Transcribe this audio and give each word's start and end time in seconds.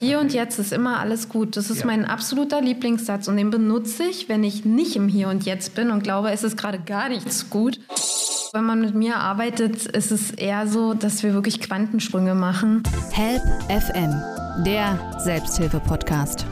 Hier 0.00 0.20
und 0.20 0.32
jetzt 0.32 0.60
ist 0.60 0.72
immer 0.72 1.00
alles 1.00 1.28
gut. 1.28 1.56
Das 1.56 1.70
ist 1.70 1.80
ja. 1.80 1.86
mein 1.86 2.04
absoluter 2.04 2.60
Lieblingssatz 2.60 3.26
und 3.26 3.36
den 3.36 3.50
benutze 3.50 4.04
ich, 4.04 4.28
wenn 4.28 4.44
ich 4.44 4.64
nicht 4.64 4.94
im 4.94 5.08
Hier 5.08 5.28
und 5.28 5.44
Jetzt 5.44 5.74
bin 5.74 5.90
und 5.90 6.04
glaube, 6.04 6.30
es 6.30 6.44
ist 6.44 6.56
gerade 6.56 6.78
gar 6.78 7.08
nichts 7.08 7.50
gut. 7.50 7.80
Wenn 8.52 8.64
man 8.64 8.80
mit 8.80 8.94
mir 8.94 9.16
arbeitet, 9.16 9.86
ist 9.86 10.12
es 10.12 10.30
eher 10.30 10.68
so, 10.68 10.94
dass 10.94 11.24
wir 11.24 11.34
wirklich 11.34 11.60
Quantensprünge 11.60 12.36
machen. 12.36 12.84
Help 13.10 13.42
FM, 13.68 14.14
der 14.64 15.18
Selbsthilfe-Podcast. 15.18 16.46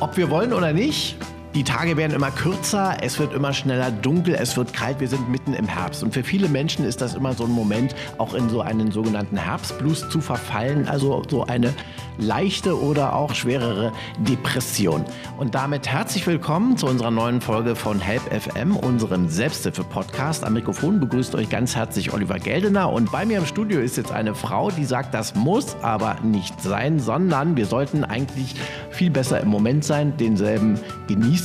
Ob 0.00 0.16
wir 0.16 0.30
wollen 0.30 0.54
oder 0.54 0.72
nicht, 0.72 1.16
die 1.54 1.62
Tage 1.62 1.96
werden 1.96 2.12
immer 2.12 2.32
kürzer, 2.32 2.96
es 3.00 3.20
wird 3.20 3.32
immer 3.32 3.52
schneller 3.52 3.92
dunkel, 3.92 4.34
es 4.34 4.56
wird 4.56 4.72
kalt, 4.72 4.98
wir 4.98 5.06
sind 5.06 5.30
mitten 5.30 5.54
im 5.54 5.68
Herbst. 5.68 6.02
Und 6.02 6.12
für 6.12 6.24
viele 6.24 6.48
Menschen 6.48 6.84
ist 6.84 7.00
das 7.00 7.14
immer 7.14 7.32
so 7.32 7.44
ein 7.44 7.52
Moment, 7.52 7.94
auch 8.18 8.34
in 8.34 8.48
so 8.48 8.60
einen 8.60 8.90
sogenannten 8.90 9.36
Herbstblues 9.36 10.08
zu 10.08 10.20
verfallen, 10.20 10.88
also 10.88 11.22
so 11.28 11.44
eine 11.44 11.72
leichte 12.18 12.80
oder 12.80 13.14
auch 13.14 13.34
schwerere 13.34 13.92
Depression. 14.18 15.04
Und 15.38 15.54
damit 15.54 15.88
herzlich 15.88 16.26
willkommen 16.26 16.76
zu 16.76 16.86
unserer 16.86 17.10
neuen 17.10 17.40
Folge 17.40 17.76
von 17.76 18.00
Help 18.00 18.22
FM, 18.32 18.76
unserem 18.76 19.28
Selbsthilfe-Podcast. 19.28 20.44
Am 20.44 20.54
Mikrofon 20.54 21.00
begrüßt 21.00 21.34
euch 21.36 21.48
ganz 21.48 21.76
herzlich 21.76 22.12
Oliver 22.12 22.38
Geldener 22.38 22.92
und 22.92 23.12
bei 23.12 23.24
mir 23.24 23.38
im 23.38 23.46
Studio 23.46 23.80
ist 23.80 23.96
jetzt 23.96 24.12
eine 24.12 24.34
Frau, 24.34 24.70
die 24.70 24.84
sagt, 24.84 25.14
das 25.14 25.34
muss 25.34 25.76
aber 25.82 26.16
nicht 26.22 26.60
sein, 26.60 26.98
sondern 26.98 27.56
wir 27.56 27.66
sollten 27.66 28.04
eigentlich 28.04 28.54
viel 28.90 29.10
besser 29.10 29.40
im 29.40 29.48
Moment 29.48 29.84
sein, 29.84 30.16
denselben 30.16 30.78
genießen 31.08 31.43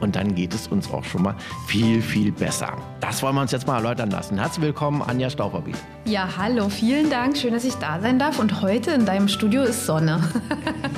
und 0.00 0.16
dann 0.16 0.34
geht 0.34 0.54
es 0.54 0.68
uns 0.68 0.90
auch 0.90 1.04
schon 1.04 1.22
mal 1.22 1.34
viel, 1.66 2.00
viel 2.00 2.32
besser. 2.32 2.76
Das 3.00 3.22
wollen 3.22 3.34
wir 3.34 3.42
uns 3.42 3.52
jetzt 3.52 3.66
mal 3.66 3.76
erläutern 3.76 4.10
lassen. 4.10 4.38
Herzlich 4.38 4.64
willkommen, 4.64 5.02
Anja 5.02 5.30
Stauferbiet. 5.30 5.76
Ja, 6.04 6.28
hallo, 6.36 6.68
vielen 6.68 7.10
Dank, 7.10 7.36
schön, 7.36 7.52
dass 7.52 7.64
ich 7.64 7.74
da 7.74 8.00
sein 8.00 8.18
darf 8.18 8.38
und 8.38 8.62
heute 8.62 8.92
in 8.92 9.06
deinem 9.06 9.28
Studio 9.28 9.62
ist 9.62 9.86
Sonne. 9.86 10.20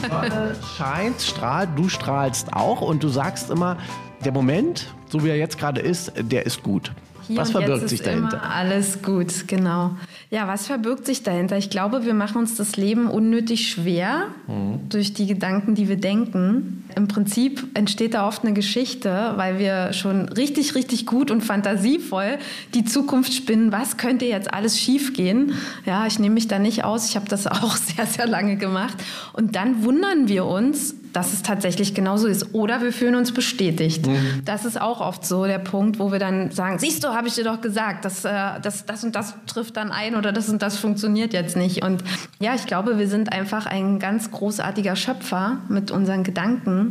Sonne 0.08 0.54
scheint, 0.76 1.20
strahlt, 1.20 1.70
du 1.76 1.88
strahlst 1.88 2.52
auch 2.52 2.80
und 2.80 3.02
du 3.02 3.08
sagst 3.08 3.50
immer, 3.50 3.76
der 4.24 4.32
Moment, 4.32 4.92
so 5.08 5.24
wie 5.24 5.28
er 5.28 5.36
jetzt 5.36 5.58
gerade 5.58 5.80
ist, 5.80 6.12
der 6.16 6.46
ist 6.46 6.62
gut. 6.62 6.92
Hier 7.26 7.38
was 7.38 7.50
verbirgt 7.50 7.88
sich 7.88 8.02
dahinter? 8.02 8.42
alles 8.42 9.02
gut, 9.02 9.48
genau. 9.48 9.96
Ja, 10.30 10.46
was 10.46 10.66
verbirgt 10.66 11.06
sich 11.06 11.22
dahinter? 11.22 11.56
Ich 11.56 11.70
glaube, 11.70 12.04
wir 12.04 12.14
machen 12.14 12.38
uns 12.38 12.56
das 12.56 12.76
Leben 12.76 13.08
unnötig 13.08 13.68
schwer 13.68 14.26
mhm. 14.46 14.88
durch 14.88 15.12
die 15.12 15.26
Gedanken, 15.26 15.74
die 15.74 15.88
wir 15.88 15.96
denken. 15.96 16.84
Im 16.96 17.08
Prinzip 17.08 17.68
entsteht 17.74 18.14
da 18.14 18.26
oft 18.26 18.42
eine 18.42 18.54
Geschichte, 18.54 19.34
weil 19.36 19.58
wir 19.58 19.92
schon 19.92 20.30
richtig, 20.30 20.74
richtig 20.74 21.04
gut 21.04 21.30
und 21.30 21.42
fantasievoll 21.42 22.38
die 22.72 22.86
Zukunft 22.86 23.34
spinnen. 23.34 23.70
Was 23.70 23.98
könnte 23.98 24.24
jetzt 24.24 24.54
alles 24.54 24.80
schiefgehen? 24.80 25.52
Ja, 25.84 26.06
ich 26.06 26.18
nehme 26.18 26.36
mich 26.36 26.48
da 26.48 26.58
nicht 26.58 26.84
aus. 26.84 27.10
Ich 27.10 27.16
habe 27.16 27.28
das 27.28 27.46
auch 27.46 27.76
sehr, 27.76 28.06
sehr 28.06 28.26
lange 28.26 28.56
gemacht. 28.56 28.96
Und 29.34 29.56
dann 29.56 29.84
wundern 29.84 30.28
wir 30.28 30.46
uns, 30.46 30.94
dass 31.12 31.32
es 31.32 31.42
tatsächlich 31.42 31.94
genauso 31.94 32.28
ist. 32.28 32.54
Oder 32.54 32.82
wir 32.82 32.92
fühlen 32.92 33.14
uns 33.14 33.32
bestätigt. 33.32 34.06
Mhm. 34.06 34.42
Das 34.44 34.64
ist 34.64 34.78
auch 34.78 35.00
oft 35.00 35.24
so 35.24 35.46
der 35.46 35.58
Punkt, 35.58 35.98
wo 35.98 36.12
wir 36.12 36.18
dann 36.18 36.50
sagen, 36.50 36.78
siehst 36.78 37.04
du, 37.04 37.08
habe 37.08 37.28
ich 37.28 37.34
dir 37.34 37.44
doch 37.44 37.62
gesagt, 37.62 38.04
dass, 38.04 38.24
äh, 38.24 38.30
das, 38.62 38.84
das 38.84 39.02
und 39.02 39.16
das 39.16 39.34
trifft 39.46 39.76
dann 39.78 39.92
ein 39.92 40.14
oder 40.14 40.32
das 40.32 40.48
und 40.50 40.60
das 40.60 40.76
funktioniert 40.76 41.32
jetzt 41.32 41.56
nicht. 41.56 41.82
Und 41.82 42.04
ja, 42.38 42.54
ich 42.54 42.66
glaube, 42.66 42.98
wir 42.98 43.08
sind 43.08 43.32
einfach 43.32 43.64
ein 43.66 43.98
ganz 43.98 44.30
großartiger 44.30 44.94
Schöpfer 44.94 45.58
mit 45.68 45.90
unseren 45.90 46.22
Gedanken 46.22 46.85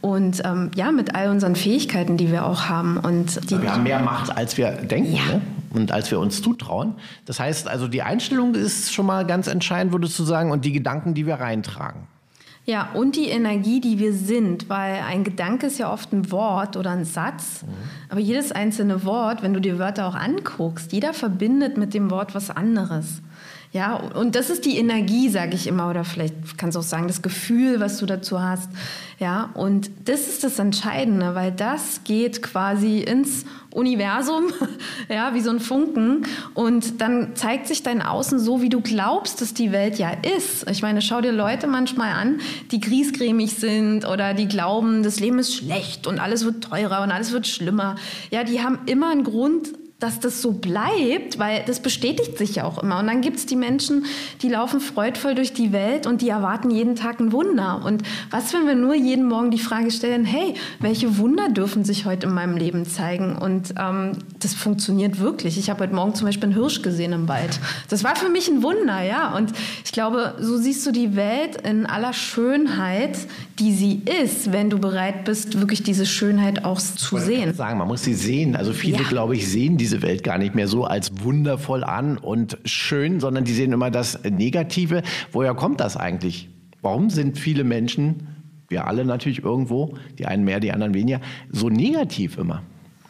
und 0.00 0.42
ähm, 0.44 0.70
ja, 0.74 0.92
mit 0.92 1.14
all 1.14 1.30
unseren 1.30 1.56
Fähigkeiten, 1.56 2.16
die 2.16 2.30
wir 2.30 2.46
auch 2.46 2.68
haben. 2.68 2.98
Und 2.98 3.50
die, 3.50 3.60
wir 3.60 3.72
haben 3.72 3.82
mehr 3.82 4.00
Macht, 4.00 4.36
als 4.36 4.56
wir 4.56 4.70
denken. 4.70 5.14
Ja. 5.14 5.24
Ne? 5.24 5.40
und 5.70 5.92
als 5.92 6.10
wir 6.10 6.18
uns 6.18 6.42
zutrauen. 6.42 6.94
Das 7.26 7.40
heißt 7.40 7.68
also, 7.68 7.88
die 7.88 8.02
Einstellung 8.02 8.54
ist 8.54 8.92
schon 8.92 9.06
mal 9.06 9.26
ganz 9.26 9.46
entscheidend, 9.46 9.92
würdest 9.92 10.18
du 10.18 10.24
sagen, 10.24 10.50
und 10.50 10.64
die 10.64 10.72
Gedanken, 10.72 11.14
die 11.14 11.26
wir 11.26 11.34
reintragen. 11.34 12.06
Ja, 12.64 12.90
und 12.92 13.16
die 13.16 13.28
Energie, 13.28 13.80
die 13.80 13.98
wir 13.98 14.12
sind, 14.12 14.68
weil 14.68 15.00
ein 15.08 15.24
Gedanke 15.24 15.68
ist 15.68 15.78
ja 15.78 15.90
oft 15.90 16.12
ein 16.12 16.30
Wort 16.30 16.76
oder 16.76 16.90
ein 16.90 17.06
Satz, 17.06 17.62
mhm. 17.62 17.68
aber 18.10 18.20
jedes 18.20 18.52
einzelne 18.52 19.04
Wort, 19.04 19.42
wenn 19.42 19.54
du 19.54 19.60
die 19.60 19.78
Wörter 19.78 20.06
auch 20.06 20.14
anguckst, 20.14 20.92
jeder 20.92 21.14
verbindet 21.14 21.78
mit 21.78 21.94
dem 21.94 22.10
Wort 22.10 22.34
was 22.34 22.50
anderes. 22.50 23.22
Ja, 23.70 23.96
und 23.96 24.34
das 24.34 24.48
ist 24.48 24.64
die 24.64 24.78
Energie, 24.78 25.28
sage 25.28 25.54
ich 25.54 25.66
immer, 25.66 25.90
oder 25.90 26.02
vielleicht 26.02 26.56
kannst 26.56 26.74
du 26.74 26.80
auch 26.80 26.84
sagen, 26.84 27.06
das 27.06 27.20
Gefühl, 27.20 27.80
was 27.80 27.98
du 27.98 28.06
dazu 28.06 28.40
hast. 28.40 28.70
Ja, 29.18 29.50
und 29.52 29.90
das 30.06 30.26
ist 30.26 30.42
das 30.42 30.58
Entscheidende, 30.58 31.34
weil 31.34 31.52
das 31.52 32.02
geht 32.04 32.40
quasi 32.42 33.00
ins 33.00 33.44
Universum, 33.74 34.44
ja, 35.10 35.34
wie 35.34 35.40
so 35.42 35.50
ein 35.50 35.60
Funken. 35.60 36.22
Und 36.54 37.02
dann 37.02 37.36
zeigt 37.36 37.66
sich 37.66 37.82
dein 37.82 38.00
Außen 38.00 38.38
so, 38.38 38.62
wie 38.62 38.70
du 38.70 38.80
glaubst, 38.80 39.42
dass 39.42 39.52
die 39.52 39.70
Welt 39.70 39.98
ja 39.98 40.12
ist. 40.36 40.70
Ich 40.70 40.80
meine, 40.80 41.02
schau 41.02 41.20
dir 41.20 41.32
Leute 41.32 41.66
manchmal 41.66 42.12
an, 42.12 42.40
die 42.70 42.80
griesgrämig 42.80 43.52
sind 43.54 44.06
oder 44.06 44.32
die 44.32 44.48
glauben, 44.48 45.02
das 45.02 45.20
Leben 45.20 45.38
ist 45.38 45.54
schlecht 45.54 46.06
und 46.06 46.20
alles 46.20 46.46
wird 46.46 46.64
teurer 46.64 47.02
und 47.02 47.10
alles 47.10 47.32
wird 47.32 47.46
schlimmer. 47.46 47.96
Ja, 48.30 48.44
die 48.44 48.62
haben 48.62 48.78
immer 48.86 49.10
einen 49.10 49.24
Grund, 49.24 49.68
dass 50.00 50.20
das 50.20 50.42
so 50.42 50.52
bleibt, 50.52 51.40
weil 51.40 51.64
das 51.66 51.80
bestätigt 51.80 52.38
sich 52.38 52.54
ja 52.54 52.64
auch 52.64 52.80
immer. 52.80 53.00
Und 53.00 53.08
dann 53.08 53.20
gibt 53.20 53.36
es 53.36 53.46
die 53.46 53.56
Menschen, 53.56 54.04
die 54.42 54.48
laufen 54.48 54.78
freudvoll 54.78 55.34
durch 55.34 55.52
die 55.52 55.72
Welt 55.72 56.06
und 56.06 56.22
die 56.22 56.28
erwarten 56.28 56.70
jeden 56.70 56.94
Tag 56.94 57.18
ein 57.18 57.32
Wunder. 57.32 57.82
Und 57.84 58.04
was, 58.30 58.52
wenn 58.52 58.64
wir 58.68 58.76
nur 58.76 58.94
jeden 58.94 59.26
Morgen 59.26 59.50
die 59.50 59.58
Frage 59.58 59.90
stellen, 59.90 60.24
hey, 60.24 60.54
welche 60.78 61.18
Wunder 61.18 61.48
dürfen 61.48 61.84
sich 61.84 62.06
heute 62.06 62.28
in 62.28 62.34
meinem 62.34 62.56
Leben 62.56 62.86
zeigen? 62.86 63.36
Und 63.36 63.74
ähm, 63.76 64.12
das 64.38 64.54
funktioniert 64.54 65.18
wirklich. 65.18 65.58
Ich 65.58 65.68
habe 65.68 65.82
heute 65.82 65.94
Morgen 65.94 66.14
zum 66.14 66.26
Beispiel 66.26 66.44
einen 66.44 66.54
Hirsch 66.54 66.82
gesehen 66.82 67.12
im 67.12 67.26
Wald. 67.26 67.58
Das 67.88 68.04
war 68.04 68.14
für 68.14 68.28
mich 68.28 68.48
ein 68.48 68.62
Wunder, 68.62 69.02
ja. 69.02 69.36
Und 69.36 69.52
ich 69.84 69.90
glaube, 69.90 70.36
so 70.38 70.58
siehst 70.58 70.86
du 70.86 70.92
die 70.92 71.16
Welt 71.16 71.62
in 71.62 71.86
aller 71.86 72.12
Schönheit, 72.12 73.18
die 73.58 73.74
sie 73.74 74.02
ist, 74.22 74.52
wenn 74.52 74.70
du 74.70 74.78
bereit 74.78 75.24
bist, 75.24 75.58
wirklich 75.58 75.82
diese 75.82 76.06
Schönheit 76.06 76.64
auch 76.64 76.78
zu 76.78 77.18
sehen. 77.18 77.52
Sagen, 77.52 77.78
man 77.78 77.88
muss 77.88 78.04
sie 78.04 78.14
sehen. 78.14 78.54
Also 78.54 78.72
viele, 78.72 79.02
ja. 79.02 79.08
glaube 79.08 79.34
ich, 79.34 79.48
sehen 79.48 79.76
die 79.76 79.87
diese 79.88 80.02
Welt 80.02 80.22
gar 80.22 80.36
nicht 80.36 80.54
mehr 80.54 80.68
so 80.68 80.84
als 80.84 81.22
wundervoll 81.22 81.82
an 81.82 82.18
und 82.18 82.58
schön, 82.66 83.20
sondern 83.20 83.44
die 83.44 83.54
sehen 83.54 83.72
immer 83.72 83.90
das 83.90 84.22
Negative. 84.22 85.02
Woher 85.32 85.54
kommt 85.54 85.80
das 85.80 85.96
eigentlich? 85.96 86.50
Warum 86.82 87.08
sind 87.08 87.38
viele 87.38 87.64
Menschen, 87.64 88.28
wir 88.68 88.86
alle 88.86 89.06
natürlich 89.06 89.42
irgendwo, 89.42 89.94
die 90.18 90.26
einen 90.26 90.44
mehr, 90.44 90.60
die 90.60 90.72
anderen 90.72 90.92
weniger, 90.92 91.22
so 91.50 91.70
negativ 91.70 92.36
immer? 92.36 92.62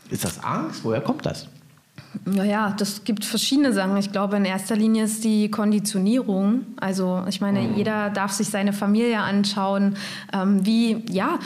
Ist 0.08 0.22
das 0.22 0.44
Angst? 0.44 0.84
Woher 0.84 1.00
kommt 1.00 1.26
das? 1.26 1.48
Naja, 2.24 2.74
das 2.78 3.02
gibt 3.02 3.24
verschiedene 3.24 3.72
Sachen. 3.72 3.96
Ich 3.96 4.12
glaube, 4.12 4.36
in 4.36 4.44
erster 4.44 4.76
Linie 4.76 5.04
ist 5.04 5.24
die 5.24 5.50
Konditionierung. 5.50 6.64
Also 6.76 7.24
ich 7.28 7.40
meine, 7.40 7.60
mhm. 7.60 7.74
jeder 7.74 8.10
darf 8.10 8.30
sich 8.30 8.48
seine 8.48 8.72
Familie 8.72 9.18
anschauen, 9.18 9.96
ähm, 10.32 10.64
wie, 10.64 11.04
ja, 11.10 11.40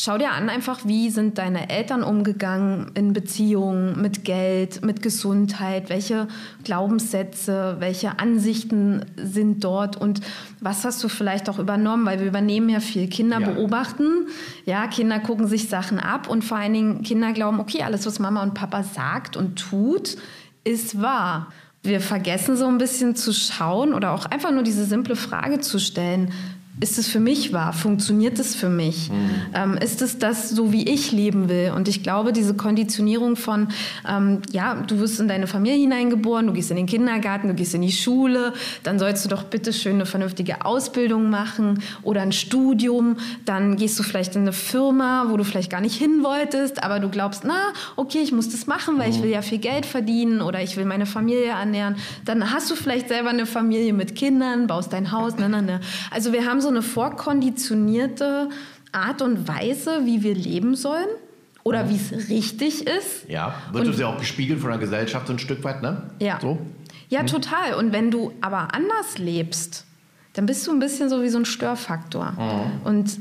Schau 0.00 0.16
dir 0.16 0.30
an 0.30 0.48
einfach, 0.48 0.82
wie 0.84 1.10
sind 1.10 1.38
deine 1.38 1.70
Eltern 1.70 2.04
umgegangen 2.04 2.92
in 2.94 3.12
Beziehungen, 3.12 4.00
mit 4.00 4.24
Geld, 4.24 4.84
mit 4.84 5.02
Gesundheit, 5.02 5.88
welche 5.88 6.28
Glaubenssätze, 6.62 7.78
welche 7.80 8.20
Ansichten 8.20 9.04
sind 9.16 9.64
dort 9.64 9.96
und 9.96 10.20
was 10.60 10.84
hast 10.84 11.02
du 11.02 11.08
vielleicht 11.08 11.48
auch 11.48 11.58
übernommen, 11.58 12.06
weil 12.06 12.20
wir 12.20 12.28
übernehmen 12.28 12.68
ja 12.68 12.78
viel. 12.78 13.08
Kinder 13.08 13.40
ja. 13.40 13.50
beobachten, 13.50 14.28
ja, 14.66 14.86
Kinder 14.86 15.18
gucken 15.18 15.48
sich 15.48 15.68
Sachen 15.68 15.98
ab 15.98 16.28
und 16.28 16.44
vor 16.44 16.58
allen 16.58 16.74
Dingen 16.74 17.02
Kinder 17.02 17.32
glauben, 17.32 17.58
okay, 17.58 17.82
alles, 17.82 18.06
was 18.06 18.20
Mama 18.20 18.44
und 18.44 18.54
Papa 18.54 18.84
sagt 18.84 19.36
und 19.36 19.58
tut, 19.58 20.16
ist 20.62 21.02
wahr. 21.02 21.48
Wir 21.82 22.00
vergessen 22.00 22.56
so 22.56 22.66
ein 22.66 22.78
bisschen 22.78 23.16
zu 23.16 23.32
schauen 23.32 23.92
oder 23.92 24.12
auch 24.12 24.26
einfach 24.26 24.52
nur 24.52 24.62
diese 24.62 24.84
simple 24.84 25.16
Frage 25.16 25.58
zu 25.58 25.80
stellen, 25.80 26.30
ist 26.80 26.98
es 26.98 27.08
für 27.08 27.20
mich 27.20 27.52
wahr? 27.52 27.72
Funktioniert 27.72 28.38
es 28.38 28.54
für 28.54 28.68
mich? 28.68 29.10
Mhm. 29.10 29.30
Ähm, 29.54 29.74
ist 29.74 30.02
es 30.02 30.18
das, 30.18 30.50
so 30.50 30.72
wie 30.72 30.88
ich 30.88 31.12
leben 31.12 31.48
will? 31.48 31.72
Und 31.74 31.88
ich 31.88 32.02
glaube, 32.02 32.32
diese 32.32 32.54
Konditionierung 32.54 33.36
von, 33.36 33.68
ähm, 34.08 34.42
ja, 34.52 34.74
du 34.74 35.00
wirst 35.00 35.18
in 35.18 35.28
deine 35.28 35.46
Familie 35.46 35.78
hineingeboren, 35.78 36.46
du 36.46 36.52
gehst 36.52 36.70
in 36.70 36.76
den 36.76 36.86
Kindergarten, 36.86 37.48
du 37.48 37.54
gehst 37.54 37.74
in 37.74 37.82
die 37.82 37.92
Schule, 37.92 38.52
dann 38.84 38.98
sollst 38.98 39.24
du 39.24 39.28
doch 39.28 39.44
bitte 39.44 39.72
schön 39.72 39.94
eine 39.94 40.06
vernünftige 40.06 40.64
Ausbildung 40.64 41.30
machen 41.30 41.82
oder 42.02 42.22
ein 42.22 42.32
Studium, 42.32 43.16
dann 43.44 43.76
gehst 43.76 43.98
du 43.98 44.02
vielleicht 44.02 44.36
in 44.36 44.42
eine 44.42 44.52
Firma, 44.52 45.26
wo 45.28 45.36
du 45.36 45.44
vielleicht 45.44 45.70
gar 45.70 45.80
nicht 45.80 45.96
hin 45.96 46.22
wolltest, 46.22 46.82
aber 46.84 47.00
du 47.00 47.08
glaubst, 47.08 47.42
na, 47.44 47.72
okay, 47.96 48.18
ich 48.18 48.32
muss 48.32 48.50
das 48.50 48.66
machen, 48.66 48.98
weil 48.98 49.08
mhm. 49.08 49.14
ich 49.14 49.22
will 49.22 49.30
ja 49.30 49.42
viel 49.42 49.58
Geld 49.58 49.84
verdienen 49.84 50.40
oder 50.40 50.62
ich 50.62 50.76
will 50.76 50.84
meine 50.84 51.06
Familie 51.06 51.46
ernähren. 51.46 51.96
Dann 52.24 52.52
hast 52.52 52.70
du 52.70 52.76
vielleicht 52.76 53.08
selber 53.08 53.30
eine 53.30 53.46
Familie 53.46 53.92
mit 53.92 54.14
Kindern, 54.14 54.66
baust 54.68 54.92
dein 54.92 55.10
Haus, 55.10 55.36
ne, 55.36 55.48
ne, 55.48 55.62
ne. 55.62 55.80
Also 56.10 56.32
wir 56.32 56.46
haben 56.46 56.60
so 56.60 56.67
so 56.68 56.74
eine 56.74 56.82
vorkonditionierte 56.82 58.50
Art 58.92 59.22
und 59.22 59.48
Weise, 59.48 60.04
wie 60.04 60.22
wir 60.22 60.34
leben 60.34 60.74
sollen 60.74 61.08
oder 61.64 61.88
wie 61.88 61.96
es 61.96 62.28
richtig 62.28 62.86
ist. 62.86 63.26
Ja, 63.26 63.54
wird 63.72 63.86
uns 63.86 63.98
ja 63.98 64.06
auch 64.06 64.18
gespiegelt 64.18 64.60
von 64.60 64.68
der 64.68 64.78
Gesellschaft 64.78 65.26
so 65.26 65.32
ein 65.32 65.38
Stück 65.38 65.64
weit, 65.64 65.80
ne? 65.80 66.10
Ja. 66.18 66.38
So? 66.42 66.58
Ja, 67.08 67.22
mhm. 67.22 67.28
total. 67.28 67.74
Und 67.74 67.92
wenn 67.92 68.10
du 68.10 68.32
aber 68.42 68.74
anders 68.74 69.16
lebst, 69.16 69.86
dann 70.34 70.44
bist 70.44 70.66
du 70.66 70.72
ein 70.72 70.78
bisschen 70.78 71.08
so 71.08 71.22
wie 71.22 71.30
so 71.30 71.38
ein 71.38 71.46
Störfaktor. 71.46 72.32
Mhm. 72.32 72.86
Und 72.86 73.20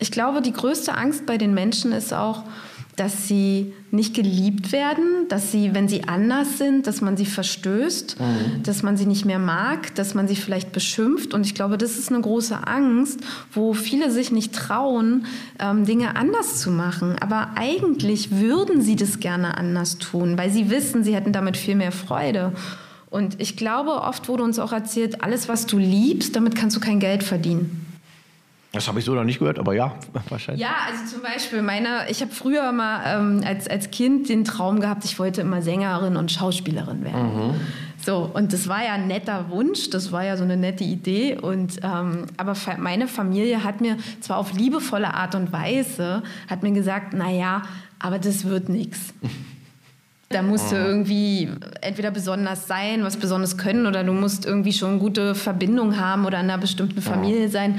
ich 0.00 0.10
glaube, 0.10 0.42
die 0.42 0.52
größte 0.52 0.96
Angst 0.96 1.24
bei 1.24 1.38
den 1.38 1.54
Menschen 1.54 1.92
ist 1.92 2.12
auch, 2.12 2.42
dass 2.96 3.26
sie 3.26 3.72
nicht 3.90 4.14
geliebt 4.14 4.70
werden, 4.70 5.26
dass 5.28 5.50
sie, 5.50 5.74
wenn 5.74 5.88
sie 5.88 6.04
anders 6.04 6.58
sind, 6.58 6.86
dass 6.86 7.00
man 7.00 7.16
sie 7.16 7.24
verstößt, 7.24 8.20
mhm. 8.20 8.62
dass 8.62 8.82
man 8.82 8.96
sie 8.96 9.06
nicht 9.06 9.24
mehr 9.24 9.38
mag, 9.38 9.94
dass 9.94 10.14
man 10.14 10.28
sie 10.28 10.36
vielleicht 10.36 10.72
beschimpft. 10.72 11.32
Und 11.32 11.46
ich 11.46 11.54
glaube, 11.54 11.78
das 11.78 11.98
ist 11.98 12.10
eine 12.10 12.20
große 12.20 12.66
Angst, 12.66 13.20
wo 13.52 13.72
viele 13.72 14.10
sich 14.10 14.30
nicht 14.30 14.54
trauen, 14.54 15.26
ähm, 15.58 15.86
Dinge 15.86 16.16
anders 16.16 16.60
zu 16.60 16.70
machen. 16.70 17.16
Aber 17.20 17.52
eigentlich 17.54 18.30
würden 18.30 18.82
sie 18.82 18.96
das 18.96 19.20
gerne 19.20 19.56
anders 19.56 19.98
tun, 19.98 20.36
weil 20.36 20.50
sie 20.50 20.68
wissen, 20.68 21.02
sie 21.02 21.14
hätten 21.14 21.32
damit 21.32 21.56
viel 21.56 21.76
mehr 21.76 21.92
Freude. 21.92 22.52
Und 23.08 23.40
ich 23.40 23.56
glaube, 23.56 23.90
oft 23.90 24.28
wurde 24.28 24.42
uns 24.42 24.58
auch 24.58 24.72
erzählt, 24.72 25.22
alles, 25.22 25.48
was 25.48 25.66
du 25.66 25.78
liebst, 25.78 26.36
damit 26.36 26.56
kannst 26.56 26.76
du 26.76 26.80
kein 26.80 26.98
Geld 26.98 27.22
verdienen. 27.22 27.91
Das 28.72 28.88
habe 28.88 28.98
ich 28.98 29.04
so 29.04 29.14
noch 29.14 29.24
nicht 29.24 29.38
gehört, 29.38 29.58
aber 29.58 29.74
ja, 29.74 29.94
wahrscheinlich. 30.30 30.62
Ja, 30.62 30.74
also 30.88 31.14
zum 31.14 31.22
Beispiel 31.22 31.60
meine, 31.60 32.08
ich 32.08 32.22
habe 32.22 32.32
früher 32.32 32.72
mal 32.72 33.02
ähm, 33.06 33.42
als, 33.46 33.68
als 33.68 33.90
Kind 33.90 34.30
den 34.30 34.44
Traum 34.44 34.80
gehabt, 34.80 35.04
ich 35.04 35.18
wollte 35.18 35.42
immer 35.42 35.60
Sängerin 35.60 36.16
und 36.16 36.32
Schauspielerin 36.32 37.04
werden. 37.04 37.48
Mhm. 37.48 37.54
So, 38.04 38.30
und 38.32 38.52
das 38.52 38.68
war 38.68 38.82
ja 38.82 38.94
ein 38.94 39.06
netter 39.06 39.50
Wunsch, 39.50 39.90
das 39.90 40.10
war 40.10 40.24
ja 40.24 40.36
so 40.36 40.42
eine 40.42 40.56
nette 40.56 40.84
Idee. 40.84 41.38
Und, 41.38 41.80
ähm, 41.82 42.26
aber 42.36 42.56
meine 42.78 43.06
Familie 43.08 43.62
hat 43.62 43.80
mir 43.80 43.96
zwar 44.20 44.38
auf 44.38 44.54
liebevolle 44.54 45.14
Art 45.14 45.34
und 45.34 45.52
Weise, 45.52 46.22
hat 46.48 46.62
mir 46.62 46.72
gesagt, 46.72 47.12
naja, 47.12 47.62
aber 47.98 48.18
das 48.18 48.46
wird 48.46 48.68
nichts. 48.68 49.14
Da 50.32 50.42
musst 50.42 50.72
du 50.72 50.76
mhm. 50.76 50.86
irgendwie 50.86 51.48
entweder 51.80 52.10
besonders 52.10 52.66
sein, 52.66 53.04
was 53.04 53.16
besonders 53.16 53.56
können, 53.58 53.86
oder 53.86 54.04
du 54.04 54.12
musst 54.12 54.44
irgendwie 54.46 54.72
schon 54.72 54.98
gute 54.98 55.34
Verbindung 55.34 55.98
haben 55.98 56.24
oder 56.26 56.40
in 56.40 56.50
einer 56.50 56.58
bestimmten 56.58 57.02
Familie 57.02 57.48
sein. 57.48 57.78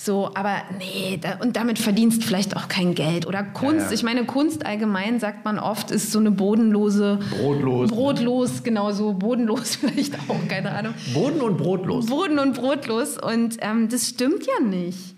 So, 0.00 0.30
aber 0.34 0.62
nee, 0.78 1.18
da, 1.20 1.38
und 1.42 1.56
damit 1.56 1.78
verdienst 1.78 2.22
vielleicht 2.22 2.56
auch 2.56 2.68
kein 2.68 2.94
Geld. 2.94 3.26
Oder 3.26 3.42
Kunst, 3.42 3.86
ja, 3.86 3.86
ja. 3.86 3.92
ich 3.92 4.02
meine, 4.04 4.24
Kunst 4.24 4.64
allgemein, 4.64 5.18
sagt 5.18 5.44
man 5.44 5.58
oft, 5.58 5.90
ist 5.90 6.12
so 6.12 6.20
eine 6.20 6.30
bodenlose. 6.30 7.18
Brotlos. 7.36 7.90
Ne? 7.90 7.96
Brotlos, 7.96 8.62
genau 8.62 8.92
so. 8.92 9.12
Bodenlos 9.12 9.76
vielleicht 9.80 10.14
auch, 10.28 10.48
keine 10.48 10.70
Ahnung. 10.70 10.94
Boden 11.12 11.40
und 11.40 11.56
brotlos. 11.56 12.06
Boden 12.06 12.38
und 12.38 12.54
brotlos. 12.54 13.18
Und 13.18 13.56
ähm, 13.60 13.88
das 13.88 14.08
stimmt 14.08 14.46
ja 14.46 14.64
nicht. 14.64 15.16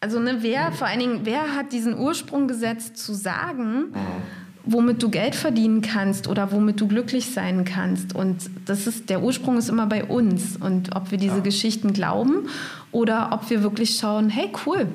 Also, 0.00 0.20
ne, 0.20 0.38
wer, 0.40 0.72
vor 0.72 0.86
allen 0.86 1.00
Dingen, 1.00 1.20
wer 1.24 1.54
hat 1.54 1.72
diesen 1.72 1.98
Ursprung 1.98 2.48
gesetzt 2.48 2.96
zu 2.96 3.14
sagen, 3.14 3.90
mhm 3.90 4.41
womit 4.64 5.02
du 5.02 5.08
Geld 5.08 5.34
verdienen 5.34 5.82
kannst 5.82 6.28
oder 6.28 6.52
womit 6.52 6.80
du 6.80 6.86
glücklich 6.86 7.30
sein 7.32 7.64
kannst. 7.64 8.14
Und 8.14 8.50
das 8.66 8.86
ist, 8.86 9.10
der 9.10 9.22
Ursprung 9.22 9.58
ist 9.58 9.68
immer 9.68 9.86
bei 9.86 10.04
uns. 10.04 10.56
Und 10.56 10.94
ob 10.94 11.10
wir 11.10 11.18
diese 11.18 11.36
ja. 11.36 11.42
Geschichten 11.42 11.92
glauben 11.92 12.48
oder 12.92 13.30
ob 13.32 13.50
wir 13.50 13.62
wirklich 13.62 13.96
schauen, 13.96 14.30
hey, 14.30 14.50
cool, 14.66 14.86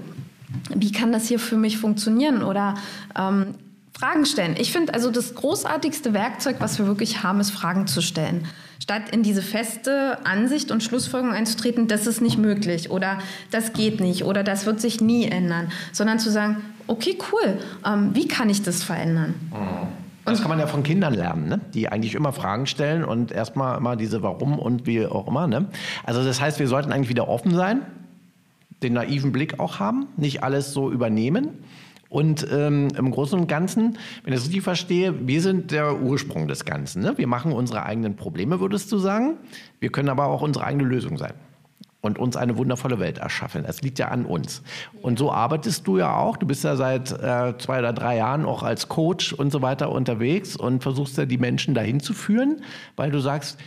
wie 0.73 0.91
kann 0.91 1.11
das 1.11 1.27
hier 1.27 1.39
für 1.39 1.57
mich 1.57 1.77
funktionieren? 1.77 2.43
Oder 2.43 2.75
ähm, 3.17 3.55
Fragen 3.97 4.25
stellen. 4.25 4.55
Ich 4.59 4.71
finde 4.71 4.93
also 4.93 5.09
das 5.09 5.33
großartigste 5.33 6.13
Werkzeug, 6.13 6.57
was 6.59 6.77
wir 6.77 6.85
wirklich 6.85 7.23
haben, 7.23 7.39
ist 7.39 7.49
Fragen 7.49 7.87
zu 7.87 8.01
stellen. 8.01 8.45
Statt 8.79 9.09
in 9.11 9.23
diese 9.23 9.41
feste 9.41 10.23
Ansicht 10.23 10.71
und 10.71 10.83
Schlussfolgerung 10.83 11.33
einzutreten, 11.33 11.87
das 11.87 12.05
ist 12.05 12.21
nicht 12.21 12.37
möglich 12.37 12.91
oder 12.91 13.17
das 13.49 13.73
geht 13.73 13.99
nicht 13.99 14.23
oder 14.23 14.43
das 14.43 14.67
wird 14.67 14.79
sich 14.79 15.01
nie 15.01 15.25
ändern, 15.25 15.71
sondern 15.91 16.19
zu 16.19 16.29
sagen, 16.29 16.57
okay, 16.87 17.17
cool, 17.31 17.59
ähm, 17.85 18.11
wie 18.13 18.27
kann 18.27 18.49
ich 18.49 18.63
das 18.63 18.83
verändern? 18.83 19.35
Mhm. 19.51 20.07
Das 20.25 20.41
kann 20.41 20.49
man 20.49 20.59
ja 20.59 20.67
von 20.67 20.83
Kindern 20.83 21.13
lernen, 21.13 21.47
ne? 21.47 21.61
die 21.73 21.87
eigentlich 21.87 22.13
immer 22.13 22.33
Fragen 22.33 22.65
stellen 22.65 23.05
und 23.05 23.31
erstmal 23.31 23.77
immer 23.77 23.95
diese 23.95 24.23
Warum 24.23 24.59
und 24.59 24.85
wie 24.85 25.05
auch 25.05 25.25
immer. 25.25 25.47
Ne? 25.47 25.67
Also 26.03 26.21
das 26.21 26.41
heißt, 26.41 26.59
wir 26.59 26.67
sollten 26.67 26.91
eigentlich 26.91 27.07
wieder 27.07 27.29
offen 27.29 27.55
sein, 27.55 27.83
den 28.83 28.93
naiven 28.93 29.31
Blick 29.31 29.61
auch 29.61 29.79
haben, 29.79 30.07
nicht 30.17 30.43
alles 30.43 30.73
so 30.73 30.91
übernehmen. 30.91 31.63
Und 32.09 32.45
ähm, 32.51 32.89
im 32.97 33.11
Großen 33.11 33.39
und 33.39 33.47
Ganzen, 33.47 33.97
wenn 34.23 34.33
ich 34.33 34.39
es 34.39 34.45
richtig 34.45 34.63
verstehe, 34.63 35.27
wir 35.27 35.41
sind 35.41 35.71
der 35.71 36.01
Ursprung 36.01 36.49
des 36.49 36.65
Ganzen. 36.65 37.01
Ne? 37.01 37.17
Wir 37.17 37.27
machen 37.27 37.53
unsere 37.53 37.83
eigenen 37.83 38.17
Probleme, 38.17 38.59
würdest 38.59 38.91
du 38.91 38.97
sagen. 38.97 39.37
Wir 39.79 39.91
können 39.91 40.09
aber 40.09 40.25
auch 40.25 40.41
unsere 40.41 40.65
eigene 40.65 40.83
Lösung 40.83 41.17
sein 41.17 41.33
und 42.01 42.19
uns 42.19 42.35
eine 42.37 42.57
wundervolle 42.57 42.99
Welt 42.99 43.17
erschaffen. 43.17 43.63
Das 43.65 43.81
liegt 43.81 43.99
ja 43.99 44.09
an 44.09 44.25
uns. 44.25 44.61
Und 45.01 45.17
so 45.17 45.31
arbeitest 45.31 45.87
du 45.87 45.97
ja 45.97 46.15
auch. 46.15 46.37
Du 46.37 46.45
bist 46.45 46.63
ja 46.63 46.75
seit 46.75 47.11
äh, 47.11 47.57
zwei 47.57 47.79
oder 47.79 47.93
drei 47.93 48.17
Jahren 48.17 48.45
auch 48.45 48.63
als 48.63 48.87
Coach 48.87 49.33
und 49.33 49.51
so 49.51 49.61
weiter 49.61 49.91
unterwegs 49.91 50.55
und 50.55 50.83
versuchst 50.83 51.17
ja 51.17 51.25
die 51.25 51.37
Menschen 51.37 51.73
dahin 51.73 51.99
zu 51.99 52.13
führen, 52.13 52.61
weil 52.95 53.11
du 53.11 53.19
sagst, 53.19 53.59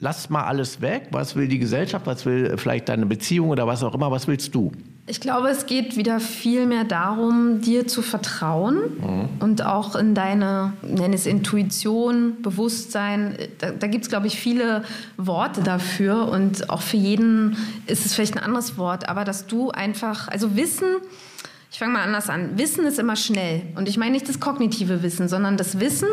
lass 0.00 0.30
mal 0.30 0.44
alles 0.44 0.80
weg. 0.80 1.08
Was 1.12 1.36
will 1.36 1.46
die 1.46 1.58
Gesellschaft? 1.58 2.06
Was 2.06 2.26
will 2.26 2.56
vielleicht 2.56 2.88
deine 2.88 3.06
Beziehung 3.06 3.50
oder 3.50 3.66
was 3.66 3.82
auch 3.84 3.94
immer? 3.94 4.10
Was 4.10 4.26
willst 4.26 4.54
du? 4.54 4.72
Ich 5.06 5.20
glaube, 5.20 5.48
es 5.48 5.66
geht 5.66 5.96
wieder 5.96 6.20
viel 6.20 6.66
mehr 6.66 6.84
darum, 6.84 7.60
dir 7.60 7.86
zu 7.86 8.00
vertrauen 8.00 8.76
mhm. 8.76 9.28
und 9.40 9.64
auch 9.64 9.96
in 9.96 10.14
deine, 10.14 10.72
nenne 10.82 11.14
es 11.14 11.26
Intuition, 11.26 12.40
Bewusstsein. 12.42 13.36
Da, 13.58 13.72
da 13.72 13.86
gibt 13.88 14.04
es, 14.04 14.10
glaube 14.10 14.28
ich, 14.28 14.38
viele 14.38 14.84
Worte 15.16 15.62
dafür 15.62 16.28
und 16.28 16.70
auch 16.70 16.82
für 16.82 16.96
jeden 16.96 17.56
ist 17.86 18.06
es 18.06 18.14
vielleicht 18.14 18.36
ein 18.36 18.42
anderes 18.42 18.78
Wort, 18.78 19.08
aber 19.08 19.24
dass 19.24 19.46
du 19.46 19.70
einfach, 19.70 20.28
also 20.28 20.54
Wissen, 20.54 20.86
ich 21.72 21.78
fange 21.78 21.92
mal 21.92 22.02
anders 22.02 22.28
an. 22.28 22.58
Wissen 22.58 22.84
ist 22.84 22.98
immer 22.98 23.14
schnell. 23.14 23.62
Und 23.76 23.88
ich 23.88 23.96
meine 23.96 24.12
nicht 24.12 24.28
das 24.28 24.40
kognitive 24.40 25.04
Wissen, 25.04 25.28
sondern 25.28 25.56
das 25.56 25.78
Wissen, 25.78 26.08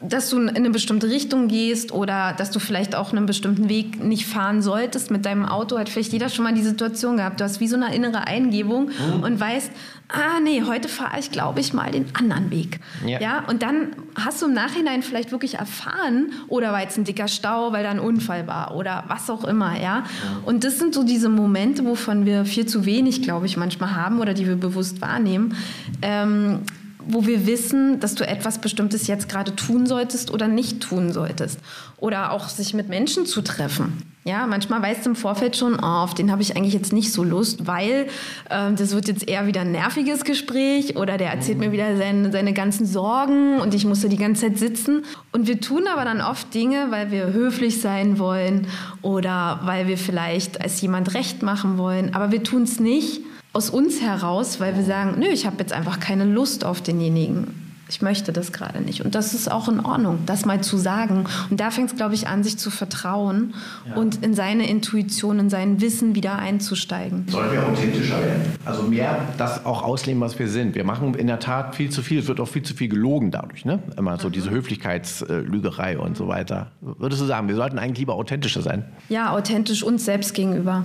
dass 0.00 0.30
du 0.30 0.38
in 0.38 0.50
eine 0.50 0.70
bestimmte 0.70 1.08
Richtung 1.08 1.48
gehst 1.48 1.90
oder 1.90 2.34
dass 2.36 2.50
du 2.52 2.60
vielleicht 2.60 2.94
auch 2.94 3.12
einen 3.12 3.26
bestimmten 3.26 3.68
Weg 3.68 4.02
nicht 4.02 4.26
fahren 4.26 4.62
solltest 4.62 5.10
mit 5.10 5.26
deinem 5.26 5.44
Auto. 5.44 5.78
Hat 5.78 5.88
vielleicht 5.88 6.12
jeder 6.12 6.28
schon 6.28 6.44
mal 6.44 6.54
die 6.54 6.62
Situation 6.62 7.16
gehabt. 7.16 7.40
Du 7.40 7.44
hast 7.44 7.60
wie 7.60 7.66
so 7.66 7.76
eine 7.76 7.94
innere 7.94 8.26
Eingebung 8.26 8.90
mhm. 8.90 9.22
und 9.22 9.40
weißt, 9.40 9.70
ah 10.08 10.40
nee, 10.42 10.62
heute 10.64 10.88
fahre 10.88 11.18
ich, 11.18 11.32
glaube 11.32 11.60
ich, 11.60 11.72
mal 11.72 11.90
den 11.90 12.06
anderen 12.14 12.50
Weg. 12.50 12.78
Ja. 13.04 13.20
ja. 13.20 13.44
Und 13.48 13.62
dann 13.62 13.88
hast 14.14 14.40
du 14.40 14.46
im 14.46 14.54
Nachhinein 14.54 15.02
vielleicht 15.02 15.32
wirklich 15.32 15.54
erfahren, 15.54 16.32
oder 16.48 16.72
war 16.72 16.82
jetzt 16.82 16.96
ein 16.96 17.04
dicker 17.04 17.26
Stau, 17.26 17.72
weil 17.72 17.82
da 17.82 17.90
ein 17.90 17.98
Unfall 17.98 18.46
war 18.46 18.76
oder 18.76 19.04
was 19.08 19.28
auch 19.30 19.44
immer, 19.44 19.80
ja. 19.80 20.04
Und 20.44 20.62
das 20.62 20.78
sind 20.78 20.94
so 20.94 21.02
diese 21.02 21.28
Momente, 21.28 21.84
wovon 21.84 22.24
wir 22.24 22.44
viel 22.44 22.66
zu 22.66 22.84
wenig, 22.84 23.22
glaube 23.22 23.46
ich, 23.46 23.56
manchmal 23.56 23.96
haben 23.96 24.20
oder 24.20 24.34
die 24.34 24.46
wir 24.46 24.56
bewusst 24.56 24.75
wahrnehmen. 25.00 25.56
Ähm, 26.02 26.60
wo 27.08 27.26
wir 27.26 27.46
wissen, 27.46 28.00
dass 28.00 28.14
du 28.14 28.26
etwas 28.26 28.58
Bestimmtes 28.60 29.06
jetzt 29.06 29.28
gerade 29.28 29.54
tun 29.54 29.86
solltest 29.86 30.32
oder 30.32 30.48
nicht 30.48 30.80
tun 30.80 31.12
solltest. 31.12 31.60
Oder 31.98 32.32
auch 32.32 32.48
sich 32.48 32.74
mit 32.74 32.88
Menschen 32.88 33.26
zu 33.26 33.42
treffen. 33.42 34.02
Ja, 34.24 34.48
manchmal 34.48 34.82
weißt 34.82 35.06
du 35.06 35.10
im 35.10 35.16
Vorfeld 35.16 35.56
schon, 35.56 35.76
oh, 35.76 35.86
auf 35.86 36.14
den 36.14 36.32
habe 36.32 36.42
ich 36.42 36.56
eigentlich 36.56 36.74
jetzt 36.74 36.92
nicht 36.92 37.12
so 37.12 37.22
Lust, 37.22 37.68
weil 37.68 38.08
äh, 38.50 38.72
das 38.72 38.92
wird 38.92 39.06
jetzt 39.06 39.28
eher 39.28 39.46
wieder 39.46 39.60
ein 39.60 39.70
nerviges 39.70 40.24
Gespräch 40.24 40.96
oder 40.96 41.16
der 41.16 41.30
erzählt 41.30 41.58
mir 41.58 41.70
wieder 41.70 41.96
seine, 41.96 42.32
seine 42.32 42.52
ganzen 42.52 42.86
Sorgen 42.86 43.60
und 43.60 43.72
ich 43.72 43.84
muss 43.84 44.00
da 44.00 44.08
die 44.08 44.16
ganze 44.16 44.48
Zeit 44.48 44.58
sitzen. 44.58 45.04
Und 45.30 45.46
wir 45.46 45.60
tun 45.60 45.84
aber 45.86 46.04
dann 46.04 46.20
oft 46.20 46.52
Dinge, 46.52 46.90
weil 46.90 47.12
wir 47.12 47.32
höflich 47.32 47.80
sein 47.80 48.18
wollen 48.18 48.66
oder 49.00 49.60
weil 49.62 49.86
wir 49.86 49.96
vielleicht 49.96 50.60
als 50.60 50.80
jemand 50.80 51.14
recht 51.14 51.44
machen 51.44 51.78
wollen, 51.78 52.12
aber 52.12 52.32
wir 52.32 52.42
tun 52.42 52.64
es 52.64 52.80
nicht, 52.80 53.20
aus 53.56 53.70
uns 53.70 54.02
heraus, 54.02 54.60
weil 54.60 54.76
wir 54.76 54.84
sagen, 54.84 55.14
nö, 55.18 55.28
ich 55.28 55.46
habe 55.46 55.56
jetzt 55.60 55.72
einfach 55.72 55.98
keine 55.98 56.26
Lust 56.26 56.66
auf 56.66 56.82
denjenigen. 56.82 57.62
Ich 57.88 58.02
möchte 58.02 58.32
das 58.32 58.52
gerade 58.52 58.82
nicht. 58.82 59.02
Und 59.02 59.14
das 59.14 59.32
ist 59.32 59.50
auch 59.50 59.68
in 59.68 59.80
Ordnung, 59.80 60.18
das 60.26 60.44
mal 60.44 60.60
zu 60.60 60.76
sagen. 60.76 61.24
Und 61.48 61.58
da 61.58 61.70
fängt 61.70 61.90
es, 61.90 61.96
glaube 61.96 62.14
ich, 62.14 62.26
an, 62.26 62.42
sich 62.42 62.58
zu 62.58 62.70
vertrauen 62.70 63.54
ja. 63.88 63.94
und 63.94 64.22
in 64.22 64.34
seine 64.34 64.68
Intuition, 64.68 65.38
in 65.38 65.48
sein 65.48 65.80
Wissen 65.80 66.14
wieder 66.14 66.36
einzusteigen. 66.36 67.26
Sollen 67.28 67.50
wir 67.50 67.66
authentischer 67.66 68.20
werden? 68.20 68.42
Also 68.66 68.82
mehr 68.82 69.20
das 69.38 69.64
auch 69.64 69.82
ausleben, 69.84 70.20
was 70.20 70.38
wir 70.38 70.48
sind. 70.48 70.74
Wir 70.74 70.84
machen 70.84 71.14
in 71.14 71.28
der 71.28 71.38
Tat 71.38 71.76
viel 71.76 71.88
zu 71.88 72.02
viel. 72.02 72.18
Es 72.18 72.28
wird 72.28 72.40
auch 72.40 72.48
viel 72.48 72.62
zu 72.62 72.74
viel 72.74 72.88
gelogen 72.88 73.30
dadurch. 73.30 73.64
Ne? 73.64 73.82
Immer 73.96 74.18
so 74.18 74.28
mhm. 74.28 74.32
diese 74.32 74.50
Höflichkeitslügerei 74.50 75.98
und 75.98 76.18
so 76.18 76.28
weiter. 76.28 76.72
Würdest 76.82 77.22
du 77.22 77.26
sagen, 77.26 77.48
wir 77.48 77.56
sollten 77.56 77.78
eigentlich 77.78 78.00
lieber 78.00 78.16
authentischer 78.16 78.60
sein? 78.60 78.84
Ja, 79.08 79.30
authentisch 79.30 79.82
uns 79.82 80.04
selbst 80.04 80.34
gegenüber 80.34 80.84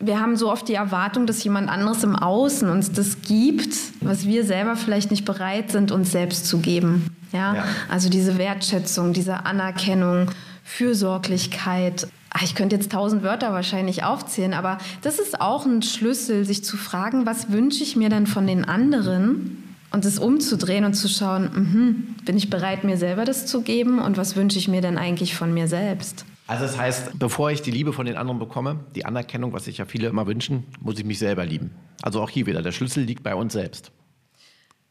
wir 0.00 0.18
haben 0.18 0.36
so 0.36 0.50
oft 0.50 0.66
die 0.66 0.74
Erwartung, 0.74 1.26
dass 1.26 1.44
jemand 1.44 1.68
anderes 1.68 2.02
im 2.02 2.16
Außen 2.16 2.68
uns 2.70 2.90
das 2.90 3.20
gibt, 3.20 3.74
was 4.00 4.26
wir 4.26 4.44
selber 4.44 4.74
vielleicht 4.76 5.10
nicht 5.10 5.26
bereit 5.26 5.70
sind, 5.70 5.92
uns 5.92 6.10
selbst 6.10 6.46
zu 6.46 6.58
geben. 6.58 7.06
Ja? 7.32 7.54
ja. 7.54 7.64
Also 7.88 8.08
diese 8.08 8.38
Wertschätzung, 8.38 9.12
diese 9.12 9.44
Anerkennung, 9.44 10.30
Fürsorglichkeit. 10.64 12.08
Ach, 12.30 12.42
ich 12.42 12.54
könnte 12.54 12.76
jetzt 12.76 12.92
tausend 12.92 13.22
Wörter 13.22 13.52
wahrscheinlich 13.52 14.02
aufzählen, 14.02 14.54
aber 14.54 14.78
das 15.02 15.18
ist 15.18 15.40
auch 15.40 15.66
ein 15.66 15.82
Schlüssel, 15.82 16.44
sich 16.44 16.64
zu 16.64 16.76
fragen, 16.76 17.26
was 17.26 17.52
wünsche 17.52 17.82
ich 17.82 17.96
mir 17.96 18.08
denn 18.08 18.26
von 18.26 18.46
den 18.46 18.64
anderen? 18.64 19.64
Und 19.92 20.04
es 20.04 20.20
umzudrehen 20.20 20.84
und 20.84 20.94
zu 20.94 21.08
schauen, 21.08 21.50
mh, 21.52 22.24
bin 22.24 22.36
ich 22.36 22.48
bereit, 22.48 22.84
mir 22.84 22.96
selber 22.96 23.24
das 23.24 23.46
zu 23.46 23.62
geben 23.62 23.98
und 23.98 24.16
was 24.16 24.36
wünsche 24.36 24.56
ich 24.56 24.68
mir 24.68 24.80
denn 24.80 24.96
eigentlich 24.96 25.34
von 25.34 25.52
mir 25.52 25.66
selbst? 25.66 26.24
Also 26.50 26.64
das 26.64 26.76
heißt, 26.76 27.16
bevor 27.16 27.52
ich 27.52 27.62
die 27.62 27.70
Liebe 27.70 27.92
von 27.92 28.06
den 28.06 28.16
anderen 28.16 28.40
bekomme, 28.40 28.80
die 28.96 29.04
Anerkennung, 29.04 29.52
was 29.52 29.66
sich 29.66 29.78
ja 29.78 29.84
viele 29.84 30.08
immer 30.08 30.26
wünschen, 30.26 30.64
muss 30.80 30.98
ich 30.98 31.04
mich 31.04 31.20
selber 31.20 31.46
lieben. 31.46 31.70
Also 32.02 32.20
auch 32.20 32.28
hier 32.28 32.46
wieder, 32.46 32.60
der 32.60 32.72
Schlüssel 32.72 33.04
liegt 33.04 33.22
bei 33.22 33.36
uns 33.36 33.52
selbst. 33.52 33.92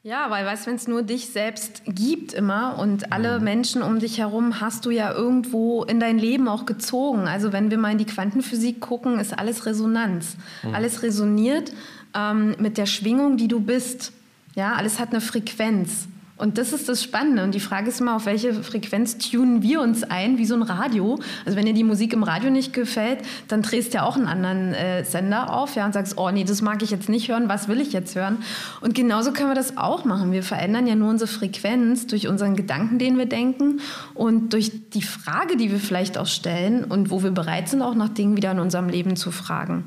Ja, 0.01 0.30
weil 0.30 0.46
weißt, 0.46 0.68
wenn 0.68 0.75
es 0.75 0.88
nur 0.88 1.04
dich 1.04 1.25
selbst 1.25 1.82
gibt 1.86 2.32
immer 2.32 2.80
und 2.80 3.12
alle 3.12 3.39
mhm. 3.39 3.44
Menschen 3.44 3.82
um 3.82 4.00
dich 4.00 4.20
herum 4.20 4.62
hast 4.62 4.86
du 4.86 4.89
ja 4.89 5.12
irgendwo 5.12 5.84
in 5.84 6.00
dein 6.00 6.18
Leben 6.18 6.48
auch 6.48 6.66
gezogen. 6.66 7.28
Also 7.28 7.51
wenn 7.51 7.70
wir 7.70 7.78
mal 7.78 7.92
in 7.92 7.98
die 7.98 8.06
Quantenphysik 8.06 8.80
gucken, 8.80 9.20
ist 9.20 9.38
alles 9.38 9.66
Resonanz. 9.66 10.38
Mhm. 10.63 10.75
Alles 10.75 11.04
resoniert 11.04 11.74
ähm, 12.16 12.56
mit 12.60 12.78
der 12.78 12.86
Schwingung, 12.86 13.36
die 13.36 13.50
du 13.50 13.60
bist. 13.60 14.13
Ja, 14.56 14.75
alles 14.75 14.98
hat 14.98 15.10
eine 15.10 15.20
Frequenz. 15.20 16.08
Und 16.39 16.58
das 16.58 16.72
ist 16.72 16.88
das 16.88 17.03
Spannende. 17.03 17.43
Und 17.43 17.53
die 17.53 17.60
Frage 17.60 17.89
ist 17.89 18.00
immer, 18.00 18.15
auf 18.15 18.25
welche 18.25 18.53
Frequenz 18.63 19.17
tunen 19.17 19.62
wir 19.62 19.81
uns 19.81 20.03
ein, 20.03 20.38
wie 20.38 20.46
so 20.46 20.55
ein 20.55 20.62
Radio. 20.62 21.19
Also 21.46 21.58
wenn 21.58 21.65
dir 21.65 21.74
die 21.74 21.84
Musik 21.84 22.13
im 22.13 22.24
Radio 22.24 22.50
nicht 22.50 22.72
gefällt, 22.72 23.19
dann 23.50 23.62
drehst 23.62 23.93
du 23.93 23.98
ja 23.98 24.03
auch 24.03 24.15
einen 24.15 24.27
anderen 24.27 24.74
äh, 24.74 25.03
Sender 25.03 25.53
auf 25.53 25.75
ja, 25.75 25.86
und 25.86 25.93
sagst, 25.93 26.17
oh 26.17 26.31
nee, 26.31 26.46
das 26.46 26.62
mag 26.62 26.81
ich 26.81 26.91
jetzt 26.91 27.10
nicht 27.10 27.27
hören, 27.27 27.50
was 27.50 27.67
will 27.67 27.81
ich 27.81 27.91
jetzt 27.91 28.15
hören? 28.15 28.38
Und 28.79 28.96
genauso 28.96 29.34
können 29.34 29.50
wir 29.50 29.55
das 29.55 29.77
auch 29.77 30.05
machen. 30.05 30.31
Wir 30.31 30.41
verändern 30.41 30.88
ja 30.88 30.96
nur 30.96 31.10
unsere 31.10 31.29
Frequenz 31.29 32.08
durch 32.08 32.29
unseren 32.29 32.55
Gedanken, 32.55 33.00
den 33.00 33.17
wir 33.17 33.25
denken 33.25 33.81
und 34.13 34.53
durch 34.53 34.72
die 34.91 35.01
Frage, 35.01 35.58
die 35.58 35.72
wir 35.72 35.79
vielleicht 35.79 36.17
auch 36.17 36.27
stellen 36.27 36.86
und 36.86 37.10
wo 37.10 37.22
wir 37.22 37.31
bereit 37.31 37.67
sind, 37.67 37.81
auch 37.81 37.96
nach 37.96 38.10
Dingen 38.10 38.38
wieder 38.38 38.51
in 38.51 38.60
unserem 38.60 38.88
Leben 38.88 39.17
zu 39.17 39.31
fragen. 39.31 39.84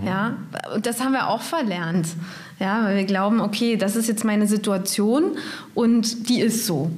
Mhm. 0.00 0.06
Ja, 0.08 0.36
und 0.74 0.84
das 0.84 1.00
haben 1.00 1.12
wir 1.12 1.28
auch 1.28 1.42
verlernt. 1.42 2.08
Ja, 2.62 2.84
weil 2.84 2.96
wir 2.96 3.04
glauben, 3.04 3.40
okay, 3.40 3.76
das 3.76 3.96
ist 3.96 4.06
jetzt 4.06 4.24
meine 4.24 4.46
Situation 4.46 5.36
und 5.74 6.28
die 6.28 6.40
ist 6.40 6.64
so. 6.64 6.92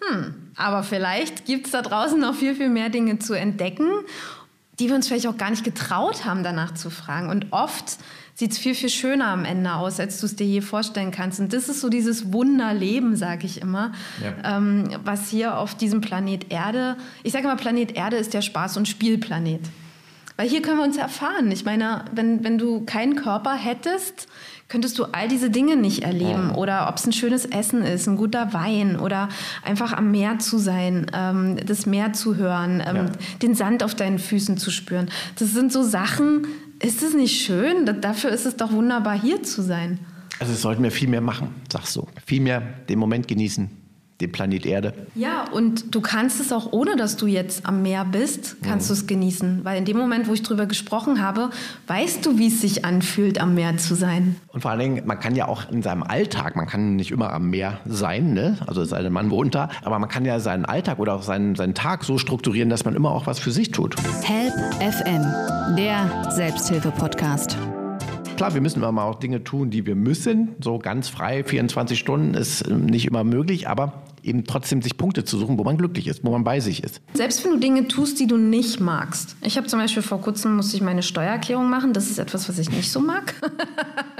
Hm, 0.00 0.34
aber 0.56 0.82
vielleicht 0.82 1.44
gibt 1.44 1.66
es 1.66 1.72
da 1.72 1.82
draußen 1.82 2.18
noch 2.18 2.34
viel, 2.34 2.54
viel 2.54 2.70
mehr 2.70 2.88
Dinge 2.88 3.18
zu 3.18 3.34
entdecken, 3.34 3.90
die 4.78 4.88
wir 4.88 4.94
uns 4.94 5.06
vielleicht 5.06 5.26
auch 5.26 5.36
gar 5.36 5.50
nicht 5.50 5.64
getraut 5.64 6.24
haben, 6.24 6.42
danach 6.42 6.72
zu 6.72 6.88
fragen. 6.88 7.28
Und 7.28 7.48
oft 7.50 7.98
sieht 8.34 8.52
es 8.52 8.58
viel, 8.58 8.74
viel 8.74 8.88
schöner 8.88 9.26
am 9.26 9.44
Ende 9.44 9.74
aus, 9.74 10.00
als 10.00 10.18
du 10.18 10.24
es 10.24 10.34
dir 10.34 10.46
je 10.46 10.62
vorstellen 10.62 11.10
kannst. 11.10 11.40
Und 11.40 11.52
das 11.52 11.68
ist 11.68 11.82
so 11.82 11.90
dieses 11.90 12.32
Wunderleben, 12.32 13.16
sage 13.16 13.44
ich 13.44 13.60
immer, 13.60 13.92
ja. 14.24 14.56
ähm, 14.56 14.88
was 15.04 15.28
hier 15.28 15.58
auf 15.58 15.74
diesem 15.74 16.00
Planet 16.00 16.50
Erde, 16.50 16.96
ich 17.22 17.34
sage 17.34 17.44
immer, 17.44 17.56
Planet 17.56 17.96
Erde 17.96 18.16
ist 18.16 18.32
der 18.32 18.42
Spaß- 18.42 18.78
und 18.78 18.88
Spielplanet. 18.88 19.60
Weil 20.38 20.48
hier 20.48 20.62
können 20.62 20.78
wir 20.78 20.84
uns 20.84 20.96
erfahren. 20.96 21.52
Ich 21.52 21.66
meine, 21.66 22.06
wenn, 22.14 22.42
wenn 22.42 22.56
du 22.56 22.86
keinen 22.86 23.14
Körper 23.14 23.52
hättest, 23.52 24.26
könntest 24.70 24.98
du 24.98 25.04
all 25.04 25.28
diese 25.28 25.50
Dinge 25.50 25.76
nicht 25.76 26.04
erleben. 26.04 26.52
Oder 26.52 26.88
ob 26.88 26.96
es 26.96 27.06
ein 27.06 27.12
schönes 27.12 27.44
Essen 27.44 27.82
ist, 27.82 28.06
ein 28.06 28.16
guter 28.16 28.54
Wein 28.54 28.98
oder 28.98 29.28
einfach 29.62 29.92
am 29.92 30.10
Meer 30.12 30.38
zu 30.38 30.58
sein, 30.58 31.06
ähm, 31.12 31.56
das 31.66 31.86
Meer 31.86 32.12
zu 32.12 32.36
hören, 32.36 32.82
ähm, 32.86 32.96
ja. 32.96 33.06
den 33.42 33.54
Sand 33.54 33.82
auf 33.82 33.94
deinen 33.94 34.18
Füßen 34.18 34.56
zu 34.56 34.70
spüren. 34.70 35.10
Das 35.38 35.52
sind 35.52 35.72
so 35.72 35.82
Sachen, 35.82 36.46
ist 36.80 37.02
es 37.02 37.14
nicht 37.14 37.42
schön? 37.42 38.00
Dafür 38.00 38.30
ist 38.30 38.46
es 38.46 38.56
doch 38.56 38.72
wunderbar, 38.72 39.20
hier 39.20 39.42
zu 39.42 39.62
sein. 39.62 39.98
Also 40.38 40.52
das 40.52 40.62
sollten 40.62 40.82
wir 40.82 40.92
viel 40.92 41.08
mehr 41.08 41.20
machen, 41.20 41.48
sagst 41.70 41.94
du. 41.96 42.06
Viel 42.24 42.40
mehr 42.40 42.60
den 42.88 42.98
Moment 42.98 43.28
genießen 43.28 43.79
den 44.20 44.32
Planet 44.32 44.66
Erde. 44.66 44.92
Ja, 45.14 45.44
und 45.50 45.94
du 45.94 46.00
kannst 46.00 46.40
es 46.40 46.52
auch 46.52 46.72
ohne, 46.72 46.96
dass 46.96 47.16
du 47.16 47.26
jetzt 47.26 47.66
am 47.66 47.82
Meer 47.82 48.04
bist, 48.04 48.56
kannst 48.62 48.86
mhm. 48.86 48.94
du 48.94 49.00
es 49.00 49.06
genießen. 49.06 49.60
Weil 49.64 49.78
in 49.78 49.84
dem 49.84 49.96
Moment, 49.96 50.28
wo 50.28 50.32
ich 50.32 50.42
drüber 50.42 50.66
gesprochen 50.66 51.22
habe, 51.22 51.50
weißt 51.86 52.24
du, 52.24 52.38
wie 52.38 52.48
es 52.48 52.60
sich 52.60 52.84
anfühlt, 52.84 53.40
am 53.40 53.54
Meer 53.54 53.76
zu 53.76 53.94
sein. 53.94 54.36
Und 54.48 54.60
vor 54.60 54.70
allen 54.70 54.80
Dingen, 54.80 55.06
man 55.06 55.18
kann 55.18 55.36
ja 55.36 55.48
auch 55.48 55.70
in 55.70 55.82
seinem 55.82 56.02
Alltag, 56.02 56.56
man 56.56 56.66
kann 56.66 56.96
nicht 56.96 57.10
immer 57.10 57.32
am 57.32 57.50
Meer 57.50 57.80
sein, 57.86 58.32
ne? 58.32 58.58
also 58.66 58.84
sei 58.84 59.02
der 59.02 59.10
Mann 59.10 59.30
wohnt 59.30 59.54
da, 59.54 59.70
aber 59.82 59.98
man 59.98 60.08
kann 60.08 60.24
ja 60.24 60.40
seinen 60.40 60.64
Alltag 60.64 60.98
oder 60.98 61.14
auch 61.14 61.22
seinen, 61.22 61.54
seinen 61.54 61.74
Tag 61.74 62.04
so 62.04 62.18
strukturieren, 62.18 62.70
dass 62.70 62.84
man 62.84 62.94
immer 62.94 63.10
auch 63.10 63.26
was 63.26 63.38
für 63.38 63.50
sich 63.50 63.70
tut. 63.70 63.96
Help 64.22 64.54
FM, 64.80 65.76
der 65.76 66.30
Selbsthilfe-Podcast 66.30 67.56
klar, 68.40 68.54
wir 68.54 68.62
müssen 68.62 68.82
immer 68.82 69.04
auch 69.04 69.16
Dinge 69.16 69.44
tun, 69.44 69.68
die 69.68 69.84
wir 69.84 69.94
müssen. 69.94 70.56
So 70.64 70.78
ganz 70.78 71.10
frei, 71.10 71.44
24 71.44 71.98
Stunden 71.98 72.32
ist 72.32 72.66
nicht 72.70 73.04
immer 73.04 73.22
möglich, 73.22 73.68
aber 73.68 73.92
eben 74.22 74.44
trotzdem 74.44 74.82
sich 74.82 74.96
Punkte 74.96 75.24
zu 75.24 75.38
suchen, 75.38 75.58
wo 75.58 75.64
man 75.64 75.76
glücklich 75.76 76.06
ist, 76.06 76.24
wo 76.24 76.30
man 76.30 76.44
bei 76.44 76.60
sich 76.60 76.82
ist. 76.82 77.00
Selbst 77.14 77.44
wenn 77.44 77.52
du 77.52 77.58
Dinge 77.58 77.88
tust, 77.88 78.20
die 78.20 78.26
du 78.26 78.36
nicht 78.36 78.80
magst. 78.80 79.36
Ich 79.42 79.56
habe 79.56 79.66
zum 79.66 79.78
Beispiel 79.78 80.02
vor 80.02 80.20
kurzem 80.20 80.56
musste 80.56 80.76
ich 80.76 80.82
meine 80.82 81.02
Steuererklärung 81.02 81.68
machen. 81.68 81.92
Das 81.92 82.10
ist 82.10 82.18
etwas, 82.18 82.48
was 82.48 82.58
ich 82.58 82.70
nicht 82.70 82.90
so 82.90 83.00
mag. 83.00 83.34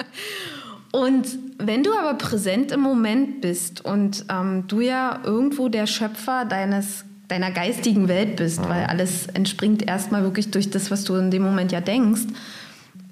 und 0.92 1.26
wenn 1.58 1.82
du 1.82 1.90
aber 1.92 2.14
präsent 2.14 2.72
im 2.72 2.80
Moment 2.80 3.40
bist 3.40 3.84
und 3.84 4.24
ähm, 4.30 4.64
du 4.68 4.80
ja 4.80 5.20
irgendwo 5.24 5.68
der 5.68 5.86
Schöpfer 5.86 6.44
deines 6.44 7.04
deiner 7.30 7.52
geistigen 7.52 8.08
Welt 8.08 8.36
bist, 8.36 8.68
weil 8.68 8.86
alles 8.86 9.28
entspringt 9.28 9.86
erstmal 9.86 10.24
wirklich 10.24 10.50
durch 10.50 10.68
das, 10.68 10.90
was 10.90 11.04
du 11.04 11.14
in 11.14 11.30
dem 11.30 11.42
Moment 11.42 11.70
ja 11.70 11.80
denkst. 11.80 12.22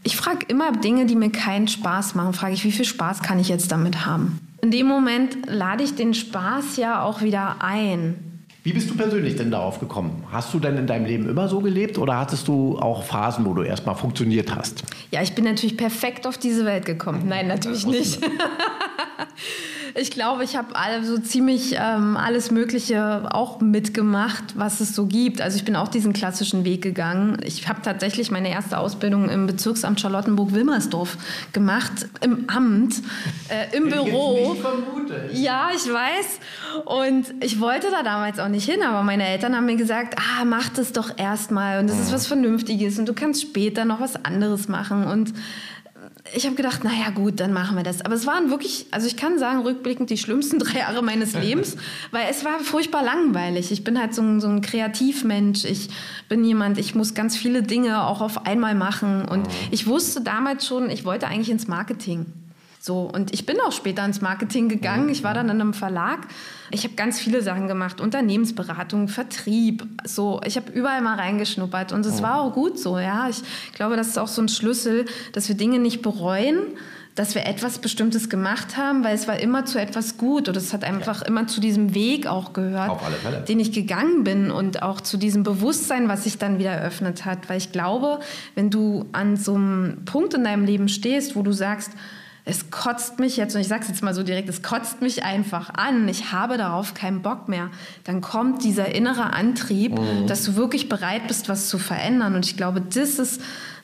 Ich 0.02 0.16
frage 0.16 0.47
immer 0.49 0.73
Dinge, 0.73 1.07
die 1.07 1.14
mir 1.14 1.30
keinen 1.30 1.68
Spaß 1.68 2.14
machen, 2.14 2.33
frage 2.33 2.54
ich, 2.54 2.64
wie 2.64 2.73
viel 2.73 2.85
Spaß 2.85 3.23
kann 3.23 3.38
ich 3.38 3.49
jetzt 3.49 3.71
damit 3.71 4.07
haben? 4.07 4.40
In 4.61 4.71
dem 4.71 4.87
Moment 4.87 5.47
lade 5.47 5.85
ich 5.85 5.95
den 5.95 6.15
Spaß 6.15 6.77
ja 6.77 7.03
auch 7.03 7.23
wieder 7.23 7.57
ein. 7.61 8.25
Wie 8.65 8.73
bist 8.73 8.91
du 8.91 8.97
persönlich 8.97 9.37
denn 9.37 9.50
darauf 9.50 9.79
gekommen? 9.79 10.25
Hast 10.31 10.53
du 10.53 10.59
denn 10.59 10.77
in 10.77 10.87
deinem 10.87 11.07
Leben 11.07 11.29
immer 11.29 11.49
so 11.49 11.61
gelebt 11.61 11.97
oder 11.97 12.19
hattest 12.19 12.49
du 12.49 12.79
auch 12.79 13.05
Phasen, 13.05 13.47
wo 13.47 13.55
du 13.55 13.62
erstmal 13.62 13.95
funktioniert 13.95 14.55
hast? 14.55 14.83
Ja, 15.11 15.23
ich 15.23 15.35
bin 15.35 15.45
natürlich 15.45 15.77
perfekt 15.77 16.27
auf 16.27 16.37
diese 16.37 16.65
Welt 16.65 16.85
gekommen. 16.85 17.23
Nein, 17.29 17.47
natürlich 17.47 17.87
nicht. 17.87 18.21
ich 20.00 20.11
glaube, 20.11 20.45
ich 20.45 20.57
habe 20.57 20.69
so 21.02 21.19
ziemlich 21.19 21.75
ähm, 21.78 22.17
alles 22.17 22.50
Mögliche 22.50 23.28
auch 23.33 23.61
mitgemacht, 23.61 24.45
was 24.57 24.81
es 24.81 24.95
so 24.95 25.07
gibt. 25.07 25.40
Also 25.40 25.57
ich 25.57 25.64
bin 25.64 25.75
auch 25.76 25.88
diesen 25.88 26.12
klassischen 26.12 26.64
Weg 26.64 26.83
gegangen. 26.83 27.38
Ich 27.45 27.69
habe 27.69 27.83
tatsächlich 27.83 28.31
meine 28.31 28.50
erste 28.50 28.78
Ausbildung 28.78 29.28
im 29.28 29.47
Bezirksamt 29.47 30.00
Charlottenburg-Wilmersdorf 30.00 31.17
gemacht, 31.52 32.07
im 32.21 32.49
Amt, 32.49 33.02
äh, 33.49 33.76
im 33.76 33.88
Büro. 33.88 34.57
Ich 35.33 35.40
ja, 35.40 35.71
ich 35.75 35.93
weiß. 35.93 36.85
Und 36.85 37.35
ich 37.43 37.61
wollte 37.61 37.88
da 37.90 38.02
damals 38.02 38.38
auch 38.38 38.49
nicht 38.49 38.71
hin, 38.71 38.83
aber 38.83 39.02
meine 39.02 39.26
Eltern 39.26 39.57
haben 39.57 39.67
mir 39.67 39.76
gesagt, 39.76 40.17
ah, 40.19 40.45
mach 40.45 40.69
das 40.69 40.93
doch 40.93 41.19
erstmal 41.19 41.81
und 41.81 41.90
das 41.90 41.99
ist 41.99 42.12
was 42.12 42.26
Vernünftiges 42.26 42.99
und 42.99 43.09
du 43.09 43.14
kannst 43.14 43.43
später 43.43 43.85
noch 43.85 44.00
was 44.00 44.25
anderes 44.25 44.69
machen 44.69 45.05
und 45.05 45.33
ich 46.35 46.47
habe 46.47 46.56
gedacht, 46.56 46.85
naja 46.85 47.11
gut, 47.11 47.40
dann 47.40 47.52
machen 47.52 47.76
wir 47.76 47.82
das. 47.82 48.04
Aber 48.04 48.14
es 48.14 48.26
waren 48.26 48.50
wirklich, 48.50 48.87
also 48.90 49.06
ich 49.06 49.16
kann 49.16 49.38
sagen, 49.38 49.61
rückblickend 49.61 50.11
die 50.11 50.18
schlimmsten 50.18 50.58
drei 50.61 50.80
Jahre 50.80 51.02
meines 51.02 51.35
Lebens, 51.35 51.76
weil 52.11 52.26
es 52.30 52.44
war 52.44 52.61
furchtbar 52.61 53.02
langweilig. 53.02 53.73
Ich 53.73 53.85
bin 53.85 53.99
halt 53.99 54.14
so 54.14 54.23
ein, 54.23 54.40
so 54.40 54.49
ein 54.49 54.61
Kreativmensch. 54.61 55.64
Ich 55.64 55.88
bin 56.28 56.44
jemand, 56.44 56.78
ich 56.78 56.94
muss 56.94 57.14
ganz 57.14 57.37
viele 57.37 57.62
Dinge 57.62 58.04
auch 58.06 58.20
auf 58.20 58.47
einmal 58.47 58.75
machen. 58.75 59.25
Und 59.25 59.47
mhm. 59.47 59.52
ich 59.70 59.87
wusste 59.87 60.20
damals 60.20 60.66
schon, 60.66 60.90
ich 60.90 61.04
wollte 61.04 61.26
eigentlich 61.26 61.50
ins 61.50 61.68
Marketing. 61.68 62.26
So, 62.88 63.00
und 63.02 63.35
ich 63.35 63.45
bin 63.45 63.61
auch 63.61 63.73
später 63.73 64.02
ins 64.02 64.23
Marketing 64.23 64.71
gegangen. 64.71 65.11
Ich 65.11 65.23
war 65.23 65.35
dann 65.35 65.50
in 65.50 65.61
einem 65.61 65.75
Verlag. 65.75 66.21
Ich 66.71 66.85
habe 66.85 66.95
ganz 66.95 67.21
viele 67.21 67.42
Sachen 67.42 67.68
gemacht, 67.68 68.00
Unternehmensberatung, 68.00 69.09
Vertrieb. 69.09 69.87
So, 70.04 70.40
ich 70.47 70.57
habe 70.57 70.73
überall 70.73 71.02
mal 71.02 71.16
reingeschnuppert 71.16 71.92
und 71.92 72.07
es 72.07 72.23
war 72.23 72.40
auch 72.40 72.54
gut 72.54 72.78
so. 72.78 72.99
Ja, 72.99 73.28
ich 73.28 73.42
glaube, 73.75 73.97
das 73.97 74.09
ist 74.09 74.18
auch 74.18 74.26
so 74.26 74.40
ein 74.40 74.49
Schlüssel, 74.49 75.04
dass 75.35 75.50
wir 75.50 75.54
Dinge 75.54 75.78
nicht 75.80 76.00
bereuen, 76.00 76.61
dass 77.14 77.35
wir 77.35 77.45
etwas 77.45 77.78
Bestimmtes 77.78 78.30
gemacht 78.30 78.78
haben, 78.78 79.04
weil 79.04 79.14
es 79.14 79.28
war 79.28 79.38
immer 79.38 79.66
zu 79.66 79.78
etwas 79.78 80.16
gut 80.16 80.49
oder 80.49 80.57
es 80.57 80.73
hat 80.73 80.83
einfach 80.83 81.21
ja. 81.21 81.26
immer 81.26 81.47
zu 81.47 81.61
diesem 81.61 81.95
Weg 81.95 82.26
auch 82.26 82.54
gehört, 82.54 82.99
den 83.49 83.61
ich 83.61 83.73
gegangen 83.73 84.25
bin 84.25 84.50
und 84.50 84.83
auch 84.83 85.02
zu 85.02 85.18
diesem 85.18 85.42
Bewusstsein, 85.42 86.09
was 86.09 86.25
sich 86.25 86.38
dann 86.38 86.59
wieder 86.59 86.71
eröffnet 86.71 87.26
hat. 87.26 87.50
Weil 87.50 87.59
ich 87.59 87.71
glaube, 87.71 88.21
wenn 88.54 88.71
du 88.71 89.04
an 89.12 89.37
so 89.37 89.57
einem 89.57 90.07
Punkt 90.07 90.33
in 90.33 90.45
deinem 90.45 90.64
Leben 90.64 90.88
stehst, 90.88 91.37
wo 91.37 91.42
du 91.42 91.52
sagst, 91.52 91.92
es 92.49 92.71
kotzt 92.71 93.19
mich 93.19 93.37
jetzt, 93.37 93.55
und 93.55 93.61
ich 93.61 93.69
sage 93.69 93.83
es 93.83 93.88
jetzt 93.88 94.02
mal 94.02 94.14
so 94.14 94.23
direkt, 94.23 94.49
es 94.49 94.62
kotzt 94.62 95.02
mich 95.02 95.23
einfach 95.23 95.69
an, 95.75 96.09
ich 96.09 96.33
habe 96.33 96.57
darauf 96.57 96.95
keinen 96.95 97.21
Bock 97.21 97.47
mehr, 97.47 97.71
dann 98.05 98.23
kommt 98.23 98.64
dieser 98.64 98.95
innere 98.95 99.35
Antrieb, 99.35 99.99
mhm. 99.99 100.26
dass 100.26 100.45
du 100.45 100.57
wirklich 100.57 100.88
bereit 100.88 101.28
bist, 101.28 101.50
was 101.50 101.69
zu 101.69 101.78
verändern. 101.78 102.35
Und 102.35 102.47
ich 102.47 102.57
glaube, 102.57 102.81
das 102.81 103.19
ist 103.19 103.43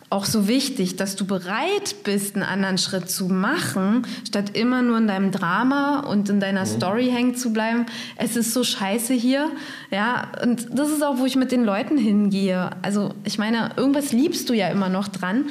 auch 0.08 0.24
so 0.24 0.48
wichtig, 0.48 0.96
dass 0.96 1.14
du 1.14 1.26
bereit 1.26 1.96
bist, 2.04 2.36
einen 2.36 2.44
anderen 2.44 2.78
Schritt 2.78 3.10
zu 3.10 3.26
machen, 3.26 4.06
statt 4.26 4.56
immer 4.56 4.80
nur 4.80 4.96
in 4.96 5.08
deinem 5.08 5.30
Drama 5.30 6.00
und 6.00 6.30
in 6.30 6.40
deiner 6.40 6.62
mhm. 6.62 6.68
Story 6.68 7.10
hängen 7.10 7.34
zu 7.34 7.52
bleiben. 7.52 7.84
Es 8.16 8.34
ist 8.34 8.54
so 8.54 8.64
scheiße 8.64 9.12
hier, 9.12 9.50
ja. 9.90 10.28
Und 10.42 10.68
das 10.70 10.88
ist 10.88 11.02
auch, 11.02 11.18
wo 11.18 11.26
ich 11.26 11.36
mit 11.36 11.52
den 11.52 11.64
Leuten 11.64 11.98
hingehe. 11.98 12.70
Also 12.80 13.12
ich 13.24 13.36
meine, 13.36 13.72
irgendwas 13.76 14.12
liebst 14.12 14.48
du 14.48 14.54
ja 14.54 14.68
immer 14.68 14.88
noch 14.88 15.08
dran, 15.08 15.46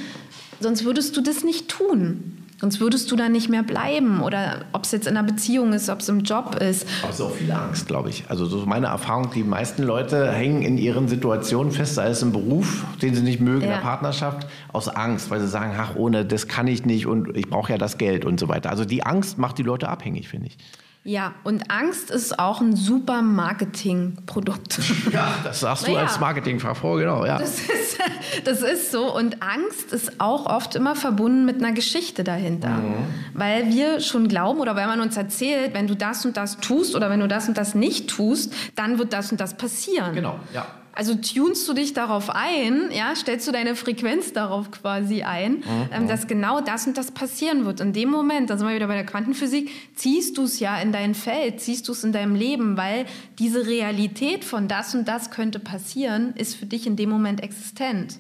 sonst 0.60 0.84
würdest 0.84 1.16
du 1.16 1.22
das 1.22 1.44
nicht 1.44 1.70
tun. 1.70 2.43
Sonst 2.64 2.80
würdest 2.80 3.12
du 3.12 3.18
da 3.18 3.28
nicht 3.28 3.50
mehr 3.50 3.62
bleiben. 3.62 4.22
Oder 4.22 4.62
ob 4.72 4.86
es 4.86 4.94
jetzt 4.94 5.06
in 5.06 5.18
einer 5.18 5.28
Beziehung 5.28 5.74
ist, 5.74 5.90
ob 5.90 6.00
es 6.00 6.08
im 6.08 6.22
Job 6.22 6.56
ist. 6.62 6.88
Aber 7.02 7.10
es 7.10 7.20
ist 7.20 7.22
auch 7.22 7.36
viel 7.36 7.52
Angst, 7.52 7.88
glaube 7.88 8.10
ich. 8.10 8.24
Also 8.30 8.46
so 8.46 8.66
meine 8.66 8.88
Erfahrung, 8.88 9.32
die 9.36 9.44
meisten 9.44 9.84
Leute 9.84 10.32
hängen 10.32 10.62
in 10.62 10.78
ihren 10.78 11.10
Situationen 11.10 11.74
fest, 11.74 11.96
sei 11.96 12.08
es 12.08 12.22
im 12.22 12.32
Beruf, 12.32 12.86
den 13.02 13.16
sie 13.16 13.22
nicht 13.22 13.42
mögen, 13.42 13.64
ja. 13.64 13.68
in 13.68 13.74
der 13.74 13.82
Partnerschaft, 13.82 14.48
aus 14.72 14.88
Angst, 14.88 15.30
weil 15.30 15.42
sie 15.42 15.50
sagen, 15.50 15.74
ach, 15.78 15.98
ohne 15.98 16.24
das 16.24 16.48
kann 16.48 16.68
ich 16.68 16.86
nicht 16.86 17.06
und 17.06 17.36
ich 17.36 17.50
brauche 17.50 17.70
ja 17.70 17.78
das 17.78 17.98
Geld 17.98 18.24
und 18.24 18.40
so 18.40 18.48
weiter. 18.48 18.70
Also 18.70 18.86
die 18.86 19.06
Angst 19.06 19.38
macht 19.38 19.58
die 19.58 19.64
Leute 19.64 19.90
abhängig, 19.90 20.30
finde 20.30 20.48
ich. 20.48 20.58
Ja, 21.06 21.34
und 21.44 21.70
Angst 21.70 22.12
ist 22.12 22.40
auch 22.40 22.62
ein 22.62 22.78
super 22.78 23.22
Marketingprodukt. 23.22 24.80
Ja, 25.12 25.36
das 25.44 25.60
sagst 25.60 25.88
du 25.88 25.96
als 25.96 26.20
Marketingfachfrau, 26.20 26.96
genau. 26.96 27.26
Ja. 27.26 27.38
Das, 27.38 27.60
ist, 27.60 28.00
das 28.46 28.62
ist 28.62 28.92
so. 28.92 29.14
Und 29.14 29.44
Angst 29.44 29.92
ist 29.92 30.20
auch 30.20 30.46
oft 30.46 30.76
immer 30.76 30.96
verbunden 30.96 31.46
mit 31.46 31.58
einer 31.58 31.74
Geschichte 31.74 32.24
dahinter. 32.24 32.70
Mhm. 32.70 32.96
Weil 33.34 33.70
wir 33.70 34.00
schon 34.00 34.28
glauben 34.28 34.60
oder 34.60 34.76
weil 34.76 34.88
man 34.88 35.02
uns 35.02 35.18
erzählt, 35.18 35.74
wenn 35.74 35.88
du 35.88 35.96
das 35.96 36.26
und 36.26 36.38
das 36.38 36.58
tust 36.58 36.96
oder 36.96 37.10
wenn 37.10 37.20
du 37.20 37.28
das 37.28 37.48
und 37.48 37.58
das 37.58 37.76
nicht 37.76 38.10
tust, 38.10 38.54
dann 38.76 38.98
wird 38.98 39.14
das 39.14 39.32
und 39.32 39.40
das 39.40 39.56
passieren. 39.56 40.16
Genau, 40.16 40.40
ja. 40.54 40.66
Also 40.96 41.16
tunst 41.16 41.68
du 41.68 41.74
dich 41.74 41.94
darauf 41.94 42.30
ein, 42.30 42.92
ja, 42.92 43.16
stellst 43.16 43.48
du 43.48 43.52
deine 43.52 43.76
Frequenz 43.76 44.32
darauf 44.32 44.70
quasi 44.70 45.24
ein, 45.24 45.54
mhm. 45.54 45.64
ähm, 45.92 46.08
dass 46.08 46.28
genau 46.28 46.62
das 46.62 46.86
und 46.86 47.00
das 47.00 47.10
passieren 47.10 47.66
wird. 47.66 47.80
In 47.80 47.94
dem 47.94 48.12
Moment, 48.12 48.52
da 48.52 48.58
sind 48.58 48.68
wir 48.68 48.76
wieder 48.76 48.88
bei 48.88 48.94
der 48.94 49.06
Quantenphysik, 49.06 49.72
ziehst 49.96 50.38
du 50.38 50.44
es 50.44 50.60
ja 50.60 50.78
in 50.78 50.92
dein 50.92 51.16
Feld, 51.16 51.62
ziehst 51.62 51.88
du 51.88 51.94
es 51.94 52.04
in 52.04 52.12
deinem 52.12 52.36
Leben, 52.36 52.78
weil 52.78 53.08
diese 53.40 53.66
Realität 53.66 54.46
von 54.46 54.68
das 54.68 54.94
und 54.94 55.08
das 55.08 55.32
könnte 55.32 55.58
passieren, 55.58 56.34
ist 56.36 56.56
für 56.56 56.68
dich 56.68 56.86
in 56.86 56.96
dem 56.96 57.10
Moment 57.10 57.42
existent. 57.42 58.20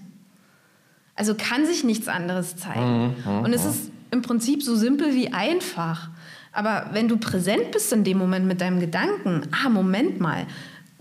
Also 1.16 1.36
kann 1.36 1.68
sich 1.68 1.84
nichts 1.84 2.08
anderes 2.08 2.56
zeigen. 2.58 3.16
Mhm. 3.24 3.40
Und 3.44 3.54
es 3.54 3.66
mhm. 3.66 3.70
ist 3.70 3.92
im 4.10 4.22
Prinzip 4.24 4.64
so 4.64 4.76
simpel 4.76 5.14
wie 5.14 5.32
einfach. 5.32 6.10
Aber 6.52 6.90
wenn 6.94 7.08
du 7.08 7.18
präsent 7.18 7.72
bist 7.72 7.94
in 7.94 8.04
dem 8.04 8.18
Moment 8.18 8.48
mit 8.48 8.62
deinem 8.62 8.80
Gedanken, 8.80 9.48
ah, 9.52 9.70
Moment 9.70 10.20
mal, 10.20 10.48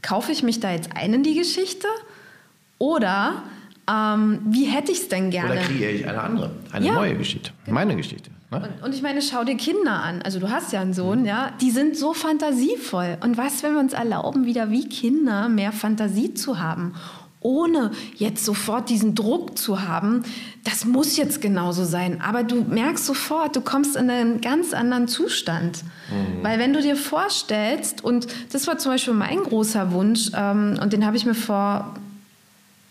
kaufe 0.02 0.32
ich 0.32 0.42
mich 0.42 0.61
da 0.61 0.73
jetzt 0.73 0.90
ein 0.94 1.14
in 1.14 1.23
die 1.23 1.35
Geschichte? 1.35 1.87
Oder 2.78 3.42
ähm, 3.88 4.40
wie 4.47 4.64
hätte 4.64 4.92
ich 4.92 4.99
es 4.99 5.09
denn 5.09 5.30
gerne? 5.30 5.52
Oder 5.52 5.61
kreiere 5.62 5.90
ich 5.90 6.06
eine 6.06 6.21
andere, 6.21 6.50
eine 6.73 6.87
ja, 6.87 6.94
neue 6.94 7.16
Geschichte, 7.16 7.52
genau. 7.64 7.75
meine 7.75 7.97
Geschichte. 7.97 8.30
Ne? 8.50 8.59
Und, 8.59 8.85
und, 8.85 8.94
ich 8.94 9.02
meine, 9.02 9.23
schau 9.23 9.44
dir 9.44 9.56
Kinder 9.56 10.02
an. 10.02 10.23
Also 10.23 10.38
du 10.38 10.50
hast 10.50 10.73
ja 10.73 10.80
einen 10.80 10.92
Sohn, 10.92 11.21
mhm. 11.21 11.26
ja, 11.26 11.52
die 11.61 11.71
sind 11.71 11.97
so 11.97 12.12
fantasievoll. 12.12 13.18
Und 13.23 13.38
was, 13.38 13.62
wenn 13.62 13.75
wir 13.75 13.80
uns 13.80 13.92
erlauben, 13.92 14.44
wieder 14.44 14.71
wie 14.71 14.88
Kinder 14.88 15.49
mehr 15.49 15.73
Fantasie 15.73 16.35
zu 16.35 16.59
haben? 16.59 16.94
Ohne 17.42 17.90
jetzt 18.16 18.44
sofort 18.44 18.88
diesen 18.88 19.14
Druck 19.14 19.58
zu 19.58 19.82
haben, 19.82 20.22
das 20.64 20.84
muss 20.84 21.16
jetzt 21.16 21.40
genauso 21.40 21.84
sein. 21.84 22.20
Aber 22.20 22.44
du 22.44 22.62
merkst 22.62 23.04
sofort, 23.04 23.56
du 23.56 23.61
kommst 23.61 23.96
in 23.96 24.11
einen 24.11 24.40
ganz 24.40 24.72
anderen 24.72 25.08
Zustand. 25.08 25.82
Mhm. 26.11 26.42
Weil 26.42 26.58
wenn 26.58 26.72
du 26.72 26.80
dir 26.80 26.96
vorstellst, 26.96 28.04
und 28.04 28.26
das 28.52 28.66
war 28.66 28.78
zum 28.78 28.92
Beispiel 28.92 29.14
mein 29.14 29.42
großer 29.42 29.92
Wunsch, 29.92 30.30
ähm, 30.34 30.78
und 30.80 30.92
den 30.92 31.04
habe 31.04 31.16
ich 31.16 31.26
mir 31.26 31.34
vor 31.34 31.94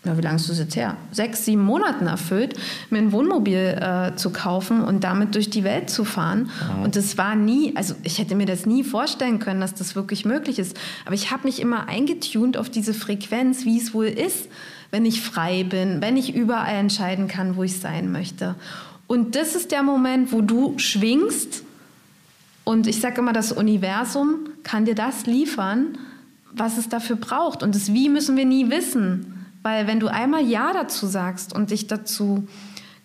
ja, 0.04 0.18
wie 0.18 0.20
lange 0.20 0.36
ist 0.36 0.48
das 0.48 0.58
jetzt 0.58 0.74
her? 0.74 0.96
Sechs, 1.12 1.44
sieben 1.44 1.62
Monaten 1.62 2.08
erfüllt, 2.08 2.54
mir 2.90 2.98
ein 2.98 3.12
Wohnmobil 3.12 3.56
äh, 3.56 4.16
zu 4.16 4.30
kaufen 4.30 4.82
und 4.82 5.04
damit 5.04 5.36
durch 5.36 5.48
die 5.48 5.62
Welt 5.62 5.90
zu 5.90 6.04
fahren. 6.04 6.50
Mhm. 6.76 6.82
Und 6.82 6.96
das 6.96 7.16
war 7.18 7.36
nie, 7.36 7.76
also 7.76 7.94
ich 8.02 8.18
hätte 8.18 8.34
mir 8.34 8.46
das 8.46 8.66
nie 8.66 8.82
vorstellen 8.82 9.38
können, 9.38 9.60
dass 9.60 9.74
das 9.74 9.94
wirklich 9.94 10.24
möglich 10.24 10.58
ist. 10.58 10.76
Aber 11.04 11.14
ich 11.14 11.30
habe 11.30 11.44
mich 11.44 11.60
immer 11.60 11.88
eingetunt 11.88 12.56
auf 12.56 12.68
diese 12.68 12.94
Frequenz, 12.94 13.64
wie 13.64 13.78
es 13.78 13.94
wohl 13.94 14.06
ist, 14.06 14.48
wenn 14.90 15.06
ich 15.06 15.20
frei 15.20 15.62
bin, 15.62 16.02
wenn 16.02 16.16
ich 16.16 16.34
überall 16.34 16.74
entscheiden 16.74 17.28
kann, 17.28 17.54
wo 17.54 17.62
ich 17.62 17.78
sein 17.78 18.10
möchte. 18.10 18.56
Und 19.06 19.36
das 19.36 19.54
ist 19.54 19.70
der 19.70 19.84
Moment, 19.84 20.32
wo 20.32 20.40
du 20.40 20.78
schwingst. 20.78 21.62
Und 22.64 22.88
ich 22.88 23.00
sage 23.00 23.20
immer, 23.20 23.32
das 23.32 23.52
Universum 23.52 24.48
kann 24.64 24.84
dir 24.84 24.96
das 24.96 25.26
liefern, 25.26 25.98
was 26.52 26.76
es 26.76 26.88
dafür 26.88 27.16
braucht. 27.16 27.62
Und 27.62 27.76
das 27.76 27.92
Wie 27.92 28.08
müssen 28.08 28.36
wir 28.36 28.44
nie 28.44 28.68
wissen. 28.68 29.41
Weil 29.62 29.86
wenn 29.86 30.00
du 30.00 30.08
einmal 30.08 30.42
Ja 30.42 30.72
dazu 30.72 31.06
sagst 31.06 31.54
und 31.54 31.70
dich 31.70 31.86
dazu 31.86 32.46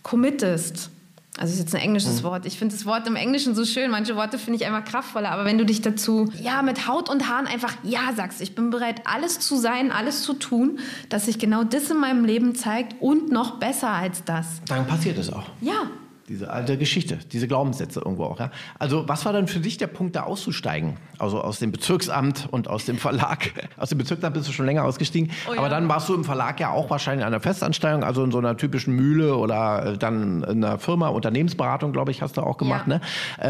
committest, 0.04 0.90
also 1.38 1.54
ist 1.54 1.60
jetzt 1.60 1.76
ein 1.76 1.82
englisches 1.82 2.22
mhm. 2.22 2.24
Wort. 2.24 2.46
Ich 2.48 2.58
finde 2.58 2.76
das 2.76 2.86
Wort 2.86 3.08
im 3.08 3.16
Englischen 3.16 3.54
so 3.54 3.64
schön. 3.64 3.92
Manche 3.92 4.16
Worte 4.16 4.40
finde 4.40 4.60
ich 4.60 4.66
einfach 4.66 4.84
kraftvoller. 4.84 5.30
Aber 5.30 5.46
wenn 5.46 5.60
du 5.60 5.66
dich 5.66 5.82
dazu, 5.82 6.32
ja, 6.42 6.64
mit 6.64 6.88
Haut 6.88 7.10
und 7.10 7.30
Haaren 7.30 7.46
einfach 7.46 7.74
Ja 7.84 8.12
sagst, 8.16 8.42
ich 8.42 8.56
bin 8.56 8.72
bereit, 8.72 9.02
alles 9.06 9.40
zu 9.40 9.56
sein, 9.56 9.92
alles 9.92 10.24
zu 10.24 10.34
tun, 10.34 10.80
dass 11.10 11.26
sich 11.26 11.38
genau 11.38 11.64
das 11.64 11.92
in 11.92 12.00
meinem 12.00 12.26
Leben 12.26 12.56
zeigt 12.56 13.00
und 13.02 13.32
noch 13.32 13.60
besser 13.60 13.90
als 13.90 14.24
das. 14.24 14.62
Dann 14.68 14.88
passiert 14.88 15.20
es 15.20 15.32
auch. 15.32 15.46
Ja, 15.62 15.92
diese 16.30 16.50
alte 16.50 16.78
Geschichte, 16.78 17.20
diese 17.32 17.48
Glaubenssätze 17.48 18.02
irgendwo 18.02 18.26
auch. 18.26 18.40
Ja? 18.40 18.52
Also 18.78 19.08
was 19.08 19.24
war 19.26 19.32
dann 19.32 19.48
für 19.48 19.60
dich 19.60 19.78
der 19.78 19.88
Punkt, 19.88 20.16
da 20.16 20.24
auszusteigen? 20.24 20.98
Also 21.20 21.42
aus 21.42 21.60
dem 21.60 21.72
Bezirksamt 21.72 22.50
und 22.52 22.68
aus 22.68 22.86
dem 22.86 22.98
Verlag. 22.98 23.52
Aus 23.78 23.90
dem 23.90 24.00
Bezirksamt 24.00 24.34
bist 24.34 24.48
du 24.48 24.52
schon 24.52 24.66
länger 24.66 24.84
ausgestiegen. 24.84 25.32
Oh 25.48 25.54
ja. 25.54 25.60
Aber 25.60 25.70
dann 25.70 25.88
warst 25.88 26.10
du 26.10 26.16
im 26.16 26.24
Verlag 26.24 26.60
ja 26.60 26.72
auch 26.72 26.90
wahrscheinlich 26.90 27.22
in 27.22 27.28
einer 27.28 27.40
Festanstellung, 27.40 28.04
also 28.04 28.24
in 28.24 28.32
so 28.32 28.40
einer 28.40 28.58
typischen 28.58 28.96
Mühle 28.96 29.36
oder 29.38 29.94
äh, 29.94 29.98
dann 29.98 30.44
in 30.44 30.64
einer 30.64 30.80
Firma, 30.80 31.10
Unternehmensberatung, 31.10 31.92
glaube 31.92 32.12
ich, 32.12 32.22
hast 32.22 32.38
du 32.38 32.42
auch 32.42 32.58
gemacht. 32.58 32.88
Ja. 32.88 32.96
Ne? 32.96 33.02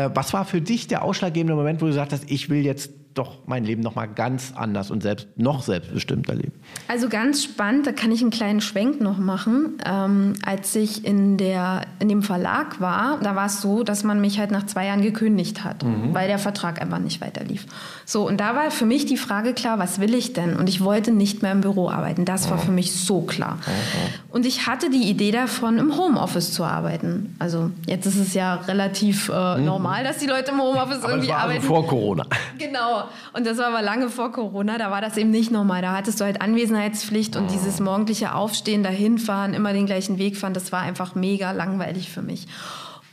Äh, 0.05 0.09
was 0.13 0.33
war 0.33 0.45
für 0.45 0.61
dich 0.61 0.87
der 0.87 1.03
ausschlaggebende 1.03 1.55
Moment, 1.55 1.81
wo 1.81 1.85
du 1.85 1.91
gesagt 1.91 2.13
hast, 2.13 2.29
ich 2.29 2.49
will 2.49 2.63
jetzt 2.65 2.91
doch 3.13 3.39
mein 3.47 3.63
Leben 3.63 3.81
noch 3.81 3.95
mal 3.95 4.05
ganz 4.05 4.53
anders 4.55 4.91
und 4.91 5.01
selbst 5.01 5.27
noch 5.35 5.63
selbstbestimmter 5.63 6.35
leben. 6.35 6.53
Also 6.87 7.09
ganz 7.09 7.43
spannend, 7.43 7.87
da 7.87 7.91
kann 7.91 8.11
ich 8.11 8.21
einen 8.21 8.29
kleinen 8.29 8.61
Schwenk 8.61 9.01
noch 9.01 9.17
machen. 9.17 9.77
Ähm, 9.85 10.33
als 10.45 10.75
ich 10.75 11.03
in, 11.03 11.37
der, 11.37 11.81
in 11.99 12.09
dem 12.09 12.21
Verlag 12.21 12.79
war, 12.79 13.19
da 13.21 13.35
war 13.35 13.47
es 13.47 13.61
so, 13.61 13.83
dass 13.83 14.03
man 14.03 14.21
mich 14.21 14.39
halt 14.39 14.51
nach 14.51 14.65
zwei 14.65 14.85
Jahren 14.85 15.01
gekündigt 15.01 15.63
hat, 15.63 15.83
mhm. 15.83 16.13
weil 16.13 16.27
der 16.27 16.39
Vertrag 16.39 16.81
einfach 16.81 16.99
nicht 16.99 17.21
weiterlief. 17.21 17.65
So, 18.05 18.27
und 18.27 18.37
da 18.39 18.55
war 18.55 18.69
für 18.71 18.85
mich 18.85 19.05
die 19.05 19.17
Frage 19.17 19.53
klar, 19.53 19.79
was 19.79 19.99
will 19.99 20.13
ich 20.13 20.33
denn? 20.33 20.55
Und 20.55 20.69
ich 20.69 20.83
wollte 20.83 21.11
nicht 21.11 21.41
mehr 21.41 21.51
im 21.51 21.61
Büro 21.61 21.89
arbeiten. 21.89 22.25
Das 22.25 22.49
war 22.49 22.57
mhm. 22.57 22.61
für 22.61 22.71
mich 22.71 22.93
so 22.93 23.21
klar. 23.21 23.55
Mhm. 23.55 24.35
Und 24.35 24.45
ich 24.45 24.67
hatte 24.67 24.89
die 24.89 25.09
Idee 25.09 25.31
davon, 25.31 25.77
im 25.79 25.97
Homeoffice 25.97 26.53
zu 26.53 26.63
arbeiten. 26.63 27.35
Also 27.39 27.71
jetzt 27.87 28.05
ist 28.05 28.17
es 28.17 28.33
ja 28.33 28.55
relativ 28.55 29.29
äh, 29.29 29.57
mhm. 29.57 29.65
normal, 29.65 30.03
dass 30.03 30.17
die 30.17 30.27
Leute 30.27 30.51
im 30.51 30.61
Homeoffice 30.61 30.99
Aber 30.99 31.09
irgendwie 31.09 31.27
das 31.27 31.35
war 31.35 31.43
arbeiten. 31.43 31.61
Also 31.61 31.73
vor 31.73 31.87
Corona. 31.87 32.25
Genau. 32.57 33.06
Und 33.33 33.45
das 33.45 33.57
war 33.57 33.67
aber 33.67 33.81
lange 33.81 34.09
vor 34.09 34.31
Corona, 34.31 34.77
da 34.77 34.91
war 34.91 35.01
das 35.01 35.17
eben 35.17 35.29
nicht 35.29 35.51
normal. 35.51 35.81
Da 35.81 35.95
hattest 35.95 36.19
du 36.19 36.25
halt 36.25 36.41
Anwesenheitspflicht 36.41 37.35
und 37.35 37.51
dieses 37.51 37.79
morgendliche 37.79 38.33
Aufstehen, 38.33 38.83
dahin 38.83 39.17
fahren, 39.17 39.53
immer 39.53 39.73
den 39.73 39.85
gleichen 39.85 40.17
Weg 40.17 40.37
fahren, 40.37 40.53
das 40.53 40.71
war 40.71 40.81
einfach 40.81 41.15
mega 41.15 41.51
langweilig 41.51 42.09
für 42.09 42.21
mich. 42.21 42.47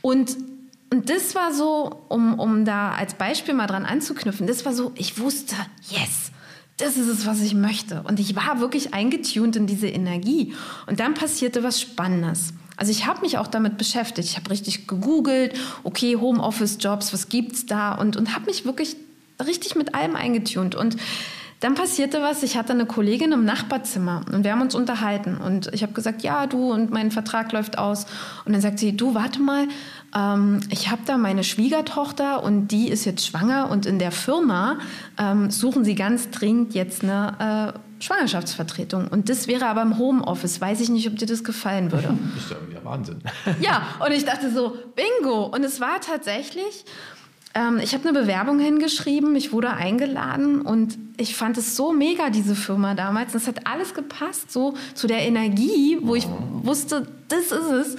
Und 0.01 0.37
und 0.91 1.09
das 1.09 1.35
war 1.35 1.51
so, 1.51 2.03
um, 2.09 2.39
um 2.39 2.63
da 2.63 2.91
als 2.91 3.15
Beispiel 3.15 3.53
mal 3.53 3.67
dran 3.67 3.85
anzuknüpfen, 3.85 4.47
das 4.47 4.65
war 4.65 4.73
so, 4.73 4.91
ich 4.95 5.19
wusste, 5.19 5.55
yes, 5.89 6.31
das 6.77 6.95
ist 6.97 7.07
es, 7.07 7.25
was 7.25 7.41
ich 7.41 7.53
möchte. 7.53 8.03
Und 8.03 8.19
ich 8.19 8.35
war 8.35 8.59
wirklich 8.59 8.93
eingetunt 8.93 9.55
in 9.55 9.65
diese 9.65 9.87
Energie. 9.87 10.53
Und 10.87 10.99
dann 10.99 11.13
passierte 11.13 11.63
was 11.63 11.81
Spannendes. 11.81 12.53
Also 12.77 12.91
ich 12.91 13.05
habe 13.07 13.21
mich 13.21 13.37
auch 13.37 13.47
damit 13.47 13.77
beschäftigt. 13.77 14.29
Ich 14.29 14.37
habe 14.37 14.49
richtig 14.49 14.87
gegoogelt, 14.87 15.53
okay, 15.83 16.17
Homeoffice-Jobs, 16.17 17.13
was 17.13 17.29
gibt's 17.29 17.65
da? 17.65 17.95
Und, 17.95 18.17
und 18.17 18.35
habe 18.35 18.45
mich 18.45 18.65
wirklich 18.65 18.97
richtig 19.45 19.75
mit 19.75 19.95
allem 19.95 20.15
eingetunt. 20.15 20.75
Und 20.75 20.97
dann 21.61 21.73
passierte 21.73 22.21
was, 22.21 22.43
ich 22.43 22.57
hatte 22.57 22.73
eine 22.73 22.85
Kollegin 22.85 23.31
im 23.31 23.45
Nachbarzimmer 23.45 24.25
und 24.31 24.43
wir 24.43 24.51
haben 24.51 24.61
uns 24.61 24.75
unterhalten 24.75 25.37
und 25.37 25.73
ich 25.73 25.83
habe 25.83 25.93
gesagt, 25.93 26.21
ja, 26.21 26.47
du 26.47 26.71
und 26.71 26.91
mein 26.91 27.11
Vertrag 27.11 27.51
läuft 27.53 27.77
aus. 27.77 28.05
Und 28.43 28.51
dann 28.51 28.61
sagt 28.61 28.77
sie, 28.77 28.95
du, 28.95 29.15
warte 29.15 29.39
mal, 29.39 29.67
ähm, 30.13 30.59
ich 30.69 30.91
habe 30.91 31.01
da 31.05 31.17
meine 31.17 31.43
Schwiegertochter 31.45 32.43
und 32.43 32.67
die 32.67 32.89
ist 32.89 33.05
jetzt 33.05 33.25
schwanger 33.25 33.71
und 33.71 33.85
in 33.85 33.99
der 33.99 34.11
Firma 34.11 34.79
ähm, 35.17 35.49
suchen 35.49 35.85
sie 35.85 35.95
ganz 35.95 36.29
dringend 36.29 36.75
jetzt 36.75 37.03
eine 37.03 37.73
äh, 37.73 38.03
Schwangerschaftsvertretung. 38.03 39.07
Und 39.07 39.29
das 39.29 39.47
wäre 39.47 39.65
aber 39.65 39.81
im 39.81 39.97
Homeoffice. 39.97 40.59
Weiß 40.59 40.81
ich 40.81 40.89
nicht, 40.89 41.07
ob 41.07 41.15
dir 41.15 41.25
das 41.25 41.43
gefallen 41.43 41.91
würde. 41.91 42.15
Das 42.35 42.43
ist 42.43 42.51
ja 42.51 42.57
wieder 42.69 42.83
Wahnsinn. 42.83 43.21
ja, 43.61 43.81
und 44.05 44.11
ich 44.11 44.25
dachte 44.25 44.51
so, 44.51 44.77
bingo. 44.95 45.45
Und 45.45 45.63
es 45.63 45.79
war 45.79 46.01
tatsächlich 46.01 46.85
ähm, 47.55 47.79
ich 47.81 47.93
habe 47.93 48.07
eine 48.07 48.19
Bewerbung 48.19 48.59
hingeschrieben, 48.59 49.35
ich 49.35 49.53
wurde 49.53 49.71
eingeladen 49.71 50.61
und 50.61 50.97
ich 51.17 51.35
fand 51.35 51.57
es 51.57 51.75
so 51.75 51.93
mega, 51.93 52.29
diese 52.29 52.53
Firma 52.53 52.93
damals. 52.93 53.33
Es 53.33 53.47
hat 53.47 53.65
alles 53.65 53.93
gepasst, 53.93 54.51
so 54.51 54.75
zu 54.93 55.07
der 55.07 55.25
Energie, 55.25 55.97
wo 56.01 56.15
ich 56.15 56.27
wusste, 56.61 57.07
das 57.29 57.51
ist 57.51 57.71
es. 57.71 57.95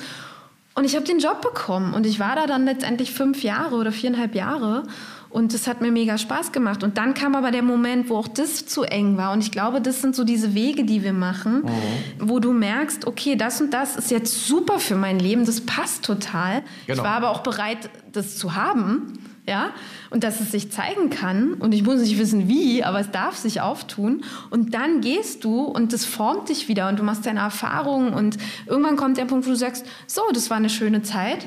Und 0.74 0.84
ich 0.84 0.94
habe 0.94 1.06
den 1.06 1.20
Job 1.20 1.40
bekommen 1.40 1.94
und 1.94 2.04
ich 2.04 2.20
war 2.20 2.36
da 2.36 2.46
dann 2.46 2.66
letztendlich 2.66 3.12
fünf 3.12 3.42
Jahre 3.42 3.76
oder 3.76 3.92
viereinhalb 3.92 4.34
Jahre. 4.34 4.82
Und 5.30 5.52
es 5.54 5.66
hat 5.66 5.80
mir 5.80 5.90
mega 5.90 6.18
Spaß 6.18 6.52
gemacht. 6.52 6.84
Und 6.84 6.98
dann 6.98 7.12
kam 7.14 7.34
aber 7.34 7.50
der 7.50 7.62
Moment, 7.62 8.08
wo 8.08 8.16
auch 8.16 8.28
das 8.28 8.64
zu 8.66 8.84
eng 8.84 9.16
war. 9.16 9.32
Und 9.32 9.42
ich 9.42 9.50
glaube, 9.50 9.80
das 9.80 10.00
sind 10.00 10.14
so 10.14 10.24
diese 10.24 10.54
Wege, 10.54 10.84
die 10.84 11.02
wir 11.02 11.12
machen, 11.12 11.62
mhm. 11.62 12.28
wo 12.28 12.38
du 12.38 12.52
merkst, 12.52 13.06
okay, 13.06 13.36
das 13.36 13.60
und 13.60 13.72
das 13.72 13.96
ist 13.96 14.10
jetzt 14.10 14.46
super 14.46 14.78
für 14.78 14.96
mein 14.96 15.18
Leben, 15.18 15.44
das 15.44 15.62
passt 15.62 16.04
total. 16.04 16.62
Genau. 16.86 16.98
Ich 16.98 17.04
war 17.04 17.16
aber 17.16 17.30
auch 17.30 17.40
bereit, 17.40 17.90
das 18.12 18.36
zu 18.36 18.54
haben 18.54 19.18
ja, 19.46 19.70
und 20.10 20.24
dass 20.24 20.40
es 20.40 20.50
sich 20.50 20.72
zeigen 20.72 21.08
kann. 21.08 21.54
Und 21.54 21.72
ich 21.72 21.84
muss 21.84 22.00
nicht 22.00 22.18
wissen 22.18 22.48
wie, 22.48 22.82
aber 22.82 23.00
es 23.00 23.10
darf 23.10 23.36
sich 23.36 23.60
auftun. 23.60 24.24
Und 24.50 24.74
dann 24.74 25.00
gehst 25.00 25.44
du 25.44 25.62
und 25.62 25.92
das 25.92 26.04
formt 26.04 26.48
dich 26.48 26.68
wieder 26.68 26.88
und 26.88 26.98
du 26.98 27.04
machst 27.04 27.26
deine 27.26 27.40
Erfahrungen. 27.40 28.12
Und 28.12 28.38
irgendwann 28.66 28.96
kommt 28.96 29.18
der 29.18 29.24
Punkt, 29.24 29.46
wo 29.46 29.50
du 29.50 29.56
sagst, 29.56 29.86
so, 30.06 30.22
das 30.32 30.50
war 30.50 30.56
eine 30.56 30.70
schöne 30.70 31.02
Zeit, 31.02 31.46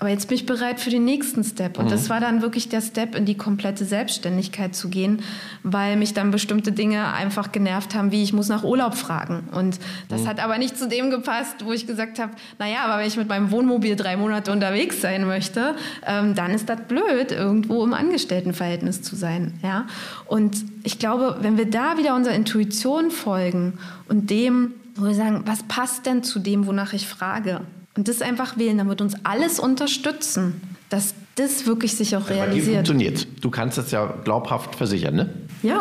aber 0.00 0.08
jetzt 0.08 0.28
bin 0.28 0.36
ich 0.36 0.46
bereit 0.46 0.80
für 0.80 0.88
den 0.88 1.04
nächsten 1.04 1.44
Step. 1.44 1.78
Und 1.78 1.86
mhm. 1.86 1.90
das 1.90 2.08
war 2.08 2.20
dann 2.20 2.40
wirklich 2.40 2.70
der 2.70 2.80
Step, 2.80 3.14
in 3.14 3.26
die 3.26 3.36
komplette 3.36 3.84
Selbstständigkeit 3.84 4.74
zu 4.74 4.88
gehen, 4.88 5.22
weil 5.62 5.96
mich 5.96 6.14
dann 6.14 6.30
bestimmte 6.30 6.72
Dinge 6.72 7.12
einfach 7.12 7.52
genervt 7.52 7.94
haben, 7.94 8.10
wie 8.10 8.22
ich 8.22 8.32
muss 8.32 8.48
nach 8.48 8.64
Urlaub 8.64 8.94
fragen. 8.94 9.48
Und 9.52 9.78
das 10.08 10.22
mhm. 10.22 10.28
hat 10.28 10.42
aber 10.42 10.56
nicht 10.56 10.78
zu 10.78 10.88
dem 10.88 11.10
gepasst, 11.10 11.66
wo 11.66 11.72
ich 11.72 11.86
gesagt 11.86 12.18
habe, 12.18 12.32
naja, 12.58 12.78
aber 12.84 12.98
wenn 12.98 13.08
ich 13.08 13.18
mit 13.18 13.28
meinem 13.28 13.50
Wohnmobil 13.50 13.94
drei 13.94 14.16
Monate 14.16 14.52
unterwegs 14.52 15.02
sein 15.02 15.26
möchte, 15.26 15.74
ähm, 16.06 16.34
dann 16.34 16.52
ist 16.52 16.70
das 16.70 16.80
blöd, 16.88 17.30
irgendwo 17.30 17.84
im 17.84 17.92
Angestelltenverhältnis 17.92 19.02
zu 19.02 19.16
sein. 19.16 19.60
Ja? 19.62 19.86
Und 20.26 20.64
ich 20.82 20.98
glaube, 20.98 21.36
wenn 21.42 21.58
wir 21.58 21.68
da 21.68 21.98
wieder 21.98 22.14
unserer 22.16 22.34
Intuition 22.34 23.10
folgen 23.10 23.74
und 24.08 24.30
dem, 24.30 24.72
wo 24.94 25.04
wir 25.04 25.14
sagen, 25.14 25.42
was 25.44 25.62
passt 25.64 26.06
denn 26.06 26.22
zu 26.22 26.38
dem, 26.38 26.66
wonach 26.66 26.94
ich 26.94 27.06
frage? 27.06 27.60
Und 27.96 28.08
das 28.08 28.22
einfach 28.22 28.56
wählen, 28.56 28.78
dann 28.78 28.88
wird 28.88 29.00
uns 29.00 29.14
alles 29.24 29.58
unterstützen, 29.58 30.60
dass 30.88 31.14
das 31.34 31.66
wirklich 31.66 31.96
sich 31.96 32.16
auch 32.16 32.28
realisiert. 32.30 32.66
Ja, 32.66 32.74
funktioniert. 32.74 33.26
Du 33.40 33.50
kannst 33.50 33.78
das 33.78 33.90
ja 33.90 34.06
glaubhaft 34.24 34.74
versichern, 34.74 35.14
ne? 35.14 35.30
Ja, 35.62 35.80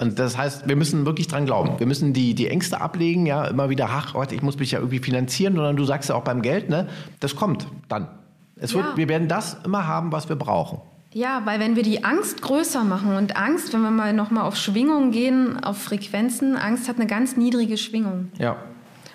Und 0.00 0.18
das 0.18 0.36
heißt, 0.36 0.68
wir 0.68 0.76
müssen 0.76 1.06
wirklich 1.06 1.28
dran 1.28 1.46
glauben. 1.46 1.78
Wir 1.78 1.86
müssen 1.86 2.12
die, 2.12 2.34
die 2.34 2.48
Ängste 2.48 2.80
ablegen, 2.80 3.26
ja, 3.26 3.44
immer 3.46 3.68
wieder, 3.68 3.88
ach 3.90 4.14
Gott, 4.14 4.32
ich 4.32 4.42
muss 4.42 4.58
mich 4.58 4.72
ja 4.72 4.78
irgendwie 4.78 4.98
finanzieren, 4.98 5.54
sondern 5.54 5.76
du 5.76 5.84
sagst 5.84 6.08
ja 6.08 6.14
auch 6.14 6.24
beim 6.24 6.42
Geld, 6.42 6.68
ne, 6.70 6.88
das 7.20 7.36
kommt 7.36 7.66
dann. 7.88 8.08
Es 8.56 8.74
wird, 8.74 8.84
Ja. 8.84 8.96
Wir 8.96 9.08
werden 9.08 9.28
das 9.28 9.58
immer 9.64 9.86
haben, 9.86 10.12
was 10.12 10.28
wir 10.28 10.36
brauchen. 10.36 10.80
Ja, 11.12 11.42
weil 11.44 11.60
wenn 11.60 11.76
wir 11.76 11.82
die 11.82 12.04
Angst 12.04 12.42
größer 12.42 12.84
machen 12.84 13.16
und 13.16 13.36
Angst, 13.36 13.72
wenn 13.72 13.82
wir 13.82 13.90
mal 13.90 14.12
nochmal 14.12 14.44
auf 14.44 14.56
Schwingungen 14.56 15.12
gehen, 15.12 15.62
auf 15.62 15.78
Frequenzen, 15.78 16.56
Angst 16.56 16.88
hat 16.88 16.96
eine 16.96 17.06
ganz 17.06 17.36
niedrige 17.36 17.76
Schwingung. 17.76 18.30
Ja. 18.38 18.56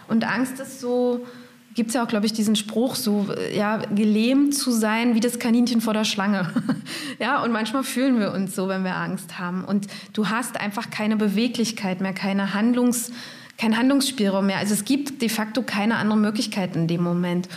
Und 0.08 0.28
Angst 0.28 0.60
ist 0.60 0.80
so, 0.80 1.26
gibt 1.74 1.90
es 1.90 1.96
ja 1.96 2.04
auch, 2.04 2.08
glaube 2.08 2.26
ich, 2.26 2.34
diesen 2.34 2.56
Spruch, 2.56 2.96
so 2.96 3.28
ja, 3.54 3.78
gelähmt 3.78 4.56
zu 4.56 4.72
sein 4.72 5.16
wie 5.16 5.20
das 5.20 5.40
Kaninchen 5.40 5.82
vor 5.82 5.94
der 5.94 6.04
Schlange. 6.04 6.50
ja, 7.20 7.44
und 7.44 7.52
manchmal 7.52 7.84
fühlen 7.84 8.20
wir 8.20 8.32
uns 8.34 8.56
so, 8.56 8.68
wenn 8.68 8.84
wir 8.84 8.96
Angst 8.96 9.40
haben. 9.40 9.64
Und 9.64 9.88
du 10.14 10.30
hast 10.30 10.60
einfach 10.60 10.90
keine 10.90 11.16
Beweglichkeit 11.16 12.02
mehr, 12.02 12.14
keine 12.14 12.54
Handlungs, 12.54 13.12
kein 13.58 13.78
Handlungsspielraum 13.78 14.48
mehr. 14.48 14.58
Also 14.58 14.74
es 14.74 14.86
gibt 14.86 15.22
de 15.22 15.30
facto 15.30 15.62
keine 15.62 15.96
andere 15.96 16.18
Möglichkeit 16.18 16.76
in 16.76 16.88
dem 16.88 17.04
Moment. 17.04 17.48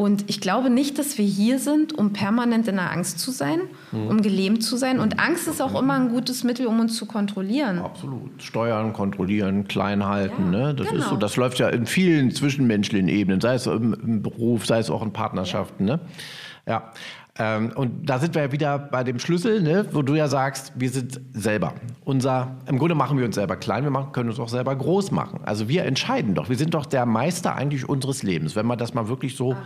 Und 0.00 0.30
ich 0.30 0.40
glaube 0.40 0.70
nicht, 0.70 0.98
dass 0.98 1.18
wir 1.18 1.26
hier 1.26 1.58
sind, 1.58 1.92
um 1.92 2.14
permanent 2.14 2.66
in 2.68 2.76
der 2.76 2.90
Angst 2.90 3.18
zu 3.18 3.30
sein, 3.30 3.60
um 3.92 4.22
gelähmt 4.22 4.64
zu 4.64 4.78
sein. 4.78 4.98
Und 4.98 5.20
Angst 5.20 5.46
ist 5.46 5.60
auch 5.60 5.78
immer 5.78 5.92
ein 5.92 6.08
gutes 6.08 6.42
Mittel, 6.42 6.66
um 6.68 6.80
uns 6.80 6.96
zu 6.96 7.04
kontrollieren. 7.04 7.80
Absolut. 7.80 8.42
Steuern, 8.42 8.94
kontrollieren, 8.94 9.68
klein 9.68 10.06
halten. 10.06 10.54
Ja, 10.54 10.68
ne? 10.68 10.74
Das 10.74 10.88
genau. 10.88 11.00
ist 11.02 11.10
so, 11.10 11.16
das 11.16 11.36
läuft 11.36 11.58
ja 11.58 11.68
in 11.68 11.84
vielen 11.84 12.30
zwischenmenschlichen 12.30 13.08
Ebenen, 13.08 13.42
sei 13.42 13.52
es 13.56 13.66
im, 13.66 13.92
im 13.92 14.22
Beruf, 14.22 14.64
sei 14.64 14.78
es 14.78 14.88
auch 14.88 15.02
in 15.02 15.12
Partnerschaften. 15.12 15.84
Ne? 15.84 16.00
Ja. 16.66 16.92
Ähm, 17.40 17.72
und 17.74 18.04
da 18.10 18.18
sind 18.18 18.34
wir 18.34 18.42
ja 18.42 18.52
wieder 18.52 18.78
bei 18.78 19.02
dem 19.02 19.18
Schlüssel, 19.18 19.62
ne? 19.62 19.86
wo 19.92 20.02
du 20.02 20.14
ja 20.14 20.28
sagst, 20.28 20.72
wir 20.76 20.90
sind 20.90 21.18
selber. 21.32 21.72
Unser, 22.04 22.58
Im 22.66 22.78
Grunde 22.78 22.94
machen 22.94 23.16
wir 23.16 23.24
uns 23.24 23.36
selber 23.36 23.56
klein, 23.56 23.82
wir 23.82 23.90
machen, 23.90 24.12
können 24.12 24.28
uns 24.28 24.38
auch 24.38 24.50
selber 24.50 24.76
groß 24.76 25.10
machen. 25.10 25.40
Also 25.44 25.66
wir 25.66 25.86
entscheiden 25.86 26.34
doch. 26.34 26.50
Wir 26.50 26.58
sind 26.58 26.74
doch 26.74 26.84
der 26.84 27.06
Meister 27.06 27.54
eigentlich 27.56 27.88
unseres 27.88 28.22
Lebens, 28.22 28.56
wenn 28.56 28.66
wir 28.66 28.76
das 28.76 28.92
mal 28.92 29.08
wirklich 29.08 29.36
so 29.36 29.56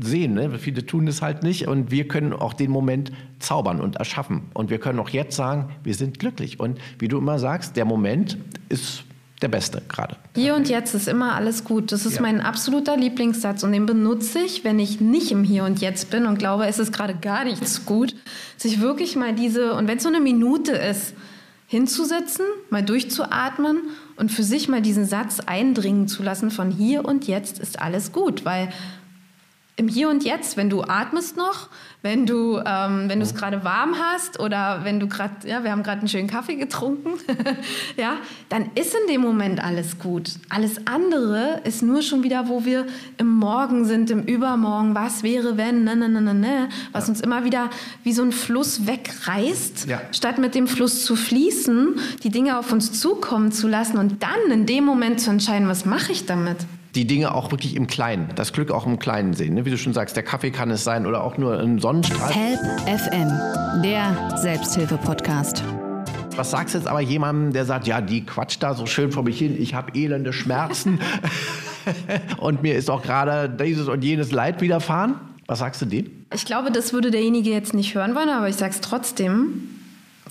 sehen. 0.00 0.34
Ne? 0.34 0.56
Viele 0.60 0.86
tun 0.86 1.08
es 1.08 1.20
halt 1.20 1.42
nicht 1.42 1.66
und 1.66 1.90
wir 1.90 2.06
können 2.06 2.32
auch 2.32 2.52
den 2.52 2.70
Moment 2.70 3.10
zaubern 3.40 3.80
und 3.80 3.96
erschaffen. 3.96 4.42
Und 4.54 4.70
wir 4.70 4.78
können 4.78 5.00
auch 5.00 5.08
jetzt 5.08 5.34
sagen, 5.34 5.70
wir 5.82 5.94
sind 5.94 6.20
glücklich. 6.20 6.60
Und 6.60 6.78
wie 7.00 7.08
du 7.08 7.18
immer 7.18 7.40
sagst, 7.40 7.76
der 7.76 7.86
Moment 7.86 8.38
ist 8.68 9.02
der 9.42 9.48
beste 9.48 9.82
gerade. 9.88 10.16
Hier 10.34 10.54
und 10.54 10.68
jetzt 10.68 10.94
ist 10.94 11.08
immer 11.08 11.34
alles 11.34 11.64
gut. 11.64 11.92
Das 11.92 12.06
ist 12.06 12.16
Ja. 12.16 12.22
mein 12.22 12.40
absoluter 12.40 12.96
Lieblingssatz 12.96 13.62
und 13.64 13.72
den 13.72 13.84
benutze 13.84 14.38
ich, 14.38 14.64
wenn 14.64 14.78
ich 14.78 15.00
nicht 15.00 15.30
im 15.30 15.44
Hier 15.44 15.64
und 15.64 15.80
Jetzt 15.80 16.10
bin 16.10 16.24
und 16.26 16.38
glaube, 16.38 16.66
es 16.66 16.78
ist 16.78 16.92
gerade 16.92 17.14
gar 17.14 17.44
nichts 17.44 17.84
gut, 17.84 18.14
sich 18.56 18.80
wirklich 18.80 19.14
mal 19.16 19.34
diese, 19.34 19.74
und 19.74 19.88
wenn 19.88 19.98
es 19.98 20.02
so 20.02 20.08
eine 20.08 20.20
Minute 20.20 20.72
ist, 20.72 21.14
hinzusetzen, 21.68 22.44
mal 22.70 22.82
durchzuatmen 22.82 23.78
und 24.16 24.30
für 24.30 24.44
sich 24.44 24.68
mal 24.68 24.80
diesen 24.80 25.04
Satz 25.04 25.40
eindringen 25.40 26.06
zu 26.08 26.22
lassen 26.22 26.50
von 26.50 26.70
hier 26.70 27.04
und 27.04 27.26
jetzt 27.26 27.58
ist 27.58 27.80
alles 27.80 28.12
gut, 28.12 28.44
weil 28.44 28.68
im 29.78 29.88
Hier 29.88 30.08
und 30.08 30.24
Jetzt, 30.24 30.56
wenn 30.56 30.70
du 30.70 30.82
atmest 30.82 31.36
noch, 31.36 31.68
wenn 32.00 32.24
du 32.24 32.58
ähm, 32.64 33.08
wenn 33.10 33.18
du 33.18 33.26
es 33.26 33.34
gerade 33.34 33.62
warm 33.62 33.94
hast 34.00 34.40
oder 34.40 34.80
wenn 34.84 35.00
du 35.00 35.06
gerade, 35.06 35.46
ja, 35.46 35.64
wir 35.64 35.70
haben 35.70 35.82
gerade 35.82 35.98
einen 35.98 36.08
schönen 36.08 36.28
Kaffee 36.28 36.54
getrunken, 36.54 37.10
ja, 37.98 38.14
dann 38.48 38.70
ist 38.74 38.94
in 38.94 39.12
dem 39.12 39.20
Moment 39.20 39.62
alles 39.62 39.98
gut. 39.98 40.30
Alles 40.48 40.86
andere 40.86 41.60
ist 41.64 41.82
nur 41.82 42.00
schon 42.00 42.22
wieder, 42.22 42.48
wo 42.48 42.64
wir 42.64 42.86
im 43.18 43.28
Morgen 43.28 43.84
sind, 43.84 44.10
im 44.10 44.22
Übermorgen, 44.22 44.94
was 44.94 45.22
wäre 45.22 45.58
wenn, 45.58 45.84
ne, 45.84 45.94
ne, 45.94 46.08
ne, 46.08 46.22
ne, 46.22 46.34
ne, 46.34 46.68
was 46.92 47.08
uns 47.10 47.20
immer 47.20 47.44
wieder 47.44 47.68
wie 48.02 48.12
so 48.14 48.22
ein 48.22 48.32
Fluss 48.32 48.86
wegreißt, 48.86 49.88
Ja. 49.88 50.00
statt 50.12 50.38
mit 50.38 50.54
dem 50.54 50.68
Fluss 50.68 51.04
zu 51.04 51.16
fließen, 51.16 51.96
die 52.22 52.30
Dinge 52.30 52.58
auf 52.58 52.72
uns 52.72 52.98
zukommen 52.98 53.52
zu 53.52 53.68
lassen 53.68 53.98
und 53.98 54.22
dann 54.22 54.50
in 54.50 54.64
dem 54.64 54.84
Moment 54.84 55.20
zu 55.20 55.30
entscheiden, 55.30 55.68
was 55.68 55.84
mache 55.84 56.12
ich 56.12 56.24
damit. 56.24 56.58
Die 56.96 57.06
Dinge 57.06 57.34
auch 57.34 57.50
wirklich 57.50 57.76
im 57.76 57.86
Kleinen, 57.86 58.30
das 58.36 58.54
Glück 58.54 58.70
auch 58.70 58.86
im 58.86 58.98
Kleinen 58.98 59.34
sehen. 59.34 59.52
Ne? 59.52 59.66
Wie 59.66 59.70
du 59.70 59.76
schon 59.76 59.92
sagst, 59.92 60.16
der 60.16 60.22
Kaffee 60.22 60.50
kann 60.50 60.70
es 60.70 60.82
sein 60.82 61.04
oder 61.04 61.22
auch 61.22 61.36
nur 61.36 61.60
ein 61.60 61.78
Sonnenstrahl. 61.78 62.32
Help 62.32 62.58
FM, 62.88 63.82
der 63.82 64.38
Selbsthilfe-Podcast. 64.38 65.62
Was 66.36 66.52
sagst 66.52 66.72
du 66.72 66.78
jetzt 66.78 66.86
aber 66.86 67.02
jemandem, 67.02 67.52
der 67.52 67.66
sagt, 67.66 67.86
ja, 67.86 68.00
die 68.00 68.24
quatscht 68.24 68.62
da 68.62 68.72
so 68.72 68.86
schön 68.86 69.12
vor 69.12 69.24
mich 69.24 69.38
hin, 69.38 69.60
ich 69.60 69.74
habe 69.74 69.92
elende 69.94 70.32
Schmerzen 70.32 70.98
und 72.38 72.62
mir 72.62 72.74
ist 72.76 72.88
auch 72.88 73.02
gerade 73.02 73.50
dieses 73.50 73.88
und 73.88 74.02
jenes 74.02 74.32
Leid 74.32 74.62
widerfahren? 74.62 75.16
Was 75.46 75.58
sagst 75.58 75.82
du 75.82 75.84
dem? 75.84 76.24
Ich 76.32 76.46
glaube, 76.46 76.72
das 76.72 76.94
würde 76.94 77.10
derjenige 77.10 77.50
jetzt 77.50 77.74
nicht 77.74 77.94
hören 77.94 78.14
wollen, 78.14 78.30
aber 78.30 78.48
ich 78.48 78.56
sage 78.56 78.72
es 78.72 78.80
trotzdem. 78.80 79.68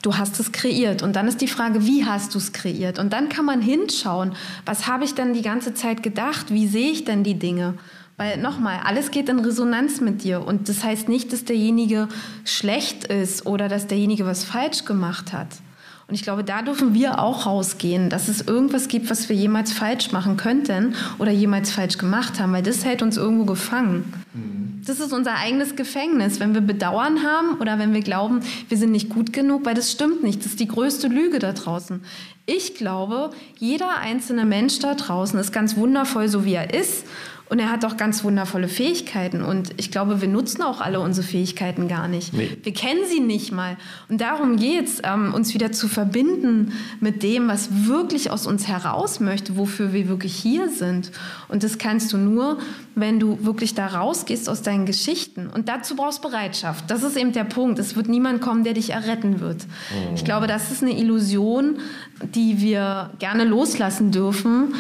Du 0.06 0.18
hast 0.18 0.40
es 0.40 0.52
kreiert. 0.52 1.02
Und 1.02 1.16
dann 1.16 1.28
ist 1.28 1.42
die 1.42 1.48
Frage, 1.48 1.88
wie 1.88 2.06
hast 2.06 2.36
du 2.36 2.38
es 2.38 2.54
kreiert? 2.54 3.00
Und 3.00 3.12
dann 3.12 3.28
kann 3.28 3.44
man 3.44 3.60
hinschauen, 3.60 4.34
was 4.64 4.86
habe 4.86 5.04
ich 5.04 5.16
denn 5.16 5.34
die 5.34 5.42
ganze 5.42 5.74
Zeit 5.74 6.04
gedacht? 6.04 6.54
Wie 6.54 6.68
sehe 6.68 6.92
ich 6.92 7.06
denn 7.06 7.24
die 7.24 7.40
Dinge? 7.40 7.74
Weil 8.16 8.38
nochmal, 8.38 8.82
alles 8.86 9.10
geht 9.10 9.30
in 9.30 9.40
Resonanz 9.40 10.02
mit 10.02 10.24
dir. 10.24 10.46
Und 10.46 10.70
das 10.70 10.84
heißt 10.84 11.10
nicht, 11.10 11.34
dass 11.34 11.44
derjenige 11.44 12.08
schlecht 12.44 13.06
ist 13.06 13.48
oder 13.48 13.68
dass 13.68 13.88
derjenige 13.88 14.28
was 14.28 14.44
falsch 14.44 14.86
gemacht 14.86 15.34
hat. 15.34 15.48
Und 16.08 16.14
ich 16.14 16.22
glaube, 16.22 16.44
da 16.44 16.62
dürfen 16.62 16.94
wir 16.94 17.20
auch 17.20 17.48
rausgehen, 17.48 18.12
dass 18.12 18.28
es 18.28 18.42
irgendwas 18.42 18.88
gibt, 18.88 19.10
was 19.10 19.28
wir 19.28 19.36
jemals 19.36 19.74
falsch 19.74 20.12
machen 20.12 20.38
könnten 20.38 20.94
oder 21.18 21.32
jemals 21.32 21.72
falsch 21.72 21.98
gemacht 21.98 22.40
haben, 22.40 22.54
weil 22.54 22.62
das 22.62 22.86
hält 22.86 23.02
uns 23.02 23.18
irgendwo 23.18 23.46
gefangen. 23.46 24.14
Das 24.86 25.00
ist 25.00 25.14
unser 25.14 25.36
eigenes 25.36 25.76
Gefängnis, 25.76 26.40
wenn 26.40 26.54
wir 26.54 26.62
Bedauern 26.62 27.24
haben 27.24 27.58
oder 27.60 27.80
wenn 27.80 27.92
wir 27.94 28.02
glauben, 28.02 28.42
wir 28.70 28.78
sind 28.78 28.92
nicht 28.92 29.10
gut 29.10 29.34
genug, 29.34 29.66
weil 29.66 29.74
das 29.74 29.92
stimmt 29.92 30.22
nicht. 30.22 30.42
Das 30.42 30.48
ist 30.48 30.60
die 30.60 30.68
größte 30.68 31.08
Lüge 31.08 31.40
da 31.40 31.54
draußen. 31.54 32.02
Ich 32.46 32.76
glaube, 32.76 33.32
jeder 33.58 33.98
einzelne 33.98 34.46
Mensch 34.46 34.78
da 34.78 34.94
draußen 34.94 35.40
ist 35.40 35.52
ganz 35.52 35.76
wundervoll, 35.76 36.28
so 36.28 36.46
wie 36.46 36.54
er 36.54 36.72
ist. 36.72 37.06
Und 37.48 37.60
er 37.60 37.70
hat 37.70 37.86
auch 37.86 37.96
ganz 37.96 38.24
wundervolle 38.24 38.68
Fähigkeiten. 38.68 39.44
Und 39.44 39.74
ich 39.78 39.92
glaube, 39.92 40.20
wir 40.20 40.28
nutzen 40.28 40.64
auch 40.64 40.82
alle 40.82 41.00
unsere 41.00 41.26
Fähigkeiten 41.26 41.88
gar 41.88 42.08
nicht. 42.08 42.34
Nee. 42.34 42.58
Wir 42.64 42.74
kennen 42.74 43.02
sie 43.08 43.20
nicht 43.20 43.52
mal. 43.52 43.78
Und 44.10 44.20
darum 44.20 44.58
geht 44.58 44.86
es, 44.86 45.02
ähm, 45.04 45.32
uns 45.32 45.54
wieder 45.54 45.72
zu 45.72 45.88
verbinden 45.88 46.74
mit 47.00 47.22
dem, 47.22 47.48
was 47.48 47.86
wirklich 47.86 48.32
aus 48.32 48.48
uns 48.48 48.68
heraus 48.68 49.20
möchte, 49.20 49.58
wofür 49.58 49.94
wir 49.94 50.10
wirklich 50.10 50.36
hier 50.36 50.70
sind. 50.70 51.12
Und 51.48 51.64
das 51.64 51.78
kannst 51.78 52.12
du 52.14 52.18
nur, 52.18 52.58
wenn 52.96 53.20
du 53.20 53.46
wirklich 53.46 53.76
da 53.76 53.88
rausgehst 53.88 54.50
aus 54.50 54.64
deinen 54.64 54.88
Geschichten. 54.88 55.48
Und 55.48 55.70
dazu 55.70 55.96
brauchst 55.96 56.24
Bereitschaft. 56.24 56.90
Das 56.90 57.04
ist 57.04 57.16
eben 57.16 57.32
der 57.32 57.44
Punkt. 57.44 57.78
Es 57.78 57.96
wird 57.96 58.08
niemand 58.10 58.42
kommen, 58.42 58.64
der 58.64 58.74
dich 58.74 58.90
erretten 58.90 59.40
wird. 59.40 59.68
Ich 60.16 60.26
glaube, 60.26 60.48
das 60.48 60.72
ist 60.72 60.82
eine 60.82 60.98
Illusion, 60.98 61.78
die 62.24 62.60
wir 62.60 63.12
gerne 63.20 63.44
loslassen 63.44 64.12
dürfen. 64.12 64.74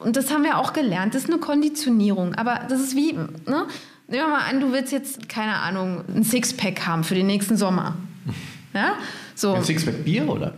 Und 0.00 0.16
das 0.16 0.30
haben 0.30 0.44
wir 0.44 0.58
auch 0.58 0.72
gelernt. 0.72 1.14
Das 1.14 1.24
ist 1.24 1.30
eine 1.30 1.40
Konditionierung. 1.40 2.34
Aber 2.34 2.66
das 2.68 2.80
ist 2.80 2.96
wie, 2.96 3.12
ne? 3.12 3.66
Nehmen 4.10 4.24
wir 4.24 4.28
mal 4.28 4.44
an, 4.48 4.60
du 4.60 4.72
willst 4.72 4.90
jetzt, 4.90 5.28
keine 5.28 5.56
Ahnung, 5.56 6.02
ein 6.14 6.24
Sixpack 6.24 6.86
haben 6.86 7.04
für 7.04 7.14
den 7.14 7.26
nächsten 7.26 7.56
Sommer. 7.56 7.96
Ja? 8.74 8.96
So. 9.34 9.54
Ein 9.54 9.64
Sixpack 9.64 10.04
Bier 10.04 10.28
oder? 10.28 10.52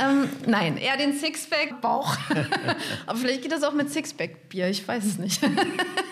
Ähm, 0.00 0.28
nein, 0.46 0.76
eher 0.76 0.96
den 0.96 1.12
Sixpack-Bauch. 1.12 2.16
Aber 3.06 3.18
vielleicht 3.18 3.42
geht 3.42 3.50
das 3.50 3.64
auch 3.64 3.72
mit 3.72 3.90
Sixpack-Bier, 3.90 4.68
ich 4.68 4.86
weiß 4.86 5.04
es 5.04 5.18
nicht. 5.18 5.42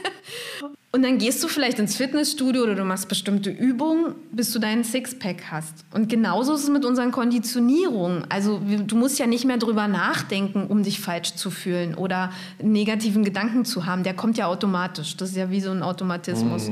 Und 0.92 1.02
dann 1.02 1.18
gehst 1.18 1.44
du 1.44 1.48
vielleicht 1.48 1.78
ins 1.78 1.96
Fitnessstudio 1.96 2.62
oder 2.62 2.74
du 2.74 2.84
machst 2.84 3.08
bestimmte 3.08 3.50
Übungen, 3.50 4.14
bis 4.32 4.52
du 4.52 4.58
deinen 4.58 4.82
Sixpack 4.82 5.50
hast. 5.50 5.84
Und 5.92 6.08
genauso 6.08 6.54
ist 6.54 6.62
es 6.62 6.70
mit 6.70 6.86
unseren 6.86 7.12
Konditionierungen. 7.12 8.24
Also 8.30 8.62
du 8.64 8.96
musst 8.96 9.18
ja 9.18 9.26
nicht 9.26 9.44
mehr 9.44 9.58
drüber 9.58 9.88
nachdenken, 9.88 10.66
um 10.68 10.82
dich 10.82 11.00
falsch 11.00 11.34
zu 11.34 11.50
fühlen 11.50 11.94
oder 11.94 12.32
einen 12.58 12.72
negativen 12.72 13.24
Gedanken 13.24 13.66
zu 13.66 13.84
haben. 13.84 14.04
Der 14.04 14.14
kommt 14.14 14.38
ja 14.38 14.46
automatisch. 14.46 15.16
Das 15.18 15.30
ist 15.30 15.36
ja 15.36 15.50
wie 15.50 15.60
so 15.60 15.70
ein 15.70 15.82
Automatismus. 15.82 16.70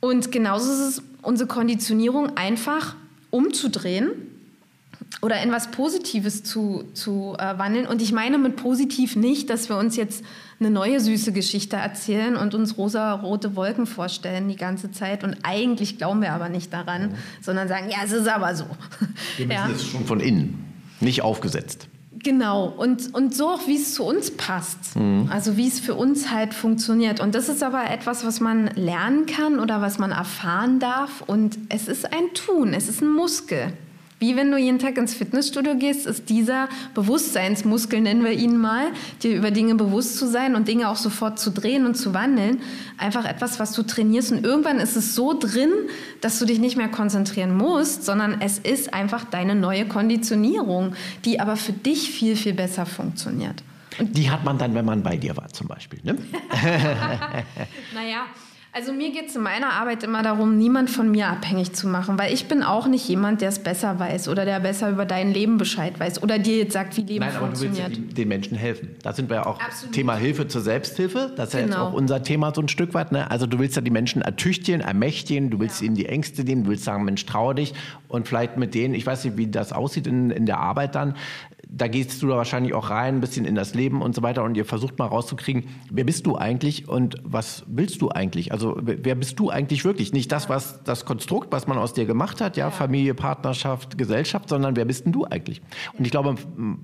Und 0.00 0.32
genauso 0.32 0.72
ist 0.72 0.78
es 0.78 1.02
unsere 1.20 1.48
Konditionierung 1.48 2.36
einfach 2.36 2.94
umzudrehen 3.30 4.10
oder 5.20 5.42
in 5.42 5.50
was 5.50 5.70
Positives 5.70 6.44
zu, 6.44 6.84
zu 6.94 7.34
äh, 7.38 7.58
wandeln. 7.58 7.86
Und 7.86 8.00
ich 8.00 8.12
meine 8.12 8.38
mit 8.38 8.56
positiv 8.56 9.16
nicht, 9.16 9.50
dass 9.50 9.68
wir 9.68 9.76
uns 9.76 9.96
jetzt 9.96 10.24
eine 10.60 10.70
neue 10.70 11.00
süße 11.00 11.32
Geschichte 11.32 11.76
erzählen 11.76 12.36
und 12.36 12.54
uns 12.54 12.76
rosa-rote 12.78 13.54
Wolken 13.54 13.86
vorstellen 13.86 14.48
die 14.48 14.56
ganze 14.56 14.90
Zeit. 14.90 15.22
Und 15.22 15.36
eigentlich 15.44 15.98
glauben 15.98 16.20
wir 16.20 16.32
aber 16.32 16.48
nicht 16.48 16.72
daran, 16.72 17.14
sondern 17.40 17.68
sagen, 17.68 17.86
ja, 17.90 17.98
es 18.04 18.12
ist 18.12 18.26
aber 18.28 18.54
so. 18.56 18.64
Wir 19.36 19.46
müssen 19.46 19.50
Ja. 19.58 19.68
es 19.72 19.86
schon 19.86 20.04
von 20.04 20.20
innen, 20.20 20.64
nicht 21.00 21.22
aufgesetzt. 21.22 21.88
Genau, 22.20 22.66
und, 22.66 23.14
und 23.14 23.32
so 23.32 23.46
auch, 23.50 23.68
wie 23.68 23.76
es 23.76 23.94
zu 23.94 24.02
uns 24.02 24.32
passt. 24.32 24.96
Also 25.30 25.56
wie 25.56 25.68
es 25.68 25.78
für 25.78 25.94
uns 25.94 26.32
halt 26.32 26.52
funktioniert. 26.52 27.20
Und 27.20 27.36
das 27.36 27.48
ist 27.48 27.62
aber 27.62 27.88
etwas, 27.90 28.26
was 28.26 28.40
man 28.40 28.66
lernen 28.74 29.26
kann 29.26 29.60
oder 29.60 29.80
was 29.80 29.98
man 30.00 30.10
erfahren 30.10 30.80
darf. 30.80 31.22
Und 31.28 31.56
es 31.68 31.86
ist 31.86 32.12
ein 32.12 32.34
Tun, 32.34 32.74
es 32.74 32.88
ist 32.88 33.02
ein 33.02 33.08
Muskel. 33.12 33.72
Wie 34.18 34.34
wenn 34.34 34.50
du 34.50 34.58
jeden 34.58 34.80
Tag 34.80 34.96
ins 34.98 35.14
Fitnessstudio 35.14 35.76
gehst, 35.76 36.06
ist 36.06 36.28
dieser 36.28 36.68
Bewusstseinsmuskel, 36.94 38.00
nennen 38.00 38.24
wir 38.24 38.32
ihn 38.32 38.56
mal, 38.56 38.88
dir 39.22 39.36
über 39.36 39.52
Dinge 39.52 39.76
bewusst 39.76 40.16
zu 40.16 40.26
sein 40.26 40.56
und 40.56 40.66
Dinge 40.66 40.88
auch 40.88 40.96
sofort 40.96 41.38
zu 41.38 41.52
drehen 41.52 41.86
und 41.86 41.94
zu 41.94 42.14
wandeln, 42.14 42.60
einfach 42.96 43.24
etwas, 43.24 43.60
was 43.60 43.72
du 43.72 43.84
trainierst. 43.84 44.32
Und 44.32 44.44
irgendwann 44.44 44.80
ist 44.80 44.96
es 44.96 45.14
so 45.14 45.38
drin, 45.38 45.70
dass 46.20 46.40
du 46.40 46.46
dich 46.46 46.58
nicht 46.58 46.76
mehr 46.76 46.88
konzentrieren 46.88 47.56
musst, 47.56 48.04
sondern 48.04 48.40
es 48.40 48.58
ist 48.58 48.92
einfach 48.92 49.24
deine 49.24 49.54
neue 49.54 49.86
Konditionierung, 49.86 50.94
die 51.24 51.38
aber 51.38 51.56
für 51.56 51.72
dich 51.72 52.10
viel, 52.10 52.34
viel 52.34 52.54
besser 52.54 52.86
funktioniert. 52.86 53.62
Und 54.00 54.16
die 54.16 54.30
hat 54.30 54.44
man 54.44 54.58
dann, 54.58 54.74
wenn 54.74 54.84
man 54.84 55.02
bei 55.02 55.16
dir 55.16 55.36
war, 55.36 55.48
zum 55.48 55.68
Beispiel. 55.68 56.00
Ne? 56.02 56.18
naja. 57.94 58.26
Also 58.72 58.92
mir 58.92 59.10
geht 59.10 59.28
es 59.28 59.36
in 59.36 59.42
meiner 59.42 59.72
Arbeit 59.72 60.02
immer 60.02 60.22
darum, 60.22 60.58
niemand 60.58 60.90
von 60.90 61.10
mir 61.10 61.28
abhängig 61.28 61.72
zu 61.72 61.88
machen, 61.88 62.18
weil 62.18 62.32
ich 62.34 62.46
bin 62.48 62.62
auch 62.62 62.86
nicht 62.86 63.08
jemand, 63.08 63.40
der 63.40 63.48
es 63.48 63.58
besser 63.58 63.98
weiß 63.98 64.28
oder 64.28 64.44
der 64.44 64.60
besser 64.60 64.90
über 64.90 65.06
dein 65.06 65.32
Leben 65.32 65.56
Bescheid 65.56 65.98
weiß 65.98 66.22
oder 66.22 66.38
dir 66.38 66.58
jetzt 66.58 66.74
sagt, 66.74 66.96
wie 66.96 67.00
Leben 67.00 67.24
Nein, 67.24 67.34
funktioniert. 67.34 67.86
aber 67.86 67.94
du 67.94 68.02
willst 68.02 68.18
den 68.18 68.28
Menschen 68.28 68.58
helfen. 68.58 68.90
Da 69.02 69.14
sind 69.14 69.30
wir 69.30 69.36
ja 69.36 69.46
auch 69.46 69.58
Absolut. 69.58 69.94
Thema 69.94 70.16
Hilfe 70.16 70.48
zur 70.48 70.60
Selbsthilfe. 70.60 71.32
Das 71.34 71.48
ist 71.48 71.52
genau. 71.52 71.60
ja 71.60 71.66
jetzt 71.66 71.74
genau. 71.74 71.88
auch 71.88 71.92
unser 71.94 72.22
Thema 72.22 72.52
so 72.54 72.60
ein 72.60 72.68
Stück 72.68 72.92
weit. 72.92 73.10
Ne? 73.10 73.30
Also 73.30 73.46
du 73.46 73.58
willst 73.58 73.74
ja 73.74 73.82
die 73.82 73.90
Menschen 73.90 74.20
ertüchtigen, 74.20 74.82
ermächtigen, 74.82 75.50
du 75.50 75.58
willst 75.60 75.80
ja. 75.80 75.86
ihnen 75.86 75.96
die 75.96 76.06
Ängste 76.06 76.44
nehmen, 76.44 76.64
du 76.64 76.70
willst 76.70 76.84
sagen, 76.84 77.04
Mensch, 77.04 77.24
traue 77.24 77.54
dich 77.54 77.72
und 78.08 78.28
vielleicht 78.28 78.58
mit 78.58 78.74
denen, 78.74 78.94
ich 78.94 79.06
weiß 79.06 79.24
nicht, 79.24 79.38
wie 79.38 79.46
das 79.46 79.72
aussieht 79.72 80.06
in, 80.06 80.30
in 80.30 80.44
der 80.44 80.58
Arbeit 80.58 80.94
dann, 80.94 81.14
da 81.70 81.86
gehst 81.86 82.22
du 82.22 82.28
da 82.28 82.36
wahrscheinlich 82.36 82.72
auch 82.72 82.90
rein, 82.90 83.16
ein 83.16 83.20
bisschen 83.20 83.44
in 83.44 83.54
das 83.54 83.74
Leben 83.74 84.00
und 84.00 84.14
so 84.14 84.22
weiter 84.22 84.42
und 84.42 84.56
ihr 84.56 84.64
versucht 84.64 84.98
mal 84.98 85.06
rauszukriegen, 85.06 85.64
wer 85.90 86.04
bist 86.04 86.26
du 86.26 86.36
eigentlich 86.36 86.88
und 86.88 87.16
was 87.24 87.64
willst 87.66 88.00
du 88.00 88.10
eigentlich? 88.10 88.52
Also 88.52 88.76
wer 88.80 89.14
bist 89.14 89.38
du 89.38 89.50
eigentlich 89.50 89.84
wirklich? 89.84 90.12
Nicht 90.12 90.32
das, 90.32 90.48
was 90.48 90.82
das 90.84 91.04
Konstrukt, 91.04 91.52
was 91.52 91.66
man 91.66 91.76
aus 91.76 91.92
dir 91.92 92.06
gemacht 92.06 92.40
hat, 92.40 92.56
ja, 92.56 92.66
ja. 92.66 92.70
Familie, 92.70 93.14
Partnerschaft, 93.14 93.98
Gesellschaft, 93.98 94.48
sondern 94.48 94.76
wer 94.76 94.86
bist 94.86 95.04
denn 95.04 95.12
du 95.12 95.26
eigentlich? 95.26 95.60
Und 95.98 96.04
ich 96.06 96.10
glaube, 96.10 96.36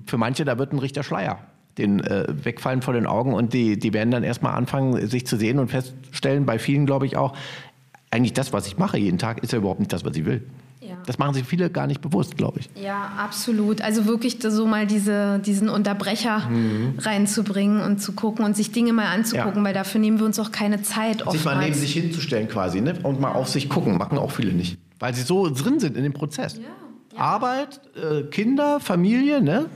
für 0.05 0.17
manche, 0.17 0.45
da 0.45 0.57
wird 0.57 0.71
ein 0.71 0.79
richter 0.79 1.03
Schleier 1.03 1.39
den 1.77 1.99
äh, 1.99 2.25
wegfallen 2.29 2.81
vor 2.81 2.93
den 2.93 3.05
Augen 3.05 3.33
und 3.33 3.51
die, 3.51 3.77
die 3.77 3.91
werden 3.91 4.09
dann 4.09 4.23
erstmal 4.23 4.55
anfangen, 4.55 5.07
sich 5.07 5.27
zu 5.27 5.35
sehen 5.35 5.59
und 5.59 5.69
feststellen, 5.69 6.45
bei 6.45 6.57
vielen 6.57 6.85
glaube 6.85 7.05
ich 7.05 7.17
auch, 7.17 7.35
eigentlich 8.11 8.31
das, 8.31 8.53
was 8.53 8.65
ich 8.67 8.77
mache 8.77 8.97
jeden 8.97 9.17
Tag, 9.17 9.43
ist 9.43 9.51
ja 9.51 9.57
überhaupt 9.57 9.81
nicht 9.81 9.91
das, 9.91 10.05
was 10.05 10.15
ich 10.15 10.25
will. 10.25 10.47
Ja. 10.87 10.97
Das 11.05 11.17
machen 11.17 11.33
sich 11.33 11.45
viele 11.45 11.69
gar 11.69 11.87
nicht 11.87 12.01
bewusst, 12.01 12.37
glaube 12.37 12.59
ich. 12.59 12.69
Ja, 12.81 13.11
absolut. 13.17 13.81
Also 13.81 14.05
wirklich 14.05 14.37
so 14.41 14.65
mal 14.65 14.85
diese, 14.85 15.39
diesen 15.39 15.69
Unterbrecher 15.69 16.47
mhm. 16.49 16.95
reinzubringen 16.99 17.81
und 17.81 17.99
zu 17.99 18.13
gucken 18.13 18.45
und 18.45 18.55
sich 18.55 18.71
Dinge 18.71 18.93
mal 18.93 19.07
anzugucken, 19.07 19.57
ja. 19.57 19.63
weil 19.63 19.73
dafür 19.73 19.99
nehmen 19.99 20.19
wir 20.19 20.25
uns 20.25 20.39
auch 20.39 20.51
keine 20.51 20.81
Zeit. 20.81 21.23
Sich 21.31 21.45
mal 21.45 21.57
neben 21.57 21.73
sich 21.73 21.93
hinzustellen 21.93 22.47
quasi 22.47 22.81
ne? 22.81 22.95
und 23.03 23.19
mal 23.19 23.31
auf 23.31 23.49
sich 23.49 23.69
gucken, 23.69 23.97
machen 23.97 24.17
auch 24.17 24.31
viele 24.31 24.53
nicht. 24.53 24.77
Weil 24.99 25.13
sie 25.13 25.23
so 25.23 25.49
drin 25.49 25.79
sind 25.79 25.97
in 25.97 26.03
dem 26.03 26.13
Prozess. 26.13 26.57
Ja. 26.57 27.19
Arbeit, 27.19 27.81
äh, 27.95 28.23
Kinder, 28.23 28.79
Familie, 28.79 29.41
ne? 29.41 29.67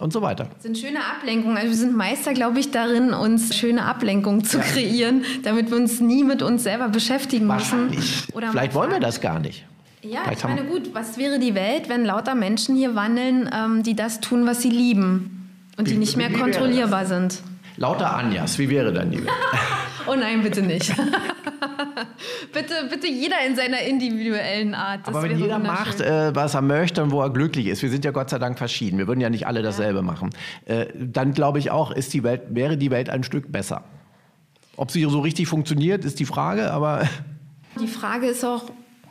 und 0.00 0.12
so 0.12 0.22
weiter. 0.22 0.48
Das 0.52 0.62
sind 0.62 0.78
schöne 0.78 0.98
Ablenkungen. 0.98 1.56
Also 1.56 1.68
wir 1.68 1.76
sind 1.76 1.96
Meister, 1.96 2.34
glaube 2.34 2.60
ich, 2.60 2.70
darin, 2.70 3.14
uns 3.14 3.56
schöne 3.56 3.84
Ablenkungen 3.84 4.44
zu 4.44 4.58
ja. 4.58 4.64
kreieren, 4.64 5.24
damit 5.42 5.70
wir 5.70 5.76
uns 5.76 6.00
nie 6.00 6.24
mit 6.24 6.42
uns 6.42 6.62
selber 6.62 6.88
beschäftigen 6.88 7.46
müssen. 7.46 7.96
Oder 8.34 8.50
Vielleicht 8.50 8.74
wollen 8.74 8.90
wir 8.90 9.00
das 9.00 9.20
gar 9.20 9.38
nicht. 9.38 9.64
Ja, 10.08 10.30
ich 10.30 10.44
meine, 10.44 10.64
gut, 10.64 10.94
was 10.94 11.18
wäre 11.18 11.38
die 11.38 11.54
Welt, 11.54 11.88
wenn 11.88 12.04
lauter 12.04 12.34
Menschen 12.34 12.76
hier 12.76 12.94
wandeln, 12.94 13.50
ähm, 13.52 13.82
die 13.82 13.96
das 13.96 14.20
tun, 14.20 14.46
was 14.46 14.62
sie 14.62 14.70
lieben 14.70 15.50
und 15.76 15.86
wie, 15.86 15.92
die 15.92 15.98
nicht 15.98 16.16
mehr 16.16 16.30
kontrollierbar 16.32 17.06
sind? 17.06 17.42
Lauter 17.76 18.16
Anjas, 18.16 18.58
wie 18.58 18.68
wäre 18.68 18.92
dann 18.92 19.10
die 19.10 19.18
Welt? 19.18 19.30
oh 20.06 20.14
nein, 20.14 20.42
bitte 20.42 20.62
nicht. 20.62 20.94
bitte, 22.52 22.74
bitte 22.88 23.08
jeder 23.08 23.36
in 23.46 23.56
seiner 23.56 23.80
individuellen 23.80 24.74
Art. 24.74 25.00
Das 25.06 25.14
Aber 25.14 25.28
wenn 25.28 25.38
jeder 25.38 25.58
macht, 25.58 26.00
äh, 26.00 26.34
was 26.34 26.54
er 26.54 26.62
möchte 26.62 27.02
und 27.02 27.10
wo 27.10 27.20
er 27.20 27.30
glücklich 27.30 27.66
ist, 27.66 27.82
wir 27.82 27.90
sind 27.90 28.04
ja 28.04 28.12
Gott 28.12 28.30
sei 28.30 28.38
Dank 28.38 28.58
verschieden, 28.58 28.98
wir 28.98 29.08
würden 29.08 29.20
ja 29.20 29.30
nicht 29.30 29.46
alle 29.46 29.62
dasselbe 29.62 29.98
ja. 29.98 30.02
machen, 30.02 30.30
äh, 30.66 30.86
dann 30.94 31.32
glaube 31.32 31.58
ich 31.58 31.70
auch, 31.70 31.90
ist 31.90 32.14
die 32.14 32.22
Welt, 32.22 32.42
wäre 32.50 32.76
die 32.76 32.90
Welt 32.90 33.10
ein 33.10 33.24
Stück 33.24 33.50
besser. 33.50 33.82
Ob 34.76 34.90
sie 34.90 35.02
so 35.04 35.20
richtig 35.20 35.48
funktioniert, 35.48 36.04
ist 36.04 36.20
die 36.20 36.26
Frage, 36.26 36.70
aber... 36.70 37.08
Die 37.80 37.86
Frage 37.86 38.26
ist 38.26 38.44
auch, 38.44 38.64